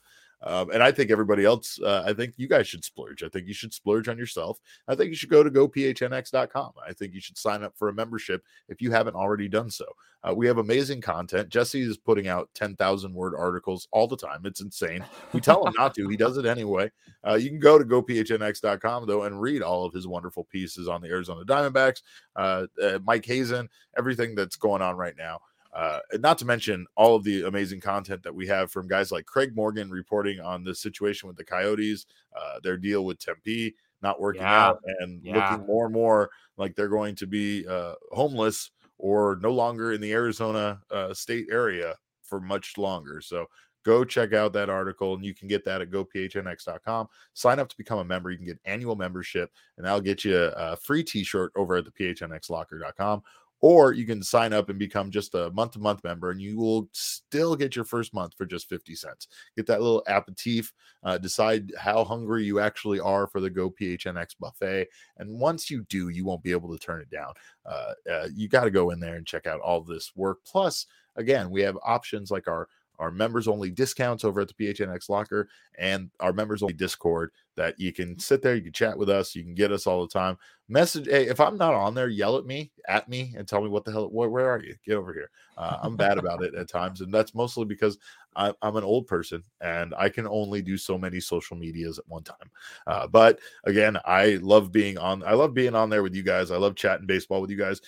Um, 0.42 0.70
and 0.70 0.82
I 0.82 0.90
think 0.90 1.10
everybody 1.10 1.44
else, 1.44 1.78
uh, 1.80 2.02
I 2.06 2.14
think 2.14 2.34
you 2.36 2.48
guys 2.48 2.66
should 2.66 2.84
splurge. 2.84 3.22
I 3.22 3.28
think 3.28 3.46
you 3.46 3.54
should 3.54 3.74
splurge 3.74 4.08
on 4.08 4.16
yourself. 4.16 4.58
I 4.88 4.94
think 4.94 5.10
you 5.10 5.16
should 5.16 5.28
go 5.28 5.42
to 5.42 5.50
gophnx.com. 5.50 6.72
I 6.86 6.92
think 6.92 7.14
you 7.14 7.20
should 7.20 7.38
sign 7.38 7.62
up 7.62 7.76
for 7.76 7.88
a 7.88 7.92
membership 7.92 8.42
if 8.68 8.80
you 8.80 8.90
haven't 8.90 9.16
already 9.16 9.48
done 9.48 9.70
so. 9.70 9.84
Uh, 10.22 10.34
we 10.34 10.46
have 10.46 10.58
amazing 10.58 11.00
content. 11.00 11.48
Jesse 11.48 11.80
is 11.80 11.96
putting 11.96 12.28
out 12.28 12.50
10,000 12.54 13.14
word 13.14 13.34
articles 13.36 13.88
all 13.90 14.06
the 14.06 14.16
time. 14.16 14.42
It's 14.44 14.60
insane. 14.60 15.04
We 15.32 15.40
tell 15.40 15.66
him 15.66 15.72
not 15.78 15.94
to, 15.94 16.08
he 16.08 16.16
does 16.16 16.36
it 16.36 16.44
anyway. 16.44 16.90
Uh, 17.26 17.34
you 17.34 17.48
can 17.48 17.58
go 17.58 17.78
to 17.78 17.84
gophnx.com, 17.84 19.06
though, 19.06 19.24
and 19.24 19.40
read 19.40 19.62
all 19.62 19.84
of 19.84 19.94
his 19.94 20.06
wonderful 20.06 20.44
pieces 20.44 20.88
on 20.88 21.00
the 21.00 21.08
Arizona 21.08 21.44
Diamondbacks, 21.44 22.02
uh, 22.36 22.66
uh, 22.82 22.98
Mike 23.04 23.24
Hazen, 23.24 23.68
everything 23.96 24.34
that's 24.34 24.56
going 24.56 24.82
on 24.82 24.96
right 24.96 25.14
now. 25.16 25.40
Uh, 25.72 26.00
not 26.14 26.36
to 26.38 26.44
mention 26.44 26.86
all 26.96 27.14
of 27.14 27.22
the 27.22 27.46
amazing 27.46 27.80
content 27.80 28.22
that 28.22 28.34
we 28.34 28.46
have 28.46 28.72
from 28.72 28.88
guys 28.88 29.12
like 29.12 29.26
Craig 29.26 29.54
Morgan 29.54 29.90
reporting 29.90 30.40
on 30.40 30.64
the 30.64 30.74
situation 30.74 31.28
with 31.28 31.36
the 31.36 31.44
Coyotes, 31.44 32.06
uh, 32.36 32.58
their 32.62 32.76
deal 32.76 33.04
with 33.04 33.18
Tempe 33.18 33.74
not 34.02 34.20
working 34.20 34.42
yeah. 34.42 34.66
out, 34.66 34.82
and 35.00 35.22
yeah. 35.22 35.50
looking 35.50 35.66
more 35.66 35.84
and 35.84 35.94
more 35.94 36.30
like 36.56 36.74
they're 36.74 36.88
going 36.88 37.14
to 37.16 37.26
be 37.26 37.66
uh, 37.66 37.94
homeless 38.12 38.70
or 38.98 39.38
no 39.42 39.52
longer 39.52 39.92
in 39.92 40.00
the 40.00 40.12
Arizona 40.12 40.80
uh, 40.90 41.12
state 41.14 41.46
area 41.50 41.94
for 42.22 42.40
much 42.40 42.78
longer. 42.78 43.20
So 43.20 43.46
go 43.84 44.04
check 44.04 44.32
out 44.32 44.52
that 44.52 44.68
article 44.68 45.14
and 45.14 45.24
you 45.24 45.34
can 45.34 45.48
get 45.48 45.64
that 45.64 45.80
at 45.80 45.90
gophnx.com 45.90 47.08
sign 47.32 47.58
up 47.58 47.66
to 47.66 47.76
become 47.78 47.98
a 47.98 48.04
member 48.04 48.30
you 48.30 48.36
can 48.36 48.44
get 48.44 48.58
annual 48.66 48.94
membership 48.94 49.50
and 49.78 49.86
that'll 49.86 50.02
get 50.02 50.22
you 50.22 50.36
a 50.36 50.76
free 50.76 51.02
t-shirt 51.02 51.50
over 51.56 51.76
at 51.76 51.86
the 51.86 51.90
phnxlocker.com 51.90 53.22
or 53.60 53.92
you 53.92 54.06
can 54.06 54.22
sign 54.22 54.52
up 54.52 54.70
and 54.70 54.78
become 54.78 55.10
just 55.10 55.34
a 55.34 55.50
month 55.50 55.72
to 55.72 55.78
month 55.78 56.02
member 56.02 56.30
and 56.30 56.40
you 56.40 56.56
will 56.58 56.88
still 56.92 57.54
get 57.54 57.76
your 57.76 57.84
first 57.84 58.14
month 58.14 58.34
for 58.36 58.46
just 58.46 58.68
50 58.68 58.94
cents. 58.94 59.28
Get 59.56 59.66
that 59.66 59.80
little 59.80 60.02
aperitif 60.08 60.72
uh, 61.02 61.18
decide 61.18 61.72
how 61.78 62.04
hungry 62.04 62.44
you 62.44 62.60
actually 62.60 63.00
are 63.00 63.26
for 63.26 63.40
the 63.40 63.50
go 63.50 63.70
phnx 63.70 64.28
buffet 64.38 64.86
and 65.18 65.38
once 65.38 65.70
you 65.70 65.84
do 65.88 66.08
you 66.08 66.24
won't 66.24 66.42
be 66.42 66.52
able 66.52 66.72
to 66.72 66.78
turn 66.78 67.00
it 67.00 67.10
down. 67.10 67.32
Uh, 67.66 67.92
uh, 68.10 68.28
you 68.34 68.48
got 68.48 68.64
to 68.64 68.70
go 68.70 68.90
in 68.90 69.00
there 69.00 69.16
and 69.16 69.26
check 69.26 69.46
out 69.46 69.60
all 69.60 69.80
this 69.80 70.12
work. 70.14 70.38
Plus 70.44 70.86
again 71.16 71.50
we 71.50 71.60
have 71.60 71.76
options 71.82 72.30
like 72.30 72.48
our 72.48 72.68
our 73.00 73.10
members 73.10 73.48
only 73.48 73.70
discounts 73.70 74.24
over 74.24 74.40
at 74.40 74.48
the 74.48 74.54
PHNX 74.54 75.08
Locker 75.08 75.48
and 75.78 76.10
our 76.20 76.32
members 76.32 76.62
only 76.62 76.74
Discord 76.74 77.32
that 77.56 77.80
you 77.80 77.92
can 77.92 78.18
sit 78.18 78.42
there, 78.42 78.54
you 78.54 78.62
can 78.62 78.72
chat 78.72 78.96
with 78.96 79.08
us, 79.08 79.34
you 79.34 79.42
can 79.42 79.54
get 79.54 79.72
us 79.72 79.86
all 79.86 80.02
the 80.02 80.12
time. 80.12 80.36
Message, 80.68 81.06
hey, 81.08 81.26
if 81.26 81.40
I'm 81.40 81.56
not 81.56 81.74
on 81.74 81.94
there, 81.94 82.08
yell 82.08 82.36
at 82.36 82.46
me, 82.46 82.70
at 82.86 83.08
me, 83.08 83.34
and 83.36 83.48
tell 83.48 83.60
me 83.60 83.68
what 83.68 83.84
the 83.84 83.90
hell, 83.90 84.08
where, 84.08 84.28
where 84.28 84.48
are 84.48 84.62
you? 84.62 84.76
Get 84.86 84.94
over 84.94 85.12
here. 85.12 85.30
Uh, 85.56 85.78
I'm 85.82 85.96
bad 85.96 86.18
about 86.18 86.44
it 86.44 86.54
at 86.54 86.68
times, 86.68 87.00
and 87.00 87.12
that's 87.12 87.34
mostly 87.34 87.64
because 87.64 87.98
I, 88.36 88.52
am 88.62 88.76
an 88.76 88.84
old 88.84 89.06
person 89.06 89.42
and 89.60 89.94
I 89.98 90.08
can 90.08 90.26
only 90.28 90.62
do 90.62 90.76
so 90.76 90.96
many 90.96 91.18
social 91.18 91.56
medias 91.56 91.98
at 91.98 92.08
one 92.08 92.22
time. 92.22 92.50
Uh, 92.86 93.06
but 93.08 93.40
again, 93.64 93.98
I 94.04 94.38
love 94.40 94.70
being 94.70 94.98
on. 94.98 95.24
I 95.24 95.32
love 95.32 95.52
being 95.52 95.74
on 95.74 95.90
there 95.90 96.02
with 96.02 96.14
you 96.14 96.22
guys. 96.22 96.50
I 96.50 96.56
love 96.56 96.76
chatting 96.76 97.06
baseball 97.06 97.40
with 97.40 97.50
you 97.50 97.58
guys 97.58 97.80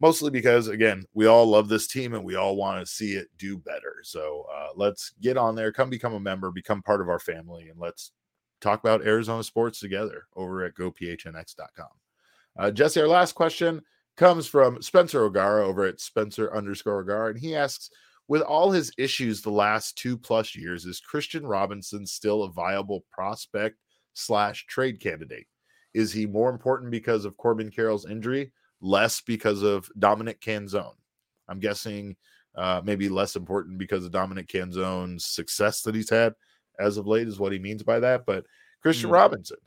mostly 0.00 0.30
because 0.30 0.68
again 0.68 1.04
we 1.14 1.26
all 1.26 1.46
love 1.46 1.68
this 1.68 1.86
team 1.86 2.14
and 2.14 2.24
we 2.24 2.36
all 2.36 2.56
want 2.56 2.80
to 2.80 2.92
see 2.92 3.12
it 3.12 3.28
do 3.38 3.58
better 3.58 3.96
so 4.02 4.46
uh, 4.54 4.68
let's 4.76 5.12
get 5.20 5.36
on 5.36 5.54
there 5.54 5.72
come 5.72 5.90
become 5.90 6.14
a 6.14 6.20
member 6.20 6.50
become 6.50 6.82
part 6.82 7.00
of 7.00 7.08
our 7.08 7.18
family 7.18 7.68
and 7.68 7.78
let's 7.78 8.12
talk 8.60 8.80
about 8.80 9.06
arizona 9.06 9.42
sports 9.42 9.80
together 9.80 10.26
over 10.36 10.64
at 10.64 10.74
gophnx.com 10.74 11.88
uh, 12.58 12.70
jesse 12.70 13.00
our 13.00 13.08
last 13.08 13.34
question 13.34 13.80
comes 14.18 14.48
from 14.48 14.82
Spencer 14.82 15.22
O'Gara 15.22 15.64
over 15.64 15.84
at 15.84 16.00
Spencer 16.00 16.52
underscore 16.54 17.00
O'Gara, 17.00 17.30
and 17.30 17.38
he 17.38 17.54
asks, 17.54 17.88
with 18.26 18.42
all 18.42 18.70
his 18.70 18.92
issues 18.98 19.40
the 19.40 19.50
last 19.50 19.96
two 19.96 20.18
plus 20.18 20.54
years, 20.54 20.84
is 20.84 21.00
Kristian 21.00 21.48
Robinson 21.48 22.04
still 22.04 22.42
a 22.42 22.50
viable 22.50 23.06
prospect 23.10 23.76
slash 24.12 24.66
trade 24.66 25.00
candidate? 25.00 25.46
Is 25.94 26.12
he 26.12 26.26
more 26.26 26.50
important 26.50 26.90
because 26.90 27.24
of 27.24 27.38
Corbin 27.38 27.70
Carroll's 27.70 28.10
injury, 28.10 28.52
less 28.80 29.20
because 29.20 29.62
of 29.62 29.90
Dominic 29.98 30.40
Canzone? 30.40 30.94
I'm 31.48 31.60
guessing 31.60 32.16
uh, 32.54 32.80
maybe 32.84 33.08
less 33.08 33.36
important 33.36 33.78
because 33.78 34.04
of 34.04 34.12
Dominic 34.12 34.48
Canzone's 34.48 35.24
success 35.24 35.82
that 35.82 35.94
he's 35.94 36.10
had 36.10 36.34
as 36.78 36.96
of 36.96 37.06
late, 37.06 37.28
is 37.28 37.40
what 37.40 37.52
he 37.52 37.58
means 37.58 37.82
by 37.82 38.00
that. 38.00 38.24
But 38.26 38.44
Kristian 38.84 39.04
mm-hmm. 39.04 39.12
Robinson, 39.12 39.58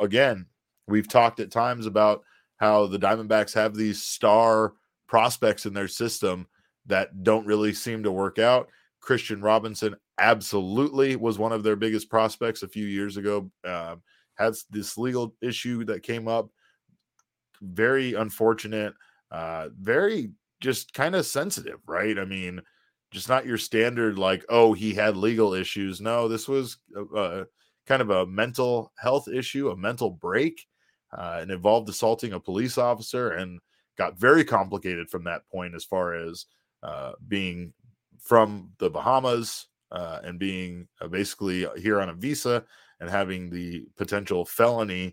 again, 0.00 0.46
we've 0.88 1.08
talked 1.08 1.40
at 1.40 1.50
times 1.50 1.86
about 1.86 2.22
how 2.58 2.86
the 2.86 2.98
Diamondbacks 2.98 3.54
have 3.54 3.74
these 3.74 4.02
star 4.02 4.74
prospects 5.06 5.66
in 5.66 5.74
their 5.74 5.88
system 5.88 6.46
that 6.86 7.22
don't 7.22 7.46
really 7.46 7.74
seem 7.74 8.02
to 8.02 8.12
work 8.12 8.38
out. 8.38 8.68
Kristian 9.04 9.42
Robinson 9.42 9.94
absolutely 10.18 11.16
was 11.16 11.38
one 11.38 11.52
of 11.52 11.62
their 11.62 11.76
biggest 11.76 12.08
prospects 12.08 12.62
a 12.62 12.68
few 12.68 12.86
years 12.86 13.16
ago. 13.16 13.50
Uh, 13.64 13.96
has 14.36 14.64
this 14.70 14.98
legal 14.98 15.34
issue 15.40 15.84
that 15.84 16.02
came 16.02 16.28
up. 16.28 16.50
Very 17.60 18.14
unfortunate. 18.14 18.94
Uh, 19.30 19.68
very 19.80 20.30
just 20.60 20.92
kind 20.94 21.14
of 21.14 21.26
sensitive, 21.26 21.78
right? 21.86 22.18
I 22.18 22.24
mean, 22.24 22.62
just 23.10 23.28
not 23.28 23.46
your 23.46 23.58
standard 23.58 24.18
like, 24.18 24.44
oh, 24.48 24.72
he 24.72 24.94
had 24.94 25.16
legal 25.16 25.54
issues. 25.54 26.00
No, 26.00 26.28
this 26.28 26.48
was 26.48 26.78
kind 27.86 28.02
of 28.02 28.10
a 28.10 28.26
mental 28.26 28.92
health 28.98 29.28
issue, 29.28 29.70
a 29.70 29.76
mental 29.76 30.10
break, 30.10 30.66
uh, 31.16 31.38
and 31.40 31.50
involved 31.50 31.88
assaulting 31.88 32.32
a 32.32 32.40
police 32.40 32.78
officer, 32.78 33.32
and 33.32 33.60
got 33.96 34.18
very 34.18 34.44
complicated 34.44 35.08
from 35.08 35.24
that 35.24 35.46
point 35.50 35.74
as 35.74 35.84
far 35.84 36.14
as 36.14 36.46
uh, 36.82 37.12
being 37.28 37.72
from 38.20 38.70
the 38.78 38.90
Bahamas 38.90 39.66
uh, 39.92 40.20
and 40.24 40.38
being 40.38 40.88
uh, 41.00 41.08
basically 41.08 41.66
here 41.76 42.00
on 42.00 42.08
a 42.08 42.14
visa 42.14 42.64
and 43.00 43.08
having 43.08 43.50
the 43.50 43.86
potential 43.96 44.44
felony 44.44 45.08
uh, 45.08 45.12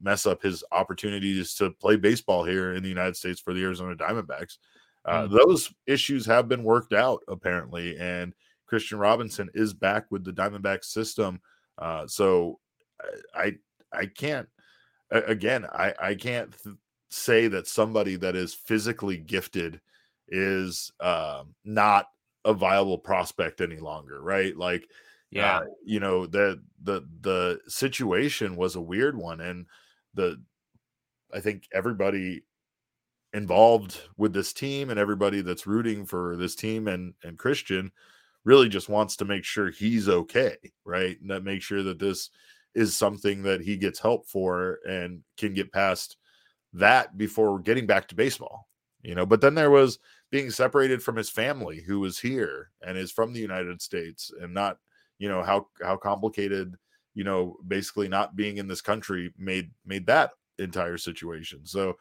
mess 0.00 0.26
up 0.26 0.42
his 0.42 0.64
opportunities 0.72 1.54
to 1.54 1.70
play 1.70 1.96
baseball 1.96 2.44
here 2.44 2.74
in 2.74 2.82
the 2.82 2.88
United 2.88 3.16
States 3.16 3.40
for 3.40 3.52
the 3.52 3.62
Arizona 3.62 3.94
Diamondbacks. 3.94 4.58
Uh, 5.04 5.22
mm-hmm. 5.22 5.36
Those 5.36 5.72
issues 5.86 6.26
have 6.26 6.48
been 6.48 6.64
worked 6.64 6.92
out 6.92 7.22
apparently, 7.28 7.98
and 7.98 8.34
Kristian 8.70 9.00
Robinson 9.00 9.48
is 9.54 9.72
back 9.72 10.06
with 10.10 10.24
the 10.24 10.32
Diamondback 10.32 10.84
system. 10.84 11.40
Uh, 11.78 12.06
so 12.06 12.58
I 13.34 13.56
I 13.92 14.06
can't 14.06 14.48
again 15.10 15.66
I 15.72 15.94
I 16.00 16.14
can't 16.14 16.54
th- 16.62 16.76
say 17.10 17.48
that 17.48 17.66
somebody 17.66 18.16
that 18.16 18.36
is 18.36 18.54
physically 18.54 19.16
gifted 19.16 19.80
is 20.28 20.92
uh, 21.00 21.42
not 21.64 22.06
a 22.44 22.54
viable 22.54 22.98
prospect 22.98 23.60
any 23.60 23.78
longer, 23.78 24.22
right? 24.22 24.56
Like 24.56 24.88
yeah. 25.30 25.58
uh, 25.58 25.64
you 25.84 26.00
know 26.00 26.26
the 26.26 26.60
the 26.82 27.02
the 27.20 27.60
situation 27.68 28.56
was 28.56 28.76
a 28.76 28.80
weird 28.80 29.16
one 29.16 29.40
and 29.40 29.66
the 30.14 30.40
i 31.32 31.40
think 31.40 31.64
everybody 31.72 32.42
involved 33.32 34.00
with 34.16 34.32
this 34.32 34.52
team 34.52 34.90
and 34.90 34.98
everybody 34.98 35.40
that's 35.40 35.66
rooting 35.66 36.04
for 36.04 36.36
this 36.36 36.54
team 36.54 36.88
and 36.88 37.14
and 37.22 37.38
kristian 37.38 37.90
really 38.44 38.68
just 38.68 38.88
wants 38.88 39.16
to 39.16 39.24
make 39.24 39.44
sure 39.44 39.70
he's 39.70 40.08
okay 40.08 40.56
right? 40.84 41.20
And 41.20 41.30
that 41.30 41.44
make 41.44 41.62
sure 41.62 41.82
that 41.82 41.98
this 41.98 42.30
is 42.74 42.96
something 42.96 43.42
that 43.42 43.60
he 43.60 43.76
gets 43.76 43.98
help 43.98 44.28
for 44.28 44.78
and 44.88 45.22
can 45.36 45.54
get 45.54 45.72
past 45.72 46.16
that 46.72 47.18
before 47.18 47.58
getting 47.58 47.86
back 47.86 48.08
to 48.08 48.14
baseball 48.14 48.66
you 49.02 49.14
know? 49.14 49.24
But 49.24 49.40
then 49.40 49.54
there 49.54 49.70
was 49.70 49.98
being 50.30 50.50
separated 50.50 51.02
from 51.02 51.16
his 51.16 51.30
family 51.30 51.80
who 51.80 52.00
was 52.00 52.18
here 52.18 52.70
and 52.82 52.96
is 52.98 53.12
from 53.12 53.32
the 53.32 53.40
united 53.40 53.80
states 53.82 54.32
and 54.40 54.54
not 54.54 54.78
you 55.20 55.28
know 55.28 55.42
how 55.42 55.68
how 55.80 55.96
complicated 55.96 56.74
you 57.14 57.22
know 57.22 57.56
basically 57.68 58.08
not 58.08 58.34
being 58.34 58.56
in 58.56 58.66
this 58.66 58.80
country 58.80 59.32
made 59.38 59.70
made 59.86 60.06
that 60.06 60.32
entire 60.58 60.98
situation. 60.98 61.64
So 61.64 61.96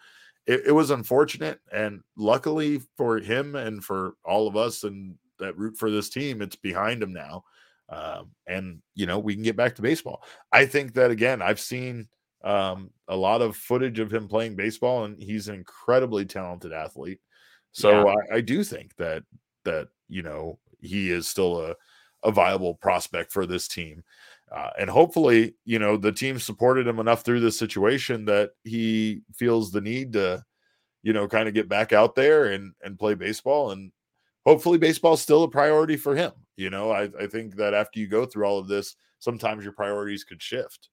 it, 0.47 0.63
it 0.67 0.71
was 0.71 0.89
unfortunate 0.89 1.59
and 1.71 2.01
luckily 2.17 2.81
for 2.97 3.19
him 3.19 3.55
and 3.55 3.83
for 3.83 4.13
all 4.25 4.47
of 4.47 4.57
us 4.57 4.83
and 4.83 5.15
that 5.37 5.57
root 5.57 5.77
for 5.77 5.91
this 5.91 6.09
team 6.09 6.41
it's 6.41 6.55
behind 6.55 7.01
him 7.01 7.13
now 7.13 7.43
um, 7.89 8.31
and 8.47 8.81
you 8.95 9.05
know 9.05 9.19
we 9.19 9.35
can 9.35 9.43
get 9.43 9.55
back 9.55 9.75
to 9.75 9.81
baseball. 9.81 10.23
I 10.51 10.65
think 10.65 10.93
that 10.93 11.11
again 11.11 11.41
i've 11.41 11.59
seen 11.59 12.07
um, 12.43 12.91
a 13.09 13.15
lot 13.15 13.41
of 13.41 13.55
footage 13.55 13.99
of 13.99 14.13
him 14.13 14.27
playing 14.27 14.55
baseball 14.55 15.03
and 15.03 15.21
he's 15.21 15.49
an 15.49 15.55
incredibly 15.55 16.25
talented 16.25 16.71
athlete. 16.71 17.19
So 17.73 18.07
yeah. 18.07 18.15
I, 18.31 18.37
I 18.37 18.41
do 18.41 18.63
think 18.63 18.95
that 18.95 19.23
that 19.65 19.89
you 20.07 20.23
know 20.23 20.57
he 20.79 21.11
is 21.11 21.27
still 21.27 21.59
a 21.59 21.75
a 22.23 22.31
viable 22.31 22.75
prospect 22.75 23.31
for 23.31 23.45
this 23.45 23.67
team. 23.67 24.03
Uh, 24.51 24.71
and 24.79 24.89
hopefully, 24.89 25.55
you 25.65 25.77
know, 25.77 25.95
the 25.95 26.11
team 26.11 26.39
supported 26.39 26.87
him 26.87 26.99
enough 26.99 27.23
through 27.23 27.39
this 27.39 27.57
situation 27.57 28.25
that 28.25 28.51
he 28.63 29.21
feels 29.35 29.71
the 29.71 29.81
need 29.81 30.13
to, 30.13 30.43
you 31.03 31.13
know, 31.13 31.27
kind 31.27 31.47
of 31.47 31.53
get 31.53 31.69
back 31.69 31.93
out 31.93 32.15
there 32.15 32.45
and 32.45 32.73
and 32.83 32.97
play 32.97 33.13
baseball. 33.13 33.71
And 33.71 33.91
hopefully, 34.45 34.79
baseball 34.79 35.13
is 35.13 35.21
still 35.21 35.43
a 35.43 35.49
priority 35.49 35.97
for 35.97 36.15
him. 36.15 36.31
You 36.57 36.69
know, 36.69 36.91
I, 36.91 37.09
I 37.19 37.27
think 37.27 37.55
that 37.57 37.73
after 37.73 37.99
you 37.99 38.07
go 38.07 38.25
through 38.25 38.45
all 38.45 38.57
of 38.57 38.67
this, 38.67 38.95
sometimes 39.19 39.63
your 39.63 39.73
priorities 39.73 40.23
could 40.23 40.41
shift. 40.41 40.89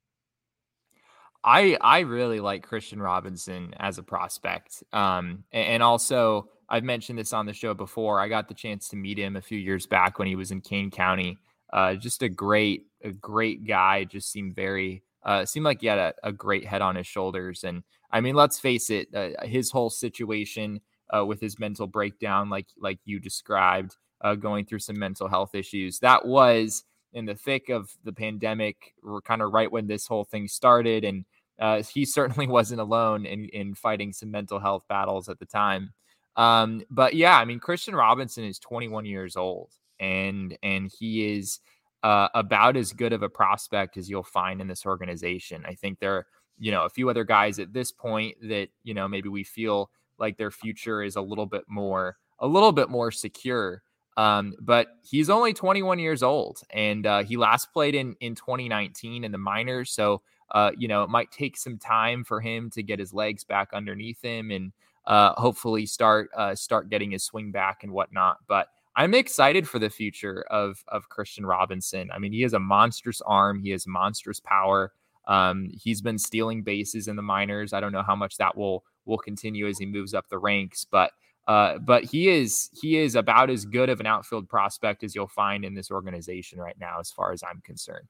I 1.43 1.79
I 1.81 2.01
really 2.01 2.41
like 2.41 2.69
Kristian 2.69 3.01
Robinson 3.01 3.73
as 3.79 3.99
a 3.99 4.03
prospect, 4.03 4.83
um, 4.93 5.45
and 5.53 5.83
also 5.83 6.51
I've 6.68 6.85
mentioned 6.85 7.18
this 7.18 7.33
on 7.33 7.46
the 7.46 7.52
show 7.52 7.74
before. 7.74 8.20
I 8.20 8.29
got 8.29 8.48
the 8.48 8.55
chance 8.55 8.88
to 8.88 8.96
meet 8.96 9.18
him 9.18 9.37
a 9.37 9.42
few 9.42 9.59
years 9.59 9.87
back 9.87 10.18
when 10.18 10.29
he 10.29 10.37
was 10.37 10.50
in 10.50 10.61
Kane 10.61 10.90
County. 10.90 11.38
Uh, 11.72 11.94
just 11.94 12.22
a 12.22 12.29
great, 12.29 12.87
a 13.02 13.12
great 13.12 13.66
guy. 13.66 14.05
Just 14.05 14.31
seemed 14.31 14.55
very, 14.55 15.02
uh, 15.24 15.44
seemed 15.44 15.64
like 15.64 15.81
he 15.81 15.87
had 15.87 15.98
a, 15.98 16.14
a, 16.22 16.33
great 16.33 16.64
head 16.64 16.83
on 16.83 16.96
his 16.96 17.07
shoulders. 17.07 17.64
And 17.64 17.83
I 18.11 18.20
mean, 18.20 18.35
let's 18.35 18.59
face 18.59 18.90
it, 18.90 19.09
uh, 19.14 19.44
his 19.44 19.70
whole 19.70 19.90
situation 19.90 20.81
uh, 21.14 21.24
with 21.24 21.40
his 21.40 21.59
mental 21.59 21.87
breakdown, 21.87 22.50
like 22.50 22.66
like 22.79 22.98
you 23.05 23.18
described, 23.20 23.96
uh, 24.20 24.35
going 24.35 24.64
through 24.64 24.81
some 24.81 24.98
mental 24.98 25.29
health 25.29 25.55
issues, 25.55 25.98
that 26.00 26.24
was 26.24 26.85
in 27.12 27.26
the 27.26 27.35
thick 27.35 27.68
of 27.68 27.90
the 28.05 28.12
pandemic, 28.12 28.94
or 29.02 29.20
kind 29.20 29.42
of 29.42 29.52
right 29.52 29.70
when 29.70 29.87
this 29.87 30.07
whole 30.07 30.24
thing 30.24 30.48
started. 30.48 31.05
And 31.05 31.24
uh, 31.59 31.83
he 31.83 32.05
certainly 32.05 32.46
wasn't 32.48 32.81
alone 32.81 33.26
in 33.26 33.46
in 33.46 33.74
fighting 33.74 34.12
some 34.12 34.31
mental 34.31 34.61
health 34.61 34.85
battles 34.88 35.29
at 35.29 35.38
the 35.38 35.46
time. 35.46 35.92
Um, 36.37 36.83
but 36.90 37.14
yeah, 37.14 37.38
I 37.38 37.44
mean, 37.44 37.61
Kristian 37.61 37.96
Robinson 37.96 38.44
is 38.44 38.59
21 38.59 39.07
years 39.07 39.37
old, 39.37 39.70
and 39.99 40.57
and 40.62 40.90
he 40.99 41.35
is 41.37 41.61
uh, 42.03 42.29
about 42.35 42.77
as 42.77 42.92
good 42.92 43.12
of 43.12 43.22
a 43.22 43.29
prospect 43.29 43.96
as 43.96 44.09
you'll 44.11 44.22
find 44.22 44.61
in 44.61 44.68
this 44.68 44.85
organization. 44.85 45.64
I 45.66 45.75
think 45.75 45.99
there 45.99 46.14
are, 46.14 46.27
you 46.59 46.70
know, 46.70 46.85
a 46.85 46.90
few 46.90 47.09
other 47.09 47.25
guys 47.25 47.59
at 47.59 47.72
this 47.72 47.90
point 47.90 48.37
that 48.42 48.68
you 48.85 48.94
know 48.94 49.09
maybe 49.09 49.29
we 49.29 49.44
feel 49.44 49.90
like 50.18 50.37
their 50.37 50.51
future 50.51 51.03
is 51.03 51.16
a 51.16 51.22
little 51.22 51.46
bit 51.46 51.64
more 51.68 52.16
a 52.40 52.46
little 52.46 52.72
bit 52.72 52.90
more 52.90 53.11
secure. 53.11 53.83
Um, 54.18 54.55
but 54.61 54.88
he's 55.05 55.29
only 55.29 55.53
21 55.53 55.99
years 55.99 56.22
old, 56.22 56.61
and 56.70 57.07
uh, 57.07 57.22
he 57.22 57.37
last 57.37 57.72
played 57.72 57.94
in 57.94 58.14
in 58.20 58.35
2019 58.35 59.25
in 59.25 59.33
the 59.33 59.38
minors. 59.38 59.90
So 59.90 60.22
uh, 60.53 60.70
you 60.77 60.88
know, 60.88 61.03
it 61.03 61.11
might 61.11 61.31
take 61.31 61.57
some 61.57 61.79
time 61.79 62.25
for 62.25 62.40
him 62.40 62.70
to 62.70 62.83
get 62.83 62.99
his 62.99 63.12
legs 63.12 63.44
back 63.44 63.70
underneath 63.72 64.22
him 64.22 64.51
and 64.51 64.72
uh, 65.07 65.33
hopefully 65.35 65.87
start 65.87 66.31
uh, 66.37 66.55
start 66.55 66.88
getting 66.88 67.12
his 67.12 67.25
swing 67.25 67.51
back 67.51 67.83
and 67.83 67.92
whatnot. 67.92 68.38
But 68.49 68.69
I'm 68.95 69.14
excited 69.14 69.69
for 69.69 69.79
the 69.79 69.90
future 69.90 70.45
of 70.51 70.83
of 70.88 71.09
Kristian 71.09 71.47
Robinson. 71.47 72.11
I 72.12 72.19
mean, 72.19 72.33
he 72.33 72.42
has 72.42 72.53
a 72.53 72.59
monstrous 72.59 73.21
arm. 73.23 73.61
He 73.61 73.71
has 73.71 73.87
monstrous 73.87 74.40
power. 74.40 74.92
Um, 75.27 75.71
he's 75.73 76.01
been 76.01 76.19
stealing 76.19 76.62
bases 76.62 77.09
in 77.09 77.16
the 77.16 77.23
minors. 77.23 77.73
I 77.73 77.81
don't 77.81 77.92
know 77.92 78.03
how 78.03 78.16
much 78.16 78.37
that 78.38 78.57
will 78.57 78.85
will 79.05 79.19
continue 79.19 79.66
as 79.66 79.79
he 79.79 79.87
moves 79.87 80.14
up 80.14 80.29
the 80.29 80.38
ranks, 80.38 80.85
but 80.85 81.12
uh, 81.47 81.79
but 81.79 82.05
he 82.05 82.29
is 82.29 82.71
he 82.81 82.97
is 82.97 83.14
about 83.14 83.51
as 83.51 83.64
good 83.64 83.88
of 83.88 84.01
an 84.01 84.07
outfield 84.07 84.49
prospect 84.49 85.05
as 85.05 85.14
you'll 85.14 85.29
find 85.29 85.64
in 85.64 85.75
this 85.75 85.90
organization 85.90 86.59
right 86.59 86.77
now, 86.81 86.99
as 86.99 87.11
far 87.11 87.33
as 87.33 87.42
I'm 87.42 87.61
concerned. 87.61 88.09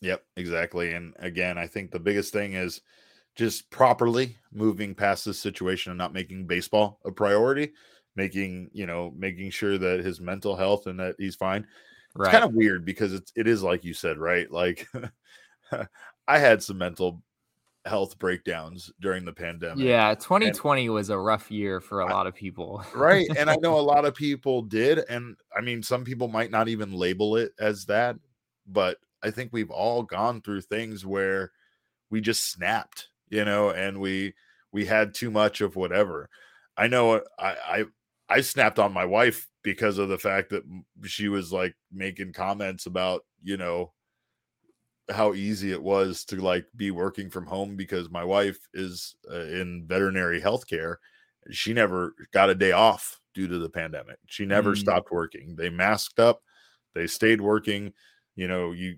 Yep, 0.00 0.24
exactly. 0.36 0.94
And 0.94 1.14
again, 1.18 1.58
I 1.58 1.66
think 1.66 1.90
the 1.90 1.98
biggest 1.98 2.32
thing 2.32 2.54
is 2.54 2.80
just 3.38 3.70
properly 3.70 4.36
moving 4.52 4.96
past 4.96 5.24
this 5.24 5.38
situation 5.38 5.92
and 5.92 5.98
not 5.98 6.12
making 6.12 6.44
baseball 6.44 6.98
a 7.04 7.12
priority, 7.12 7.72
making, 8.16 8.68
you 8.72 8.84
know, 8.84 9.14
making 9.16 9.48
sure 9.48 9.78
that 9.78 10.00
his 10.00 10.20
mental 10.20 10.56
health 10.56 10.88
and 10.88 10.98
that 10.98 11.14
he's 11.18 11.36
fine. 11.36 11.64
Right. 12.16 12.26
It's 12.26 12.32
kind 12.32 12.44
of 12.44 12.52
weird 12.52 12.84
because 12.84 13.14
it's 13.14 13.32
it 13.36 13.46
is 13.46 13.62
like 13.62 13.84
you 13.84 13.94
said, 13.94 14.18
right? 14.18 14.50
Like 14.50 14.88
I 16.28 16.38
had 16.38 16.64
some 16.64 16.78
mental 16.78 17.22
health 17.84 18.18
breakdowns 18.18 18.90
during 19.00 19.24
the 19.24 19.32
pandemic. 19.32 19.84
Yeah, 19.84 20.14
2020 20.14 20.86
and, 20.86 20.94
was 20.94 21.10
a 21.10 21.16
rough 21.16 21.48
year 21.48 21.80
for 21.80 22.00
a 22.00 22.10
lot 22.10 22.26
of 22.26 22.34
people. 22.34 22.84
right. 22.92 23.28
And 23.38 23.48
I 23.48 23.54
know 23.62 23.78
a 23.78 23.80
lot 23.94 24.04
of 24.04 24.16
people 24.16 24.62
did. 24.62 24.98
And 25.08 25.36
I 25.56 25.60
mean, 25.60 25.84
some 25.84 26.04
people 26.04 26.26
might 26.26 26.50
not 26.50 26.66
even 26.66 26.92
label 26.92 27.36
it 27.36 27.52
as 27.60 27.84
that, 27.84 28.16
but 28.66 28.98
I 29.22 29.30
think 29.30 29.52
we've 29.52 29.70
all 29.70 30.02
gone 30.02 30.40
through 30.40 30.62
things 30.62 31.06
where 31.06 31.52
we 32.10 32.20
just 32.20 32.50
snapped 32.50 33.10
you 33.30 33.44
know, 33.44 33.70
and 33.70 34.00
we 34.00 34.34
we 34.72 34.86
had 34.86 35.14
too 35.14 35.30
much 35.30 35.60
of 35.60 35.76
whatever. 35.76 36.28
I 36.76 36.86
know 36.86 37.22
I 37.38 37.48
I 37.48 37.84
I 38.28 38.40
snapped 38.40 38.78
on 38.78 38.92
my 38.92 39.04
wife 39.04 39.48
because 39.62 39.98
of 39.98 40.08
the 40.08 40.18
fact 40.18 40.50
that 40.50 40.62
she 41.04 41.28
was 41.28 41.52
like 41.52 41.74
making 41.92 42.32
comments 42.32 42.86
about, 42.86 43.22
you 43.42 43.56
know, 43.56 43.92
how 45.10 45.32
easy 45.34 45.72
it 45.72 45.82
was 45.82 46.24
to 46.26 46.36
like 46.36 46.66
be 46.76 46.90
working 46.90 47.30
from 47.30 47.46
home 47.46 47.76
because 47.76 48.10
my 48.10 48.24
wife 48.24 48.58
is 48.74 49.16
uh, 49.30 49.40
in 49.40 49.86
veterinary 49.86 50.40
healthcare. 50.40 50.96
She 51.50 51.72
never 51.72 52.14
got 52.32 52.50
a 52.50 52.54
day 52.54 52.72
off 52.72 53.18
due 53.34 53.48
to 53.48 53.58
the 53.58 53.70
pandemic. 53.70 54.18
She 54.26 54.44
never 54.44 54.74
mm. 54.74 54.78
stopped 54.78 55.10
working. 55.10 55.56
They 55.56 55.70
masked 55.70 56.20
up, 56.20 56.42
they 56.94 57.06
stayed 57.06 57.40
working. 57.40 57.92
You 58.36 58.48
know, 58.48 58.72
you 58.72 58.96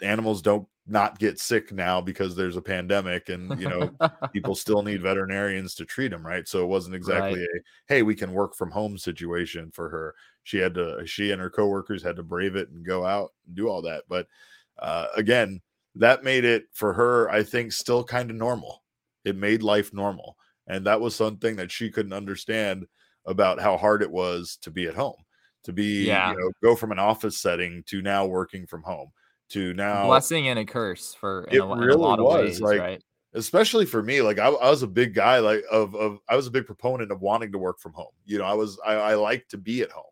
animals 0.00 0.42
don't 0.42 0.66
not 0.88 1.18
get 1.18 1.40
sick 1.40 1.72
now 1.72 2.00
because 2.00 2.36
there's 2.36 2.56
a 2.56 2.62
pandemic 2.62 3.28
and 3.28 3.60
you 3.60 3.68
know 3.68 3.90
people 4.32 4.54
still 4.54 4.82
need 4.82 5.02
veterinarians 5.02 5.74
to 5.74 5.84
treat 5.84 6.08
them 6.08 6.24
right 6.24 6.46
so 6.46 6.62
it 6.62 6.68
wasn't 6.68 6.94
exactly 6.94 7.40
right. 7.40 7.48
a 7.56 7.60
hey 7.88 8.02
we 8.02 8.14
can 8.14 8.32
work 8.32 8.54
from 8.54 8.70
home 8.70 8.96
situation 8.96 9.70
for 9.72 9.88
her 9.88 10.14
she 10.44 10.58
had 10.58 10.74
to 10.74 11.04
she 11.04 11.32
and 11.32 11.40
her 11.40 11.50
coworkers 11.50 12.02
had 12.02 12.16
to 12.16 12.22
brave 12.22 12.54
it 12.54 12.70
and 12.70 12.86
go 12.86 13.04
out 13.04 13.32
and 13.46 13.56
do 13.56 13.68
all 13.68 13.82
that 13.82 14.04
but 14.08 14.26
uh, 14.78 15.06
again 15.16 15.60
that 15.94 16.22
made 16.22 16.44
it 16.44 16.66
for 16.72 16.92
her 16.92 17.28
i 17.30 17.42
think 17.42 17.72
still 17.72 18.04
kind 18.04 18.30
of 18.30 18.36
normal 18.36 18.82
it 19.24 19.36
made 19.36 19.62
life 19.62 19.92
normal 19.92 20.36
and 20.68 20.86
that 20.86 21.00
was 21.00 21.14
something 21.14 21.56
that 21.56 21.70
she 21.70 21.90
couldn't 21.90 22.12
understand 22.12 22.86
about 23.26 23.60
how 23.60 23.76
hard 23.76 24.02
it 24.02 24.10
was 24.10 24.56
to 24.62 24.70
be 24.70 24.86
at 24.86 24.94
home 24.94 25.16
to 25.64 25.72
be 25.72 26.06
yeah. 26.06 26.30
you 26.30 26.38
know 26.38 26.52
go 26.62 26.76
from 26.76 26.92
an 26.92 26.98
office 26.98 27.38
setting 27.38 27.82
to 27.86 28.02
now 28.02 28.24
working 28.24 28.66
from 28.66 28.82
home 28.82 29.10
to 29.50 29.74
now 29.74 30.04
a 30.04 30.06
blessing 30.06 30.48
and 30.48 30.58
a 30.58 30.64
curse 30.64 31.14
for 31.14 31.46
it 31.50 31.58
a, 31.58 31.66
really 31.66 31.84
in 31.84 31.90
a 31.90 31.96
lot 31.96 32.20
was, 32.20 32.34
of 32.34 32.44
ways, 32.44 32.60
like, 32.60 32.80
right? 32.80 33.02
Especially 33.34 33.84
for 33.84 34.02
me, 34.02 34.22
like 34.22 34.38
I, 34.38 34.48
I, 34.48 34.70
was 34.70 34.82
a 34.82 34.88
big 34.88 35.14
guy, 35.14 35.38
like 35.38 35.62
of 35.70 35.94
of 35.94 36.18
I 36.28 36.36
was 36.36 36.46
a 36.46 36.50
big 36.50 36.66
proponent 36.66 37.12
of 37.12 37.20
wanting 37.20 37.52
to 37.52 37.58
work 37.58 37.78
from 37.78 37.92
home. 37.92 38.12
You 38.24 38.38
know, 38.38 38.44
I 38.44 38.54
was 38.54 38.78
I, 38.84 38.94
I 38.94 39.14
like 39.14 39.46
to 39.48 39.58
be 39.58 39.82
at 39.82 39.90
home, 39.90 40.04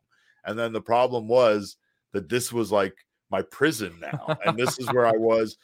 and 0.45 0.59
then 0.59 0.73
the 0.73 0.81
problem 0.81 1.27
was 1.27 1.77
that 2.13 2.29
this 2.29 2.53
was 2.53 2.71
like 2.71 2.95
my 3.31 3.43
prison 3.43 3.99
now, 4.01 4.37
and 4.45 4.59
this 4.59 4.79
is 4.79 4.93
where 4.93 5.07
I 5.07 5.13
was 5.17 5.57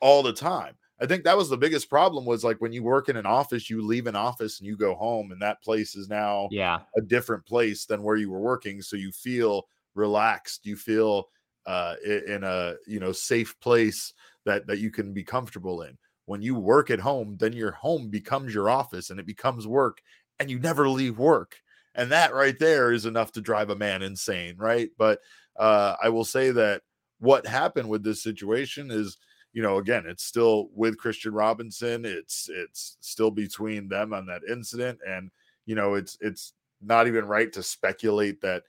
all 0.00 0.22
the 0.22 0.32
time. 0.32 0.74
I 1.00 1.06
think 1.06 1.24
that 1.24 1.36
was 1.36 1.48
the 1.48 1.56
biggest 1.56 1.88
problem 1.88 2.24
was 2.24 2.42
like 2.42 2.60
when 2.60 2.72
you 2.72 2.82
work 2.82 3.08
in 3.08 3.16
an 3.16 3.26
office, 3.26 3.70
you 3.70 3.82
leave 3.82 4.06
an 4.06 4.16
office 4.16 4.58
and 4.58 4.66
you 4.66 4.76
go 4.76 4.94
home, 4.94 5.32
and 5.32 5.40
that 5.42 5.62
place 5.62 5.94
is 5.96 6.08
now 6.08 6.48
yeah 6.50 6.80
a 6.96 7.00
different 7.00 7.44
place 7.46 7.84
than 7.84 8.02
where 8.02 8.16
you 8.16 8.30
were 8.30 8.40
working. 8.40 8.80
So 8.80 8.96
you 8.96 9.12
feel 9.12 9.68
relaxed, 9.94 10.66
you 10.66 10.76
feel 10.76 11.28
uh, 11.68 11.96
in 12.02 12.42
a 12.44 12.74
you 12.86 12.98
know 12.98 13.12
safe 13.12 13.60
place 13.60 14.14
that 14.46 14.66
that 14.66 14.78
you 14.78 14.90
can 14.90 15.12
be 15.12 15.22
comfortable 15.22 15.82
in. 15.82 15.98
When 16.24 16.40
you 16.40 16.54
work 16.54 16.90
at 16.90 16.98
home, 16.98 17.36
then 17.38 17.52
your 17.52 17.72
home 17.72 18.08
becomes 18.08 18.54
your 18.54 18.70
office 18.70 19.10
and 19.10 19.20
it 19.20 19.26
becomes 19.26 19.66
work, 19.66 20.00
and 20.40 20.50
you 20.50 20.58
never 20.58 20.88
leave 20.88 21.18
work. 21.18 21.60
And 21.94 22.10
that 22.10 22.32
right 22.32 22.58
there 22.58 22.90
is 22.92 23.04
enough 23.04 23.32
to 23.32 23.42
drive 23.42 23.68
a 23.68 23.76
man 23.76 24.02
insane, 24.02 24.56
right? 24.56 24.88
But 24.96 25.20
uh, 25.58 25.96
I 26.02 26.08
will 26.08 26.24
say 26.24 26.50
that 26.52 26.82
what 27.18 27.46
happened 27.46 27.88
with 27.88 28.02
this 28.02 28.22
situation 28.22 28.90
is 28.90 29.18
you 29.52 29.62
know 29.62 29.78
again 29.78 30.04
it's 30.06 30.24
still 30.24 30.68
with 30.74 30.98
kristian 30.98 31.32
robinson 31.32 32.04
it's 32.04 32.48
it's 32.52 32.96
still 33.00 33.30
between 33.30 33.88
them 33.88 34.12
on 34.12 34.26
that 34.26 34.42
incident 34.48 34.98
and 35.08 35.30
you 35.66 35.74
know 35.74 35.94
it's 35.94 36.16
it's 36.20 36.52
not 36.80 37.08
even 37.08 37.24
right 37.24 37.52
to 37.52 37.62
speculate 37.62 38.40
that 38.40 38.62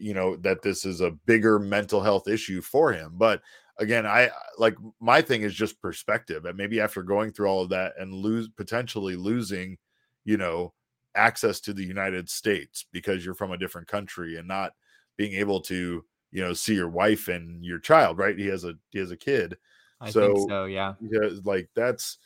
you 0.00 0.14
know 0.14 0.36
that 0.36 0.62
this 0.62 0.84
is 0.84 1.00
a 1.00 1.10
bigger 1.26 1.58
mental 1.58 2.00
health 2.00 2.28
issue 2.28 2.60
for 2.60 2.92
him 2.92 3.12
but 3.14 3.40
again 3.78 4.06
i 4.06 4.30
like 4.58 4.76
my 5.00 5.22
thing 5.22 5.42
is 5.42 5.54
just 5.54 5.80
perspective 5.80 6.44
and 6.44 6.56
maybe 6.56 6.80
after 6.80 7.02
going 7.02 7.32
through 7.32 7.46
all 7.46 7.62
of 7.62 7.70
that 7.70 7.94
and 7.98 8.12
lose 8.12 8.48
potentially 8.48 9.16
losing 9.16 9.76
you 10.24 10.36
know 10.36 10.72
access 11.14 11.60
to 11.60 11.72
the 11.72 11.84
united 11.84 12.28
states 12.28 12.86
because 12.92 13.24
you're 13.24 13.34
from 13.34 13.52
a 13.52 13.58
different 13.58 13.88
country 13.88 14.36
and 14.36 14.46
not 14.46 14.72
being 15.16 15.32
able 15.34 15.60
to 15.60 16.04
you 16.30 16.42
know 16.42 16.52
see 16.52 16.74
your 16.74 16.88
wife 16.88 17.28
and 17.28 17.64
your 17.64 17.78
child 17.78 18.18
right? 18.18 18.38
He 18.38 18.46
has 18.46 18.64
a 18.64 18.74
he 18.90 18.98
has 18.98 19.10
a 19.10 19.16
kid. 19.16 19.56
I 20.00 20.10
so, 20.10 20.46
so 20.48 20.64
yeah. 20.66 20.94
yeah 21.00 21.30
like 21.44 21.68
that's 21.74 22.18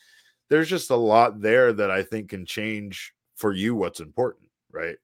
there's 0.50 0.68
just 0.68 0.90
a 0.90 0.96
lot 0.96 1.40
there 1.40 1.72
that 1.72 1.90
i 1.90 2.02
think 2.02 2.28
can 2.28 2.44
change 2.44 3.14
for 3.34 3.54
you 3.54 3.74
what's 3.74 4.00
important 4.00 4.50
right 4.70 4.96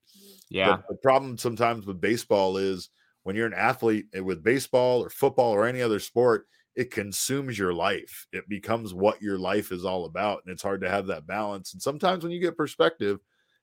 yeah. 0.51 0.77
The, 0.77 0.83
the 0.91 0.99
problem 1.03 1.39
sometimes 1.39 1.87
with 1.87 2.01
baseball 2.01 2.57
is 2.57 2.91
when 3.23 3.37
you're 3.37 3.47
an 3.47 3.55
athlete 3.55 4.07
eh, 4.15 4.21
with 4.21 4.43
baseball 4.43 5.03
or 5.03 5.11
football 5.11 5.53
or 5.53 5.67
any 5.67 5.83
other 5.83 6.01
sport, 6.01 6.47
it 6.75 6.91
consumes 6.91 7.59
your 7.59 7.75
life. 7.75 8.27
It 8.33 8.49
becomes 8.49 8.95
what 8.95 9.21
your 9.21 9.39
life 9.39 9.73
is 9.73 9.85
all 9.85 10.05
about, 10.05 10.43
and 10.45 10.53
it's 10.53 10.63
hard 10.63 10.81
to 10.83 10.91
have 10.91 11.09
that 11.09 11.27
balance. 11.27 11.73
And 11.73 11.83
sometimes 11.83 12.23
when 12.23 12.33
you 12.33 12.41
get 12.41 12.57
perspective, 12.57 13.19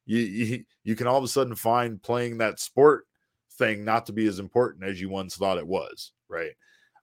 you 0.06 0.20
you, 0.20 0.64
you 0.84 0.96
can 0.96 1.08
all 1.08 1.18
of 1.18 1.24
a 1.24 1.28
sudden 1.28 1.56
find 1.56 2.02
playing 2.02 2.38
that 2.40 2.60
sport 2.60 3.06
thing 3.54 3.86
not 3.86 4.06
to 4.08 4.14
be 4.14 4.28
as 4.28 4.40
important 4.40 4.84
as 4.84 5.00
you 5.00 5.10
once 5.10 5.36
thought 5.36 5.58
it 5.58 5.68
was. 5.68 6.12
Right. 6.30 6.52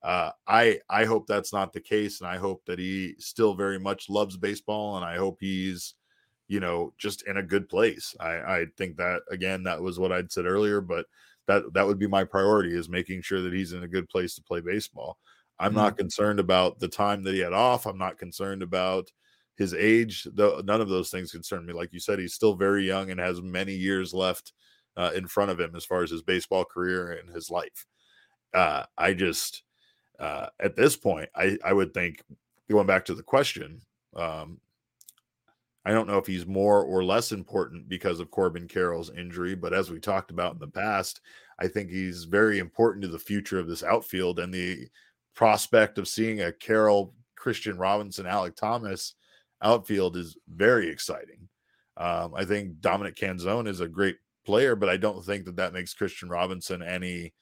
Uh, 0.02 0.30
I 0.46 0.80
I 0.90 1.04
hope 1.04 1.26
that's 1.26 1.52
not 1.52 1.72
the 1.72 1.80
case, 1.80 2.20
and 2.20 2.28
I 2.28 2.36
hope 2.36 2.62
that 2.66 2.78
he 2.78 3.14
still 3.18 3.54
very 3.54 3.78
much 3.78 4.10
loves 4.10 4.36
baseball, 4.36 4.96
and 4.96 5.04
I 5.04 5.16
hope 5.16 5.38
he's 5.40 5.94
you 6.52 6.60
know, 6.60 6.92
just 6.98 7.26
in 7.26 7.38
a 7.38 7.42
good 7.42 7.66
place. 7.66 8.14
I, 8.20 8.32
I 8.32 8.66
think 8.76 8.98
that 8.98 9.22
again, 9.30 9.62
that 9.62 9.80
was 9.80 9.98
what 9.98 10.12
I'd 10.12 10.30
said 10.30 10.44
earlier, 10.44 10.82
but 10.82 11.06
that 11.46 11.62
that 11.72 11.86
would 11.86 11.98
be 11.98 12.06
my 12.06 12.24
priority 12.24 12.76
is 12.76 12.90
making 12.90 13.22
sure 13.22 13.40
that 13.40 13.54
he's 13.54 13.72
in 13.72 13.84
a 13.84 13.88
good 13.88 14.06
place 14.10 14.34
to 14.34 14.42
play 14.42 14.60
baseball. 14.60 15.16
I'm 15.58 15.70
mm-hmm. 15.70 15.78
not 15.78 15.96
concerned 15.96 16.40
about 16.40 16.78
the 16.78 16.88
time 16.88 17.22
that 17.22 17.32
he 17.32 17.40
had 17.40 17.54
off. 17.54 17.86
I'm 17.86 17.96
not 17.96 18.18
concerned 18.18 18.62
about 18.62 19.10
his 19.56 19.72
age. 19.72 20.28
Though 20.30 20.60
none 20.62 20.82
of 20.82 20.90
those 20.90 21.08
things 21.08 21.32
concern 21.32 21.64
me. 21.64 21.72
Like 21.72 21.90
you 21.90 22.00
said, 22.00 22.18
he's 22.18 22.34
still 22.34 22.54
very 22.54 22.86
young 22.86 23.10
and 23.10 23.18
has 23.18 23.40
many 23.40 23.72
years 23.72 24.12
left 24.12 24.52
uh, 24.98 25.12
in 25.14 25.28
front 25.28 25.50
of 25.52 25.58
him 25.58 25.74
as 25.74 25.86
far 25.86 26.02
as 26.02 26.10
his 26.10 26.22
baseball 26.22 26.66
career 26.66 27.12
and 27.12 27.34
his 27.34 27.50
life. 27.50 27.86
Uh, 28.52 28.84
I 28.98 29.14
just 29.14 29.62
uh, 30.20 30.48
at 30.60 30.76
this 30.76 30.96
point, 30.96 31.30
I 31.34 31.56
I 31.64 31.72
would 31.72 31.94
think 31.94 32.22
going 32.70 32.86
back 32.86 33.06
to 33.06 33.14
the 33.14 33.22
question, 33.22 33.80
um, 34.14 34.60
I 35.84 35.92
don't 35.92 36.06
know 36.06 36.18
if 36.18 36.26
he's 36.26 36.46
more 36.46 36.82
or 36.82 37.04
less 37.04 37.32
important 37.32 37.88
because 37.88 38.20
of 38.20 38.30
Corbin 38.30 38.68
Carroll's 38.68 39.10
injury, 39.10 39.54
but 39.54 39.74
as 39.74 39.90
we 39.90 39.98
talked 39.98 40.30
about 40.30 40.52
in 40.52 40.60
the 40.60 40.68
past, 40.68 41.20
I 41.58 41.66
think 41.68 41.90
he's 41.90 42.24
very 42.24 42.58
important 42.58 43.02
to 43.02 43.08
the 43.08 43.18
future 43.18 43.58
of 43.58 43.68
this 43.68 43.82
outfield 43.82 44.38
and 44.38 44.54
the 44.54 44.88
prospect 45.34 45.98
of 45.98 46.06
seeing 46.06 46.42
a 46.42 46.52
Carroll, 46.52 47.14
Kristian 47.40 47.78
Robinson, 47.78 48.26
Alek 48.26 48.54
Thomas 48.54 49.14
outfield 49.62 50.16
is 50.16 50.36
very 50.48 50.88
exciting. 50.88 51.48
Um, 51.96 52.34
I 52.34 52.44
think 52.44 52.80
Dominic 52.80 53.16
Canzone 53.16 53.68
is 53.68 53.80
a 53.80 53.88
great 53.88 54.16
player, 54.46 54.76
but 54.76 54.88
I 54.88 54.96
don't 54.96 55.24
think 55.24 55.44
that 55.44 55.56
that 55.56 55.72
makes 55.72 55.94
Kristian 55.94 56.30
Robinson 56.30 56.82
any 56.82 57.32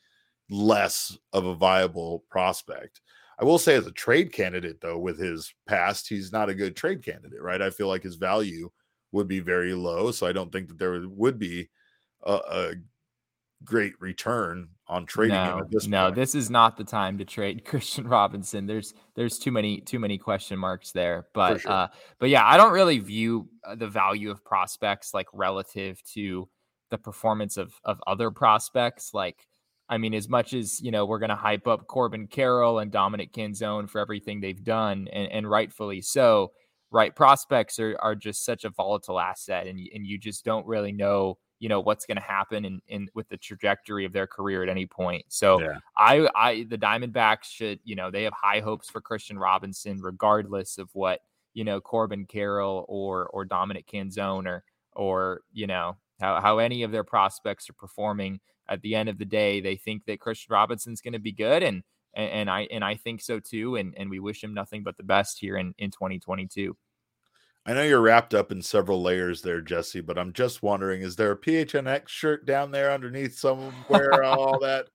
less 0.48 1.16
of 1.32 1.44
a 1.44 1.54
viable 1.54 2.24
prospect. 2.30 3.00
I 3.40 3.44
will 3.44 3.58
say, 3.58 3.74
as 3.74 3.86
a 3.86 3.92
trade 3.92 4.32
candidate, 4.32 4.80
though, 4.82 4.98
with 4.98 5.18
his 5.18 5.54
past, 5.66 6.08
he's 6.08 6.30
not 6.30 6.50
a 6.50 6.54
good 6.54 6.76
trade 6.76 7.02
candidate, 7.02 7.40
right? 7.40 7.62
I 7.62 7.70
feel 7.70 7.88
like 7.88 8.02
his 8.02 8.16
value 8.16 8.70
would 9.12 9.28
be 9.28 9.40
very 9.40 9.72
low. 9.72 10.10
So 10.10 10.26
I 10.26 10.32
don't 10.32 10.52
think 10.52 10.68
that 10.68 10.78
there 10.78 11.00
would 11.08 11.38
be 11.38 11.70
a, 12.22 12.32
a 12.32 12.72
great 13.64 13.94
return 14.00 14.68
on 14.86 15.06
trading 15.06 15.36
no, 15.36 15.54
him 15.54 15.58
at 15.60 15.70
this 15.70 15.86
no, 15.86 16.04
point. 16.06 16.16
this 16.16 16.34
is 16.34 16.50
not 16.50 16.76
the 16.76 16.84
time 16.84 17.18
to 17.18 17.24
trade 17.24 17.64
Kristian 17.66 18.08
Robinson. 18.10 18.66
There's 18.66 18.94
there's 19.14 19.38
too 19.38 19.52
many 19.52 19.80
too 19.80 19.98
many 19.98 20.18
question 20.18 20.58
marks 20.58 20.92
there. 20.92 21.26
But 21.34 21.62
sure. 21.62 21.70
uh 21.70 21.88
but 22.18 22.28
yeah, 22.28 22.46
I 22.46 22.56
don't 22.56 22.72
really 22.72 22.98
view 22.98 23.48
uh, 23.64 23.74
the 23.74 23.88
value 23.88 24.30
of 24.30 24.44
prospects 24.44 25.14
like 25.14 25.26
relative 25.32 26.02
to 26.14 26.48
the 26.90 26.98
performance 26.98 27.56
of 27.56 27.72
of 27.84 28.02
other 28.06 28.30
prospects 28.30 29.12
like 29.14 29.46
I 29.90 29.98
mean, 29.98 30.14
as 30.14 30.28
much 30.28 30.54
as 30.54 30.80
you 30.80 30.92
know, 30.92 31.04
we're 31.04 31.18
going 31.18 31.30
to 31.30 31.36
hype 31.36 31.66
up 31.66 31.88
Corbin 31.88 32.28
Carroll 32.28 32.78
and 32.78 32.92
Dominic 32.92 33.32
Canzone 33.32 33.90
for 33.90 34.00
everything 34.00 34.40
they've 34.40 34.62
done, 34.62 35.08
and, 35.12 35.30
and 35.30 35.50
rightfully 35.50 36.00
so. 36.00 36.52
Right, 36.92 37.14
prospects 37.14 37.78
are 37.78 37.96
are 38.00 38.14
just 38.14 38.44
such 38.44 38.64
a 38.64 38.70
volatile 38.70 39.20
asset, 39.20 39.66
and 39.66 39.78
and 39.94 40.06
you 40.06 40.16
just 40.16 40.44
don't 40.44 40.66
really 40.66 40.92
know, 40.92 41.38
you 41.58 41.68
know, 41.68 41.80
what's 41.80 42.06
going 42.06 42.16
to 42.16 42.22
happen 42.22 42.64
in, 42.64 42.80
in 42.88 43.08
with 43.14 43.28
the 43.28 43.36
trajectory 43.36 44.04
of 44.04 44.12
their 44.12 44.26
career 44.26 44.62
at 44.62 44.68
any 44.68 44.86
point. 44.86 45.24
So, 45.28 45.60
yeah. 45.60 45.78
I 45.96 46.28
I 46.34 46.66
the 46.68 46.78
Diamondbacks 46.78 47.44
should, 47.44 47.80
you 47.84 47.94
know, 47.94 48.10
they 48.10 48.24
have 48.24 48.32
high 48.32 48.60
hopes 48.60 48.90
for 48.90 49.00
Kristian 49.00 49.38
Robinson, 49.38 50.00
regardless 50.00 50.78
of 50.78 50.88
what 50.94 51.20
you 51.54 51.64
know 51.64 51.80
Corbin 51.80 52.26
Carroll 52.26 52.86
or 52.88 53.26
or 53.28 53.44
Dominic 53.44 53.86
Canzone 53.88 54.46
or 54.46 54.64
or 54.94 55.42
you 55.52 55.66
know 55.66 55.96
how 56.20 56.40
how 56.40 56.58
any 56.58 56.82
of 56.82 56.92
their 56.92 57.04
prospects 57.04 57.70
are 57.70 57.74
performing 57.74 58.40
at 58.70 58.80
the 58.82 58.94
end 58.94 59.08
of 59.08 59.18
the 59.18 59.24
day, 59.24 59.60
they 59.60 59.76
think 59.76 60.04
that 60.06 60.20
Kristian 60.20 60.50
Robinson's 60.50 61.00
going 61.00 61.12
to 61.12 61.18
be 61.18 61.32
good, 61.32 61.62
and, 61.62 61.82
and 62.14 62.48
I 62.48 62.62
and 62.70 62.84
I 62.84 62.94
think 62.94 63.20
so 63.20 63.40
too. 63.40 63.76
And 63.76 63.94
and 63.98 64.08
we 64.08 64.20
wish 64.20 64.42
him 64.42 64.54
nothing 64.54 64.82
but 64.82 64.96
the 64.96 65.02
best 65.02 65.38
here 65.40 65.56
in 65.56 65.74
in 65.78 65.90
2022. 65.90 66.76
I 67.66 67.74
know 67.74 67.82
you're 67.82 68.00
wrapped 68.00 68.32
up 68.32 68.52
in 68.52 68.62
several 68.62 69.02
layers 69.02 69.42
there, 69.42 69.60
Jesse, 69.60 70.00
but 70.00 70.18
I'm 70.18 70.32
just 70.32 70.62
wondering: 70.62 71.02
is 71.02 71.16
there 71.16 71.32
a 71.32 71.36
PHNX 71.36 72.08
shirt 72.08 72.46
down 72.46 72.70
there 72.70 72.90
underneath 72.90 73.36
somewhere? 73.36 74.24
all 74.24 74.58
that 74.60 74.86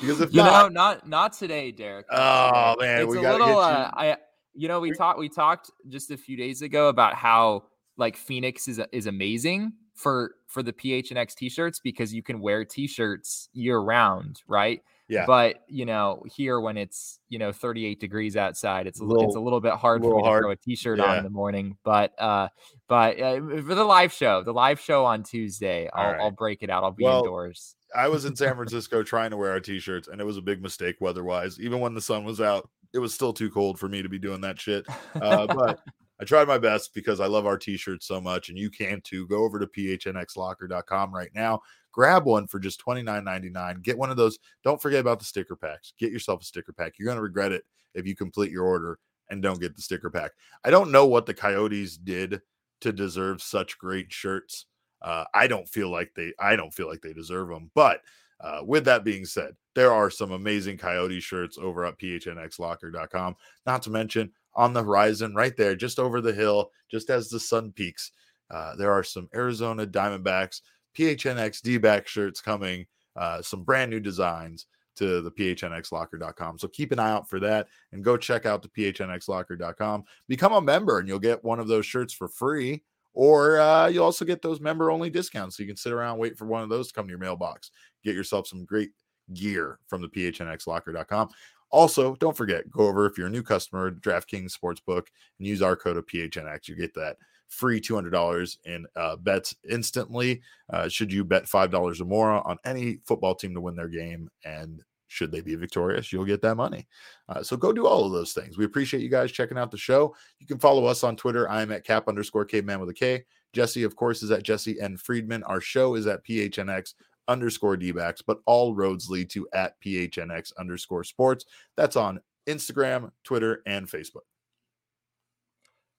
because 0.00 0.20
if 0.20 0.32
you 0.34 0.42
not, 0.42 0.72
know, 0.72 0.80
not 0.80 1.08
not 1.08 1.32
today, 1.32 1.70
Derek. 1.70 2.06
Oh 2.10 2.76
man, 2.78 3.02
it's 3.02 3.10
we 3.10 3.18
a 3.18 3.32
little. 3.32 3.58
Uh, 3.58 3.90
I 3.94 4.16
you 4.54 4.68
know 4.68 4.80
we 4.80 4.92
talked 4.92 5.18
we 5.18 5.28
talked 5.28 5.70
just 5.88 6.10
a 6.10 6.16
few 6.16 6.36
days 6.36 6.62
ago 6.62 6.88
about 6.88 7.14
how 7.14 7.64
like 7.96 8.16
Phoenix 8.16 8.68
is 8.68 8.80
is 8.92 9.06
amazing 9.06 9.72
for 9.94 10.34
for 10.52 10.62
the 10.62 10.72
PHNX 10.72 11.34
t-shirts 11.34 11.80
because 11.80 12.12
you 12.12 12.22
can 12.22 12.40
wear 12.40 12.64
t-shirts 12.64 13.48
year 13.54 13.78
round, 13.78 14.42
right? 14.46 14.82
Yeah. 15.08 15.24
But 15.26 15.64
you 15.66 15.84
know, 15.84 16.22
here 16.34 16.60
when 16.60 16.76
it's 16.76 17.20
you 17.28 17.38
know 17.38 17.52
38 17.52 18.00
degrees 18.00 18.36
outside, 18.36 18.86
it's 18.86 19.00
a 19.00 19.04
little, 19.04 19.24
it's 19.24 19.36
a 19.36 19.40
little 19.40 19.60
bit 19.60 19.74
hard 19.74 20.02
little 20.02 20.18
for 20.18 20.22
me 20.22 20.28
hard. 20.28 20.42
to 20.42 20.44
throw 20.44 20.52
a 20.52 20.56
t-shirt 20.56 20.98
yeah. 20.98 21.04
on 21.04 21.18
in 21.18 21.24
the 21.24 21.30
morning. 21.30 21.76
But 21.84 22.18
uh, 22.20 22.48
but 22.88 23.20
uh, 23.20 23.40
for 23.40 23.74
the 23.74 23.84
live 23.84 24.12
show, 24.12 24.42
the 24.42 24.52
live 24.52 24.80
show 24.80 25.04
on 25.04 25.22
Tuesday, 25.22 25.88
I'll, 25.92 26.12
right. 26.12 26.20
I'll 26.20 26.30
break 26.30 26.62
it 26.62 26.70
out. 26.70 26.84
I'll 26.84 26.92
be 26.92 27.04
well, 27.04 27.18
indoors. 27.18 27.74
I 27.94 28.08
was 28.08 28.24
in 28.24 28.36
San 28.36 28.54
Francisco 28.56 29.02
trying 29.02 29.30
to 29.30 29.36
wear 29.36 29.50
our 29.50 29.60
t-shirts, 29.60 30.08
and 30.08 30.20
it 30.20 30.24
was 30.24 30.36
a 30.36 30.42
big 30.42 30.62
mistake 30.62 30.96
weather-wise. 31.00 31.60
Even 31.60 31.80
when 31.80 31.94
the 31.94 32.00
sun 32.00 32.24
was 32.24 32.40
out, 32.40 32.70
it 32.94 32.98
was 32.98 33.12
still 33.12 33.32
too 33.32 33.50
cold 33.50 33.78
for 33.78 33.88
me 33.88 34.02
to 34.02 34.08
be 34.08 34.18
doing 34.18 34.40
that 34.42 34.60
shit. 34.60 34.86
Uh, 35.14 35.46
but 35.46 35.80
I 36.22 36.24
tried 36.24 36.46
my 36.46 36.58
best 36.58 36.94
because 36.94 37.18
I 37.18 37.26
love 37.26 37.46
our 37.46 37.58
t-shirts 37.58 38.06
so 38.06 38.20
much, 38.20 38.48
and 38.48 38.56
you 38.56 38.70
can 38.70 39.00
too. 39.00 39.26
Go 39.26 39.42
over 39.42 39.58
to 39.58 39.66
phnxlocker.com 39.66 41.12
right 41.12 41.30
now. 41.34 41.60
Grab 41.90 42.26
one 42.26 42.46
for 42.46 42.60
just 42.60 42.80
$29.99. 42.86 43.82
Get 43.82 43.98
one 43.98 44.08
of 44.08 44.16
those. 44.16 44.38
Don't 44.62 44.80
forget 44.80 45.00
about 45.00 45.18
the 45.18 45.24
sticker 45.24 45.56
packs. 45.56 45.94
Get 45.98 46.12
yourself 46.12 46.42
a 46.42 46.44
sticker 46.44 46.72
pack. 46.72 46.92
You're 46.96 47.06
going 47.06 47.16
to 47.16 47.22
regret 47.22 47.50
it 47.50 47.64
if 47.94 48.06
you 48.06 48.14
complete 48.14 48.52
your 48.52 48.64
order 48.64 49.00
and 49.30 49.42
don't 49.42 49.60
get 49.60 49.74
the 49.74 49.82
sticker 49.82 50.10
pack. 50.10 50.30
I 50.64 50.70
don't 50.70 50.92
know 50.92 51.06
what 51.06 51.26
the 51.26 51.34
Coyotes 51.34 51.96
did 51.96 52.40
to 52.82 52.92
deserve 52.92 53.42
such 53.42 53.76
great 53.76 54.12
shirts. 54.12 54.66
Uh, 55.02 55.24
I 55.34 55.48
don't 55.48 55.68
feel 55.68 55.90
like 55.90 56.12
they 56.14 56.34
I 56.38 56.54
don't 56.54 56.72
feel 56.72 56.86
like 56.86 57.00
they 57.00 57.12
deserve 57.12 57.48
them. 57.48 57.72
But 57.74 58.00
uh, 58.40 58.60
with 58.64 58.84
that 58.84 59.02
being 59.02 59.24
said, 59.24 59.56
there 59.74 59.92
are 59.92 60.08
some 60.08 60.30
amazing 60.30 60.78
Coyote 60.78 61.18
shirts 61.18 61.58
over 61.58 61.84
at 61.84 61.98
phnxlocker.com. 61.98 63.34
Not 63.66 63.82
to 63.82 63.90
mention 63.90 64.30
on 64.54 64.72
the 64.72 64.82
horizon, 64.82 65.34
right 65.34 65.56
there, 65.56 65.74
just 65.74 65.98
over 65.98 66.20
the 66.20 66.32
hill, 66.32 66.70
just 66.90 67.10
as 67.10 67.28
the 67.28 67.40
sun 67.40 67.72
peaks, 67.72 68.12
uh, 68.50 68.76
there 68.76 68.92
are 68.92 69.02
some 69.02 69.28
Arizona 69.34 69.86
Diamondbacks 69.86 70.60
PHNX 70.96 71.62
D 71.62 71.78
back 71.78 72.06
shirts 72.06 72.40
coming, 72.40 72.86
uh, 73.16 73.40
some 73.42 73.64
brand 73.64 73.90
new 73.90 74.00
designs 74.00 74.66
to 74.96 75.22
the 75.22 75.30
phnxlocker.com. 75.30 76.58
So 76.58 76.68
keep 76.68 76.92
an 76.92 76.98
eye 76.98 77.10
out 77.10 77.28
for 77.28 77.40
that 77.40 77.68
and 77.92 78.04
go 78.04 78.16
check 78.16 78.44
out 78.44 78.62
the 78.62 78.68
phnxlocker.com. 78.68 80.04
Become 80.28 80.52
a 80.52 80.60
member 80.60 80.98
and 80.98 81.08
you'll 81.08 81.18
get 81.18 81.42
one 81.42 81.60
of 81.60 81.68
those 81.68 81.86
shirts 81.86 82.12
for 82.12 82.28
free 82.28 82.82
or 83.14 83.58
uh, 83.58 83.88
you'll 83.88 84.04
also 84.04 84.24
get 84.24 84.42
those 84.42 84.60
member 84.60 84.90
only 84.90 85.10
discounts. 85.10 85.56
So 85.56 85.62
you 85.62 85.66
can 85.66 85.76
sit 85.76 85.92
around, 85.92 86.18
wait 86.18 86.36
for 86.36 86.46
one 86.46 86.62
of 86.62 86.68
those 86.68 86.88
to 86.88 86.94
come 86.94 87.06
to 87.06 87.10
your 87.10 87.18
mailbox. 87.18 87.70
Get 88.04 88.14
yourself 88.14 88.46
some 88.46 88.64
great 88.64 88.90
gear 89.32 89.78
from 89.86 90.02
the 90.02 90.08
phnxlocker.com. 90.08 91.28
Also, 91.72 92.14
don't 92.16 92.36
forget, 92.36 92.70
go 92.70 92.86
over 92.86 93.06
if 93.06 93.18
you're 93.18 93.26
a 93.26 93.30
new 93.30 93.42
customer, 93.42 93.90
DraftKings 93.90 94.56
Sportsbook, 94.56 95.06
and 95.38 95.48
use 95.48 95.62
our 95.62 95.74
code 95.74 95.96
of 95.96 96.06
PHNX. 96.06 96.68
You 96.68 96.76
get 96.76 96.94
that 96.94 97.16
free 97.48 97.80
$200 97.80 98.56
in 98.64 98.86
uh, 98.96 99.16
bets 99.16 99.54
instantly. 99.68 100.42
Uh, 100.72 100.88
should 100.88 101.12
you 101.12 101.24
bet 101.24 101.44
$5 101.44 102.00
or 102.00 102.04
more 102.04 102.30
on 102.30 102.56
any 102.64 102.98
football 103.06 103.34
team 103.34 103.54
to 103.54 103.60
win 103.60 103.74
their 103.74 103.88
game 103.88 104.28
and 104.44 104.82
should 105.12 105.30
they 105.30 105.42
be 105.42 105.54
victorious, 105.54 106.10
you'll 106.10 106.24
get 106.24 106.40
that 106.40 106.54
money. 106.54 106.88
Uh, 107.28 107.42
so 107.42 107.54
go 107.54 107.70
do 107.70 107.86
all 107.86 108.06
of 108.06 108.12
those 108.12 108.32
things. 108.32 108.56
We 108.56 108.64
appreciate 108.64 109.02
you 109.02 109.10
guys 109.10 109.30
checking 109.30 109.58
out 109.58 109.70
the 109.70 109.76
show. 109.76 110.14
You 110.38 110.46
can 110.46 110.58
follow 110.58 110.86
us 110.86 111.04
on 111.04 111.16
Twitter. 111.16 111.48
I'm 111.50 111.70
at 111.70 111.84
cap 111.84 112.08
underscore 112.08 112.46
caveman 112.46 112.80
with 112.80 112.88
a 112.88 112.94
K. 112.94 113.24
Jesse, 113.52 113.82
of 113.82 113.94
course, 113.94 114.22
is 114.22 114.30
at 114.30 114.42
Jesse 114.42 114.80
N. 114.80 114.96
Friedman. 114.96 115.42
Our 115.42 115.60
show 115.60 115.94
is 115.96 116.06
at 116.06 116.24
PHNX 116.24 116.94
underscore 117.28 117.76
dbacks, 117.76 118.22
but 118.26 118.38
all 118.46 118.74
roads 118.74 119.08
lead 119.08 119.30
to 119.30 119.48
at 119.54 119.80
PHNX 119.80 120.52
underscore 120.58 121.04
sports. 121.04 121.44
That's 121.76 121.96
on 121.96 122.20
Instagram, 122.46 123.10
Twitter, 123.24 123.62
and 123.66 123.88
Facebook. 123.88 124.22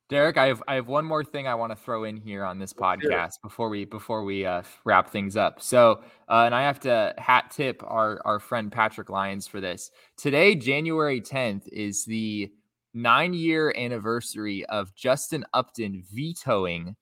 Derek, 0.09 0.38
I 0.38 0.47
have 0.47 0.61
I 0.67 0.76
have 0.76 0.88
one 0.88 1.05
more 1.05 1.24
thing 1.24 1.47
I 1.47 1.55
want 1.55 1.71
to 1.71 1.76
throw 1.76 2.03
in 2.03 2.17
here 2.17 2.43
on 2.43 2.59
this 2.59 2.74
podcast 2.74 3.41
before 3.41 3.69
we 3.69 3.86
before 3.86 4.24
we 4.24 4.45
uh, 4.45 4.61
wrap 4.84 5.09
things 5.09 5.38
up. 5.38 5.61
So, 5.61 6.03
uh, 6.30 6.43
and 6.45 6.53
I 6.53 6.61
have 6.63 6.80
to 6.82 7.15
hat 7.17 7.51
tip 7.55 7.82
our 7.84 8.21
our 8.26 8.39
friend 8.39 8.71
Patrick 8.71 9.09
Lyons 9.09 9.47
for 9.47 9.61
this. 9.61 9.91
Today, 10.17 10.55
January 10.55 11.21
10th, 11.21 11.67
is 11.69 12.05
the 12.05 12.51
nine 12.93 13.34
year 13.34 13.74
anniversary 13.76 14.65
of 14.65 14.93
Justin 14.93 15.45
Upton 15.53 16.03
vetoing 16.11 16.95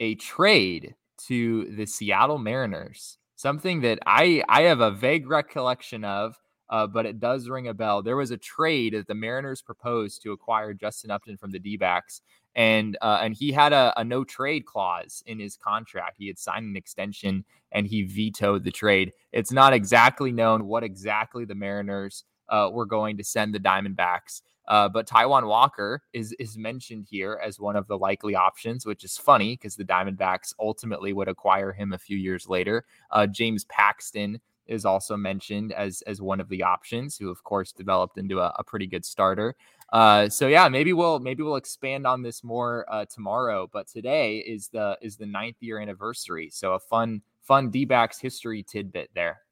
a 0.00 0.14
trade 0.16 0.94
to 1.28 1.66
the 1.76 1.86
Seattle 1.86 2.38
Mariners. 2.38 3.18
Something 3.36 3.82
that 3.82 4.00
I 4.06 4.42
I 4.48 4.62
have 4.62 4.80
a 4.80 4.90
vague 4.90 5.28
recollection 5.28 6.04
of 6.04 6.40
uh, 6.68 6.86
but 6.86 7.06
it 7.06 7.20
does 7.20 7.48
ring 7.48 7.68
a 7.68 7.74
bell. 7.74 8.02
There 8.02 8.16
was 8.16 8.30
a 8.30 8.36
trade 8.36 8.94
that 8.94 9.06
the 9.06 9.14
Mariners 9.14 9.62
proposed 9.62 10.22
to 10.22 10.32
acquire 10.32 10.74
Justin 10.74 11.10
Upton 11.10 11.36
from 11.36 11.52
the 11.52 11.58
D 11.58 11.76
backs, 11.76 12.22
and 12.54 12.96
uh, 13.00 13.20
and 13.22 13.34
he 13.34 13.52
had 13.52 13.72
a, 13.72 13.92
a, 13.96 14.04
no 14.04 14.24
trade 14.24 14.66
clause 14.66 15.22
in 15.26 15.38
his 15.38 15.56
contract. 15.56 16.16
He 16.18 16.26
had 16.26 16.38
signed 16.38 16.66
an 16.66 16.76
extension, 16.76 17.44
and 17.70 17.86
he 17.86 18.02
vetoed 18.02 18.64
the 18.64 18.72
trade. 18.72 19.12
It's 19.32 19.52
not 19.52 19.72
exactly 19.72 20.32
known 20.32 20.66
what 20.66 20.82
exactly 20.82 21.44
the 21.44 21.54
Mariners 21.54 22.24
uh, 22.48 22.70
were 22.72 22.86
going 22.86 23.16
to 23.18 23.24
send 23.24 23.54
the 23.54 23.60
Diamondbacks. 23.60 24.42
Uh, 24.68 24.88
but 24.88 25.06
Taijuan 25.06 25.46
Walker 25.46 26.02
is 26.12 26.34
is 26.38 26.56
mentioned 26.56 27.06
here 27.08 27.40
as 27.44 27.60
one 27.60 27.76
of 27.76 27.86
the 27.86 27.98
likely 27.98 28.34
options, 28.34 28.86
which 28.86 29.04
is 29.04 29.16
funny 29.16 29.54
because 29.54 29.76
the 29.76 29.84
Diamondbacks 29.84 30.54
ultimately 30.58 31.12
would 31.12 31.28
acquire 31.28 31.72
him 31.72 31.92
a 31.92 31.98
few 31.98 32.16
years 32.16 32.48
later. 32.48 32.84
Uh, 33.10 33.26
James 33.26 33.64
Paxton 33.64 34.40
is 34.66 34.84
also 34.84 35.16
mentioned 35.16 35.72
as 35.72 36.02
as 36.02 36.20
one 36.20 36.40
of 36.40 36.48
the 36.48 36.62
options, 36.62 37.16
who 37.16 37.30
of 37.30 37.42
course 37.44 37.72
developed 37.72 38.18
into 38.18 38.40
a, 38.40 38.52
a 38.58 38.64
pretty 38.64 38.86
good 38.86 39.04
starter. 39.04 39.54
Uh, 39.92 40.28
so 40.28 40.48
yeah, 40.48 40.68
maybe 40.68 40.92
we'll 40.92 41.20
maybe 41.20 41.42
we'll 41.42 41.56
expand 41.56 42.06
on 42.06 42.22
this 42.22 42.42
more 42.42 42.84
uh, 42.88 43.04
tomorrow. 43.04 43.68
But 43.72 43.86
today 43.86 44.38
is 44.38 44.68
the 44.68 44.98
is 45.00 45.16
the 45.16 45.26
ninth 45.26 45.56
year 45.60 45.78
anniversary, 45.78 46.50
so 46.50 46.72
a 46.72 46.80
fun 46.80 47.22
fun 47.42 47.70
D 47.70 47.84
backs 47.84 48.18
history 48.18 48.62
tidbit 48.64 49.10
there. 49.14 49.42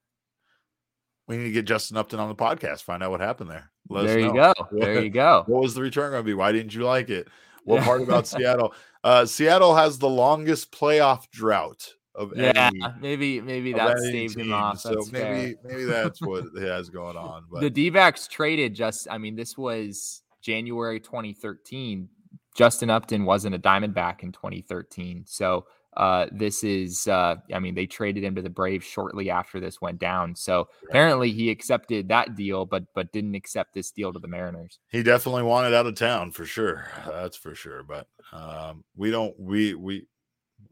We 1.27 1.37
need 1.37 1.45
to 1.45 1.53
get 1.53 1.65
Justin 1.65 1.97
Upton 1.97 2.21
on 2.21 2.29
the 2.29 2.35
podcast, 2.35 2.83
find 2.83 3.03
out 3.03 3.11
what 3.11 3.21
happened 3.21 3.51
there. 3.51 3.71
Let 3.89 4.07
there 4.07 4.19
you 4.19 4.33
go. 4.33 4.53
There 4.73 5.03
you 5.03 5.11
go. 5.11 5.45
What 5.47 5.63
was 5.63 5.75
the 5.75 5.83
return 5.83 6.11
going 6.11 6.23
to 6.23 6.27
be? 6.27 6.35
Why 6.35 6.53
didn't 6.53 6.75
you 6.75 6.85
like 6.85 7.09
it? 7.11 7.29
What 7.65 7.83
part 7.83 8.03
about 8.03 8.27
Seattle? 8.27 8.75
Uh, 9.03 9.25
Seattle 9.27 9.75
has 9.75 9.99
the 9.99 10.09
longest 10.09 10.71
playoff 10.71 11.31
drought 11.31 11.95
of 12.15 12.33
any. 12.35 12.45
yeah, 12.45 12.71
any, 12.73 12.95
maybe 13.01 13.41
maybe 13.41 13.73
that 13.73 13.99
saved 13.99 14.37
team. 14.37 14.47
him 14.47 14.53
off. 14.53 14.83
That's 14.83 15.07
so 15.07 15.13
maybe 15.13 15.55
fair. 15.55 15.55
maybe 15.65 15.85
that's 15.85 16.21
what 16.21 16.45
he 16.57 16.63
has 16.67 16.89
going 16.91 17.17
on. 17.17 17.45
But 17.51 17.61
the 17.61 17.71
D-backs 17.71 18.29
traded 18.29 18.75
just 18.75 19.09
I 19.11 19.19
mean, 19.19 19.35
this 19.35 19.57
was 19.59 20.23
January 20.43 21.01
2013. 21.01 22.09
Justin 22.55 22.89
Upton 22.91 23.25
wasn't 23.25 23.55
a 23.55 23.59
Diamondback 23.59 24.23
in 24.23 24.31
2013. 24.31 25.25
So 25.27 25.67
uh, 25.97 26.27
this 26.33 26.65
is 26.65 27.07
uh, 27.09 27.37
I 27.53 27.59
mean, 27.59 27.75
they 27.75 27.87
traded 27.87 28.25
him 28.25 28.35
to 28.35 28.43
the 28.43 28.51
Braves 28.51 28.85
shortly 28.85 29.31
after 29.31 29.61
this 29.61 29.81
went 29.81 29.99
down. 29.99 30.35
So 30.35 30.69
apparently 30.89 31.31
he 31.33 31.51
accepted 31.51 32.09
that 32.09 32.35
deal, 32.35 32.67
but 32.67 32.85
but 32.95 33.13
didn't 33.13 33.35
accept 33.35 33.75
this 33.75 33.91
deal 33.91 34.13
to 34.13 34.19
the 34.19 34.29
Mariners. 34.29 34.79
He 34.89 35.03
definitely 35.03 35.45
wanted 35.45 35.75
out 35.75 35.87
of 35.87 35.97
town 35.97 36.31
for 36.31 36.45
sure. 36.45 36.89
That's 37.07 37.37
for 37.37 37.55
sure. 37.55 37.83
But 37.83 38.07
um, 38.33 38.85
we 38.97 39.11
don't 39.11 39.39
we 39.39 39.75
we 39.75 40.07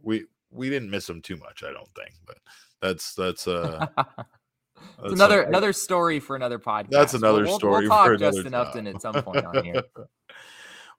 we 0.03 0.25
we 0.51 0.71
didn't 0.71 0.91
miss 0.91 1.09
him 1.09 1.23
too 1.23 1.37
much, 1.37 1.63
I 1.63 1.73
don't 1.73 1.89
think. 1.95 2.15
But 2.27 2.39
that's 2.81 3.15
that's 3.15 3.49
uh 3.49 3.87
That's 5.01 5.15
another 5.15 5.43
another 5.43 5.73
story 5.73 6.21
for 6.21 6.37
another 6.37 6.59
podcast. 6.59 6.91
That's 6.91 7.15
another 7.15 7.45
we'll, 7.45 7.59
story. 7.59 7.89
We'll, 7.89 7.97
talk 7.97 8.19
Justin 8.19 8.55
Upton 8.55 8.87
at 8.87 9.01
some 9.01 9.15
point 9.15 9.45
on 9.45 9.65
here. 9.65 9.83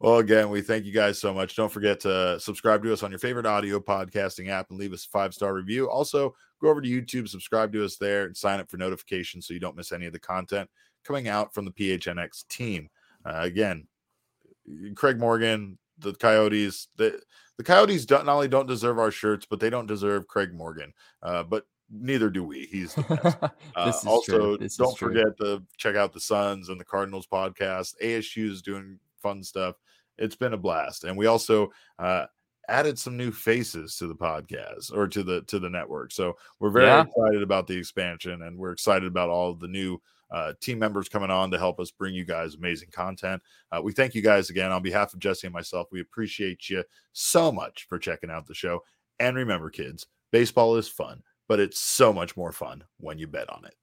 well, 0.03 0.17
again, 0.17 0.49
we 0.49 0.61
thank 0.61 0.83
you 0.83 0.91
guys 0.91 1.17
so 1.17 1.33
much. 1.33 1.55
Don't 1.55 1.71
forget 1.71 2.01
to 2.01 2.37
subscribe 2.37 2.83
to 2.83 2.91
us 2.91 3.03
on 3.03 3.09
your 3.09 3.19
favorite 3.19 3.45
audio 3.45 3.79
podcasting 3.79 4.49
app 4.49 4.69
and 4.69 4.77
leave 4.77 4.91
us 4.91 5.05
a 5.05 5.09
five 5.09 5.33
star 5.33 5.53
review. 5.53 5.89
Also, 5.89 6.35
go 6.61 6.67
over 6.67 6.81
to 6.81 6.89
YouTube, 6.89 7.29
subscribe 7.29 7.71
to 7.71 7.85
us 7.85 7.95
there, 7.95 8.25
and 8.25 8.35
sign 8.35 8.59
up 8.59 8.69
for 8.69 8.75
notifications 8.75 9.47
so 9.47 9.53
you 9.53 9.61
don't 9.61 9.77
miss 9.77 9.93
any 9.93 10.05
of 10.05 10.11
the 10.11 10.19
content 10.19 10.69
coming 11.05 11.29
out 11.29 11.53
from 11.53 11.63
the 11.63 11.71
PHNX 11.71 12.45
team. 12.49 12.89
Uh, 13.23 13.39
again, 13.43 13.87
Craig 14.93 15.19
Morgan, 15.19 15.77
the 15.99 16.13
Coyotes, 16.13 16.89
the 16.97 17.21
the 17.55 17.63
Coyotes 17.63 18.05
don't 18.05 18.25
not 18.25 18.35
only 18.35 18.49
don't 18.49 18.67
deserve 18.67 18.99
our 18.99 19.11
shirts, 19.11 19.47
but 19.49 19.61
they 19.61 19.69
don't 19.69 19.87
deserve 19.87 20.27
Craig 20.27 20.53
Morgan. 20.53 20.91
Uh, 21.21 21.43
but 21.43 21.63
neither 21.89 22.29
do 22.29 22.43
we. 22.43 22.65
He's 22.65 22.93
the 22.93 23.03
best. 23.03 23.37
uh, 23.77 23.93
also, 24.05 24.57
don't 24.57 24.97
forget 24.97 25.37
to 25.39 25.63
check 25.77 25.95
out 25.95 26.11
the 26.11 26.19
Suns 26.19 26.67
and 26.67 26.77
the 26.77 26.83
Cardinals 26.83 27.25
podcast. 27.25 27.93
ASU 28.03 28.51
is 28.51 28.61
doing 28.61 28.99
fun 29.21 29.41
stuff. 29.41 29.75
It's 30.17 30.35
been 30.35 30.53
a 30.53 30.57
blast, 30.57 31.03
and 31.03 31.17
we 31.17 31.25
also 31.25 31.71
uh, 31.99 32.25
added 32.69 32.97
some 32.97 33.17
new 33.17 33.31
faces 33.31 33.97
to 33.97 34.07
the 34.07 34.15
podcast 34.15 34.91
or 34.93 35.07
to 35.07 35.23
the 35.23 35.41
to 35.43 35.59
the 35.59 35.69
network. 35.69 36.11
So 36.11 36.37
we're 36.59 36.69
very 36.69 36.85
yeah. 36.85 37.03
excited 37.03 37.43
about 37.43 37.67
the 37.67 37.77
expansion, 37.77 38.43
and 38.43 38.57
we're 38.57 38.71
excited 38.71 39.07
about 39.07 39.29
all 39.29 39.53
the 39.53 39.67
new 39.67 39.99
uh, 40.31 40.53
team 40.59 40.79
members 40.79 41.07
coming 41.07 41.29
on 41.29 41.51
to 41.51 41.59
help 41.59 41.79
us 41.79 41.91
bring 41.91 42.15
you 42.15 42.25
guys 42.25 42.55
amazing 42.55 42.89
content. 42.91 43.41
Uh, 43.71 43.81
we 43.81 43.91
thank 43.91 44.15
you 44.15 44.21
guys 44.21 44.49
again 44.49 44.71
on 44.71 44.81
behalf 44.81 45.13
of 45.13 45.19
Jesse 45.19 45.47
and 45.47 45.53
myself. 45.53 45.87
We 45.91 46.01
appreciate 46.01 46.69
you 46.69 46.83
so 47.13 47.51
much 47.51 47.85
for 47.87 47.99
checking 47.99 48.31
out 48.31 48.47
the 48.47 48.55
show. 48.55 48.83
And 49.19 49.35
remember, 49.37 49.69
kids, 49.69 50.07
baseball 50.31 50.75
is 50.77 50.87
fun, 50.87 51.21
but 51.47 51.59
it's 51.59 51.79
so 51.79 52.11
much 52.11 52.35
more 52.35 52.51
fun 52.51 52.83
when 52.97 53.19
you 53.19 53.27
bet 53.27 53.49
on 53.49 53.63
it. 53.65 53.75